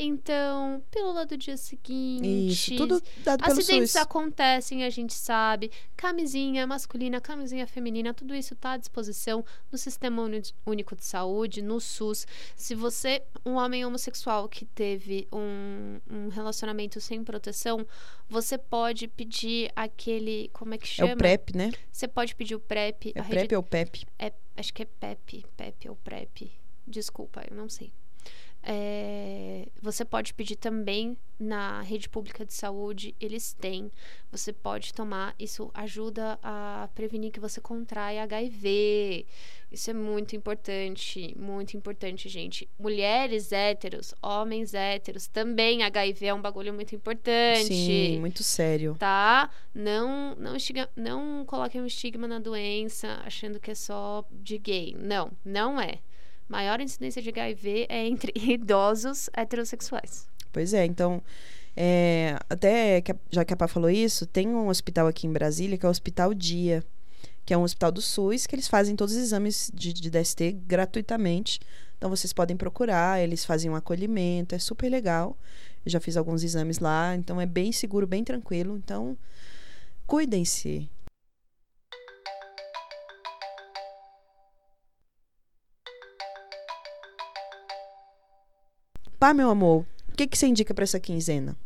Então, 0.00 0.80
pílula 0.92 1.26
do 1.26 1.36
dia 1.36 1.56
seguinte. 1.56 2.48
Isso. 2.52 2.76
Tudo 2.76 3.02
dado 3.24 3.42
Acidentes 3.44 3.96
acontecem, 3.96 4.84
a 4.84 4.90
gente 4.90 5.12
sabe. 5.12 5.72
Camisinha 5.96 6.64
masculina, 6.68 7.20
camisinha 7.20 7.66
feminina, 7.66 8.14
tudo 8.14 8.32
isso 8.32 8.54
está 8.54 8.72
à 8.72 8.76
disposição 8.76 9.44
no 9.72 9.76
Sistema 9.76 10.22
Único 10.64 10.94
de 10.94 11.04
Saúde, 11.04 11.60
no 11.62 11.80
SUS. 11.80 12.28
Se 12.54 12.76
você, 12.76 13.22
um 13.44 13.54
homem 13.54 13.84
homossexual 13.84 14.48
que 14.48 14.64
teve 14.64 15.26
um, 15.32 15.98
um 16.08 16.28
relacionamento 16.28 17.00
sem 17.00 17.24
proteção, 17.24 17.84
você 18.30 18.56
pode 18.56 19.08
pedir 19.08 19.68
aquele. 19.74 20.48
Como 20.52 20.74
é 20.74 20.78
que 20.78 20.84
É 20.86 20.90
chama? 20.90 21.14
o 21.14 21.16
PrEP, 21.16 21.56
né? 21.56 21.72
Você 21.90 22.06
pode 22.06 22.36
pedir 22.36 22.54
o 22.54 22.60
PrEP. 22.60 23.10
É 23.16 23.22
PrEP 23.22 23.34
rede- 23.34 23.56
ou 23.56 23.62
PEP? 23.64 24.06
é, 24.16 24.32
acho 24.58 24.72
que 24.74 24.82
é 24.82 24.86
PEP, 24.86 25.46
PEP 25.56 25.88
ou 25.88 25.96
PrEP. 25.96 26.52
Desculpa, 26.86 27.44
eu 27.48 27.56
não 27.56 27.68
sei. 27.68 27.92
É, 28.62 29.68
você 29.80 30.04
pode 30.04 30.34
pedir 30.34 30.56
também 30.56 31.16
na 31.38 31.80
rede 31.82 32.08
pública 32.08 32.44
de 32.44 32.52
saúde, 32.52 33.14
eles 33.20 33.52
têm. 33.52 33.90
Você 34.30 34.52
pode 34.52 34.92
tomar, 34.92 35.34
isso 35.38 35.70
ajuda 35.72 36.38
a 36.42 36.88
prevenir 36.94 37.30
que 37.30 37.40
você 37.40 37.60
contraia 37.60 38.24
HIV. 38.24 39.26
Isso 39.70 39.90
é 39.90 39.92
muito 39.92 40.34
importante, 40.34 41.34
muito 41.38 41.76
importante, 41.76 42.28
gente. 42.28 42.66
Mulheres 42.78 43.52
héteros, 43.52 44.14
homens 44.22 44.72
héteros, 44.72 45.26
também 45.26 45.82
HIV 45.82 46.26
é 46.26 46.34
um 46.34 46.40
bagulho 46.40 46.72
muito 46.72 46.94
importante 46.94 47.66
Sim, 47.66 48.18
muito 48.18 48.42
sério. 48.42 48.96
tá? 48.98 49.50
Não, 49.74 50.34
não, 50.36 50.56
estiga, 50.56 50.88
não 50.96 51.44
coloquem 51.44 51.82
um 51.82 51.86
estigma 51.86 52.26
na 52.26 52.38
doença 52.38 53.20
achando 53.26 53.60
que 53.60 53.70
é 53.70 53.74
só 53.74 54.24
de 54.32 54.56
gay. 54.56 54.96
Não, 54.98 55.30
não 55.44 55.78
é. 55.78 55.98
Maior 56.48 56.80
incidência 56.80 57.20
de 57.20 57.28
HIV 57.28 57.86
é 57.90 58.06
entre 58.06 58.32
idosos 58.50 59.28
heterossexuais. 59.34 60.26
Pois 60.50 60.72
é, 60.72 60.86
então 60.86 61.22
É, 61.76 62.36
até, 62.50 63.00
que 63.00 63.14
já 63.30 63.44
que 63.44 63.54
a 63.54 63.56
Pá 63.56 63.68
falou 63.68 63.88
isso, 63.90 64.26
tem 64.26 64.48
um 64.48 64.68
hospital 64.68 65.06
aqui 65.06 65.26
em 65.28 65.32
Brasília 65.32 65.78
que 65.78 65.86
é 65.86 65.88
o 65.88 65.92
Hospital 65.92 66.34
Dia, 66.34 66.82
que 67.48 67.54
é 67.54 67.56
um 67.56 67.62
hospital 67.62 67.90
do 67.90 68.02
SUS, 68.02 68.46
que 68.46 68.54
eles 68.54 68.68
fazem 68.68 68.94
todos 68.94 69.14
os 69.14 69.22
exames 69.22 69.70
de, 69.72 69.90
de 69.90 70.10
DST 70.10 70.52
gratuitamente. 70.66 71.58
Então 71.96 72.10
vocês 72.10 72.30
podem 72.30 72.54
procurar, 72.54 73.22
eles 73.22 73.42
fazem 73.42 73.70
um 73.70 73.74
acolhimento, 73.74 74.54
é 74.54 74.58
super 74.58 74.90
legal. 74.90 75.34
Eu 75.82 75.90
já 75.90 75.98
fiz 75.98 76.18
alguns 76.18 76.44
exames 76.44 76.78
lá, 76.78 77.14
então 77.16 77.40
é 77.40 77.46
bem 77.46 77.72
seguro, 77.72 78.06
bem 78.06 78.22
tranquilo. 78.22 78.76
Então, 78.76 79.16
cuidem-se. 80.06 80.90
Pá, 89.18 89.32
meu 89.32 89.48
amor, 89.48 89.86
o 90.12 90.16
que, 90.18 90.26
que 90.26 90.36
você 90.36 90.46
indica 90.46 90.74
pra 90.74 90.84
essa 90.84 91.00
quinzena? 91.00 91.56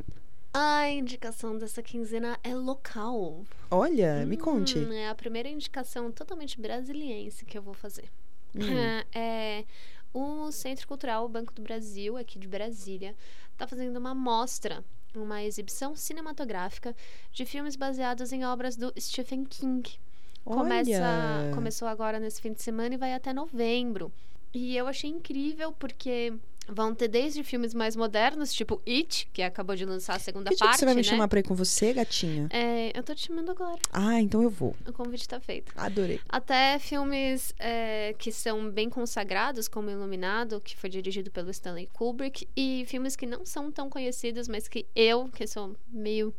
A 0.55 0.89
indicação 0.91 1.57
dessa 1.57 1.83
quinzena 1.83 2.39
é 2.45 2.55
local. 2.55 3.45
Olha, 3.71 4.27
me 4.27 4.37
conte. 4.37 4.79
Hum, 4.79 4.93
é 4.93 5.09
a 5.09 5.15
primeira 5.15 5.49
indicação 5.49 6.13
totalmente 6.13 6.61
brasiliense 6.61 7.45
que 7.45 7.57
eu 7.57 7.63
vou 7.63 7.75
fazer. 7.75 8.11
Hum. 8.55 8.61
É, 9.15 9.65
o 10.13 10.51
Centro 10.53 10.87
Cultural 10.87 11.27
Banco 11.29 11.55
do 11.55 11.63
Brasil, 11.63 12.19
aqui 12.19 12.39
de 12.39 12.47
Brasília, 12.47 13.15
está 13.53 13.67
fazendo 13.67 13.97
uma 13.97 14.15
mostra, 14.15 14.85
uma 15.15 15.43
exibição 15.43 15.97
cinematográfica 15.97 16.95
de 17.33 17.47
filmes 17.47 17.77
baseados 17.77 18.31
em 18.33 18.45
obras 18.45 18.77
do 18.77 18.93
Stephen 18.99 19.45
King. 19.45 19.99
Começa, 20.45 20.91
Olha. 20.91 21.55
começou 21.55 21.89
agora 21.89 22.19
nesse 22.19 22.43
fim 22.43 22.53
de 22.53 22.61
semana 22.61 22.95
e 22.95 22.99
vai 22.99 23.15
até 23.15 23.33
novembro. 23.33 24.13
E 24.53 24.77
eu 24.77 24.87
achei 24.87 25.09
incrível 25.09 25.73
porque 25.73 26.35
vão 26.69 26.95
ter 26.95 27.09
desde 27.09 27.43
filmes 27.43 27.75
mais 27.75 27.97
modernos, 27.97 28.53
tipo 28.53 28.81
It, 28.87 29.29
que 29.33 29.43
acabou 29.43 29.75
de 29.75 29.85
lançar 29.85 30.17
a 30.17 30.19
segunda 30.19 30.51
Que 30.51 30.57
parte, 30.57 30.73
que 30.73 30.79
você 30.79 30.85
vai 30.85 30.95
me 30.95 31.03
né? 31.03 31.09
chamar 31.09 31.29
pra 31.29 31.41
ir 31.41 31.43
com 31.43 31.55
você, 31.55 31.93
gatinha? 31.93 32.47
É, 32.51 32.97
eu 32.97 33.03
tô 33.03 33.15
te 33.15 33.27
chamando 33.27 33.51
agora. 33.51 33.81
Ah, 33.93 34.21
então 34.21 34.43
eu 34.43 34.51
vou. 34.51 34.77
O 34.87 34.93
convite 34.93 35.29
tá 35.29 35.41
feito. 35.41 35.73
Adorei. 35.77 36.21
Até 36.29 36.79
filmes 36.79 37.53
é, 37.59 38.15
que 38.19 38.31
são 38.31 38.71
bem 38.71 38.89
consagrados, 38.89 39.67
como 39.69 39.91
Iluminado, 39.91 40.61
que 40.61 40.77
foi 40.77 40.89
dirigido 40.89 41.31
pelo 41.31 41.51
Stanley 41.51 41.89
Kubrick, 41.93 42.49
e 42.57 42.85
filmes 42.87 43.17
que 43.17 43.27
não 43.27 43.45
são 43.45 43.71
tão 43.73 43.91
conhecidos, 43.91 44.49
mas 44.49 44.69
que 44.69 44.87
eu, 44.95 45.29
que 45.29 45.47
sou 45.47 45.77
meio 45.89 46.35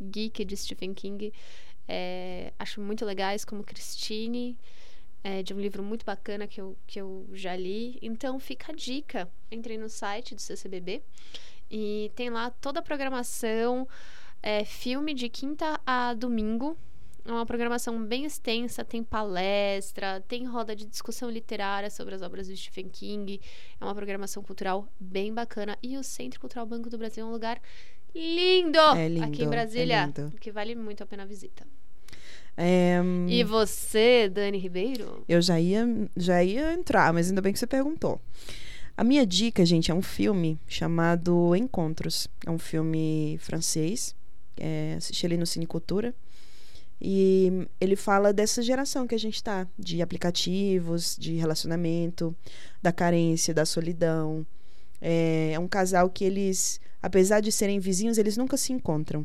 geek 0.00 0.44
de 0.44 0.56
Stephen 0.56 0.94
King, 0.94 1.32
é, 1.88 2.52
acho 2.58 2.80
muito 2.80 3.04
legais, 3.04 3.44
como 3.44 3.64
Christine, 3.64 4.56
é, 5.22 5.42
de 5.42 5.52
um 5.54 5.60
livro 5.60 5.82
muito 5.82 6.04
bacana 6.04 6.46
que 6.46 6.60
eu, 6.60 6.76
que 6.86 7.00
eu 7.00 7.28
já 7.32 7.56
li. 7.56 7.98
Então 8.02 8.38
fica 8.38 8.72
a 8.72 8.74
dica. 8.74 9.28
Entrei 9.50 9.76
no 9.78 9.88
site 9.88 10.34
do 10.34 10.40
CCBB 10.40 11.02
e 11.70 12.10
tem 12.14 12.30
lá 12.30 12.50
toda 12.50 12.80
a 12.80 12.82
programação, 12.82 13.86
é, 14.42 14.64
filme 14.64 15.14
de 15.14 15.28
quinta 15.28 15.80
a 15.86 16.14
domingo. 16.14 16.76
É 17.24 17.30
uma 17.30 17.44
programação 17.44 18.02
bem 18.02 18.24
extensa, 18.24 18.82
tem 18.82 19.02
palestra, 19.04 20.24
tem 20.26 20.46
roda 20.46 20.74
de 20.74 20.86
discussão 20.86 21.28
literária 21.28 21.90
sobre 21.90 22.14
as 22.14 22.22
obras 22.22 22.48
do 22.48 22.56
Stephen 22.56 22.88
King. 22.88 23.38
É 23.78 23.84
uma 23.84 23.94
programação 23.94 24.42
cultural 24.42 24.88
bem 24.98 25.34
bacana. 25.34 25.76
E 25.82 25.98
o 25.98 26.02
Centro 26.02 26.40
Cultural 26.40 26.64
Banco 26.64 26.88
do 26.88 26.96
Brasil 26.96 27.26
é 27.26 27.28
um 27.28 27.32
lugar 27.32 27.60
lindo, 28.14 28.78
É 28.96 29.08
lindo, 29.08 29.24
aqui 29.24 29.42
em 29.42 29.46
é 29.46 29.48
Brasília, 29.48 30.06
lindo. 30.06 30.32
que 30.40 30.50
vale 30.50 30.74
muito 30.74 31.02
a 31.02 31.06
pena 31.06 31.24
a 31.24 31.26
visita. 31.26 31.66
É, 32.56 33.00
E 33.28 33.44
você, 33.44 34.28
Dani 34.28 34.58
Ribeiro? 34.58 35.24
Eu 35.28 35.40
já 35.40 35.60
ia, 35.60 35.86
já 36.16 36.42
ia 36.42 36.72
entrar, 36.72 37.12
mas 37.12 37.28
ainda 37.28 37.40
bem 37.40 37.52
que 37.52 37.58
você 37.58 37.66
perguntou. 37.66 38.20
A 38.96 39.04
minha 39.04 39.24
dica, 39.24 39.64
gente, 39.64 39.92
é 39.92 39.94
um 39.94 40.02
filme 40.02 40.58
chamado 40.66 41.54
Encontros. 41.54 42.26
É 42.44 42.50
um 42.50 42.58
filme 42.58 43.38
francês. 43.40 44.12
É, 44.56 44.94
assisti 44.98 45.24
ele 45.24 45.36
no 45.36 45.46
Cine 45.46 45.66
Cultura. 45.66 46.12
E 47.00 47.68
ele 47.80 47.94
fala 47.94 48.32
dessa 48.32 48.60
geração 48.60 49.06
que 49.06 49.14
a 49.14 49.18
gente 49.18 49.40
tá, 49.40 49.68
de 49.78 50.02
aplicativos, 50.02 51.16
de 51.16 51.34
relacionamento, 51.34 52.34
da 52.82 52.90
carência, 52.90 53.54
da 53.54 53.64
solidão. 53.64 54.44
É, 55.00 55.52
é 55.52 55.58
um 55.60 55.68
casal 55.68 56.10
que 56.10 56.24
eles, 56.24 56.80
apesar 57.00 57.38
de 57.40 57.52
serem 57.52 57.78
vizinhos, 57.78 58.18
eles 58.18 58.36
nunca 58.36 58.56
se 58.56 58.72
encontram. 58.72 59.24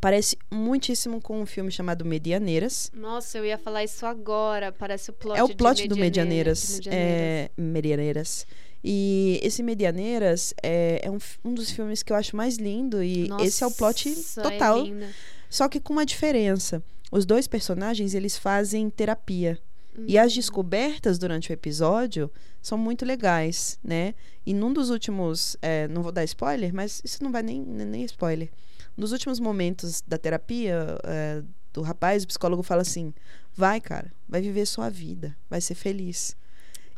Parece 0.00 0.36
muitíssimo 0.50 1.20
com 1.20 1.40
um 1.40 1.46
filme 1.46 1.70
chamado 1.70 2.04
Medianeiras. 2.04 2.90
Nossa, 2.94 3.38
eu 3.38 3.44
ia 3.44 3.58
falar 3.58 3.84
isso 3.84 4.04
agora. 4.06 4.70
Parece 4.70 5.10
o 5.10 5.12
plot 5.12 5.38
É 5.38 5.42
o 5.42 5.48
plot 5.54 5.88
do 5.88 5.96
Medianeira- 5.96 6.50
Medianeiras. 6.52 6.80
de 6.80 6.88
É, 6.90 7.50
Medianeiras. 7.56 8.46
E 8.84 9.40
esse 9.42 9.62
Medianeiras 9.62 10.54
é, 10.62 11.00
é 11.02 11.10
um, 11.10 11.18
um 11.44 11.54
dos 11.54 11.70
filmes 11.70 12.02
que 12.02 12.12
eu 12.12 12.16
acho 12.16 12.36
mais 12.36 12.56
lindo. 12.58 13.02
E 13.02 13.28
esse 13.40 13.64
é 13.64 13.66
o 13.66 13.70
plot 13.70 14.08
Nossa, 14.08 14.42
total. 14.42 14.86
É. 14.86 15.08
Só 15.50 15.68
que 15.68 15.80
com 15.80 15.92
uma 15.94 16.06
diferença. 16.06 16.82
Os 17.10 17.24
dois 17.24 17.46
personagens, 17.48 18.14
eles 18.14 18.36
fazem 18.36 18.88
terapia. 18.90 19.58
E 20.06 20.16
as 20.16 20.30
Hum. 20.32 20.36
descobertas 20.36 21.18
durante 21.18 21.50
o 21.50 21.52
episódio 21.52 22.30
são 22.62 22.78
muito 22.78 23.04
legais, 23.04 23.78
né? 23.82 24.14
E 24.46 24.54
num 24.54 24.72
dos 24.72 24.90
últimos. 24.90 25.56
é, 25.60 25.88
não 25.88 26.02
vou 26.02 26.12
dar 26.12 26.22
spoiler, 26.24 26.72
mas 26.72 27.00
isso 27.04 27.24
não 27.24 27.32
vai 27.32 27.42
nem, 27.42 27.60
nem 27.62 28.04
spoiler. 28.04 28.48
Nos 28.98 29.12
últimos 29.12 29.38
momentos 29.38 30.02
da 30.04 30.18
terapia 30.18 30.98
é, 31.04 31.42
do 31.72 31.82
rapaz, 31.82 32.24
o 32.24 32.26
psicólogo 32.26 32.64
fala 32.64 32.82
assim: 32.82 33.14
vai, 33.54 33.80
cara, 33.80 34.12
vai 34.28 34.42
viver 34.42 34.66
sua 34.66 34.90
vida, 34.90 35.36
vai 35.48 35.60
ser 35.60 35.76
feliz. 35.76 36.36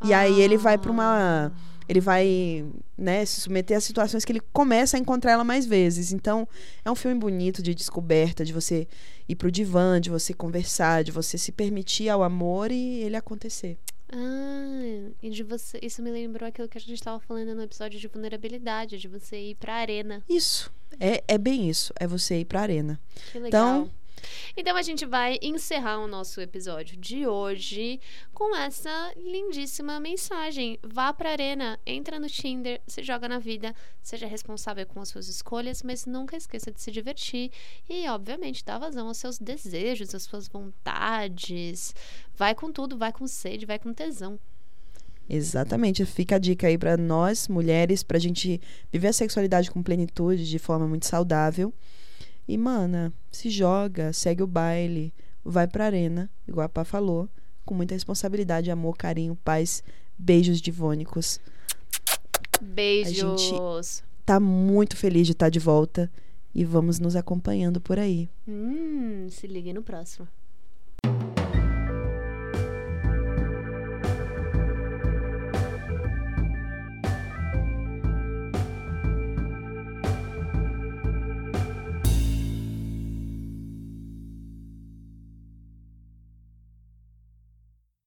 E 0.03 0.15
aí 0.15 0.41
ele 0.41 0.57
vai 0.57 0.79
pra 0.79 0.91
uma. 0.91 1.53
Ah. 1.55 1.71
Ele 1.87 2.01
vai, 2.01 2.65
né, 2.97 3.25
se 3.27 3.41
submeter 3.41 3.77
a 3.77 3.81
situações 3.81 4.25
que 4.25 4.31
ele 4.31 4.41
começa 4.53 4.97
a 4.97 5.01
encontrar 5.01 5.33
ela 5.33 5.43
mais 5.43 5.67
vezes. 5.67 6.13
Então, 6.13 6.49
é 6.85 6.91
um 6.91 6.95
filme 6.95 7.19
bonito 7.19 7.61
de 7.61 7.75
descoberta, 7.75 8.45
de 8.45 8.53
você 8.53 8.87
ir 9.29 9.35
pro 9.35 9.51
divã, 9.51 10.01
de 10.01 10.09
você 10.09 10.33
conversar, 10.33 11.03
de 11.03 11.11
você 11.11 11.37
se 11.37 11.51
permitir 11.51 12.09
ao 12.09 12.23
amor 12.23 12.71
e 12.71 13.01
ele 13.01 13.17
acontecer. 13.17 13.77
Ah, 14.13 15.11
e 15.23 15.31
de 15.31 15.43
você. 15.43 15.79
Isso 15.83 16.03
me 16.03 16.11
lembrou 16.11 16.49
aquilo 16.49 16.69
que 16.69 16.77
a 16.79 16.81
gente 16.81 16.95
estava 16.95 17.21
falando 17.21 17.55
no 17.55 17.63
episódio 17.63 17.99
de 17.99 18.09
vulnerabilidade, 18.09 18.99
de 18.99 19.09
você 19.09 19.37
ir 19.51 19.55
pra 19.57 19.75
arena. 19.75 20.23
Isso. 20.29 20.73
É, 20.99 21.23
é 21.29 21.39
bem 21.39 21.69
isso. 21.69 21.93
É 21.99 22.07
você 22.07 22.41
ir 22.41 22.45
pra 22.45 22.61
arena. 22.63 23.01
Que 23.33 23.39
legal. 23.39 23.83
Então- 23.85 24.00
Então 24.57 24.77
a 24.77 24.83
gente 24.83 25.07
vai 25.07 25.39
encerrar 25.43 25.99
o 25.99 26.09
nosso 26.09 26.41
episódio 26.41 26.97
de 26.97 27.27
hoje 27.27 28.01
com 28.33 28.55
essa 28.57 29.13
lindíssima 29.17 29.99
mensagem. 30.01 30.79
Vá 30.83 31.13
pra 31.13 31.31
arena, 31.31 31.79
entra 31.87 32.19
no 32.19 32.29
Tinder, 32.29 32.81
se 32.87 33.03
joga 33.03 33.29
na 33.29 33.39
vida, 33.39 33.75
seja 34.03 34.27
responsável 34.27 34.87
com 34.87 35.01
as 35.01 35.09
suas 35.09 35.29
escolhas, 35.29 35.83
mas 35.83 36.07
nunca 36.07 36.37
esqueça 36.37 36.71
de 36.71 36.81
se 36.81 36.91
divertir 36.91 37.51
e, 37.89 38.09
obviamente, 38.09 38.65
dá 38.65 38.79
vazão 38.79 39.09
aos 39.09 39.17
seus 39.17 39.39
desejos, 39.39 40.15
às 40.15 40.23
suas 40.23 40.49
vontades. 40.49 41.95
Vai 42.35 42.55
com 42.55 42.73
tudo, 42.73 42.97
vai 42.97 43.13
com 43.13 43.27
sede, 43.27 43.67
vai 43.67 43.79
com 43.79 43.93
tesão. 43.93 44.39
Exatamente. 45.29 46.05
Fica 46.05 46.35
a 46.37 46.39
dica 46.39 46.67
aí 46.67 46.77
pra 46.77 46.97
nós, 46.97 47.47
mulheres, 47.47 48.03
pra 48.03 48.19
gente 48.19 48.61
viver 48.93 49.09
a 49.09 49.13
sexualidade 49.13 49.71
com 49.71 49.81
plenitude, 49.81 50.49
de 50.49 50.59
forma 50.59 50.89
muito 50.89 51.07
saudável. 51.07 51.73
E, 52.51 52.59
mana, 52.59 53.13
se 53.31 53.49
joga, 53.49 54.13
segue 54.13 54.43
o 54.43 54.47
baile, 54.47 55.15
vai 55.45 55.69
pra 55.69 55.85
arena, 55.85 56.29
igual 56.49 56.67
a 56.67 56.69
Pá 56.69 56.85
falou, 56.85 57.29
com 57.65 57.77
muita 57.77 57.95
responsabilidade, 57.95 58.73
amor, 58.73 58.97
carinho, 58.97 59.39
paz, 59.45 59.85
beijos 60.19 60.61
divônicos. 60.61 61.41
Beijos. 62.61 64.03
Tá 64.27 64.41
muito 64.41 64.97
feliz 64.97 65.29
de 65.29 65.33
estar 65.33 65.49
de 65.49 65.61
volta 65.61 66.11
e 66.53 66.65
vamos 66.65 66.99
nos 66.99 67.15
acompanhando 67.15 67.81
por 67.81 68.01
aí. 68.01 68.29
Hum, 68.49 69.29
se 69.31 69.47
ligue 69.47 69.73
no 69.73 69.85
próximo. 69.85 70.27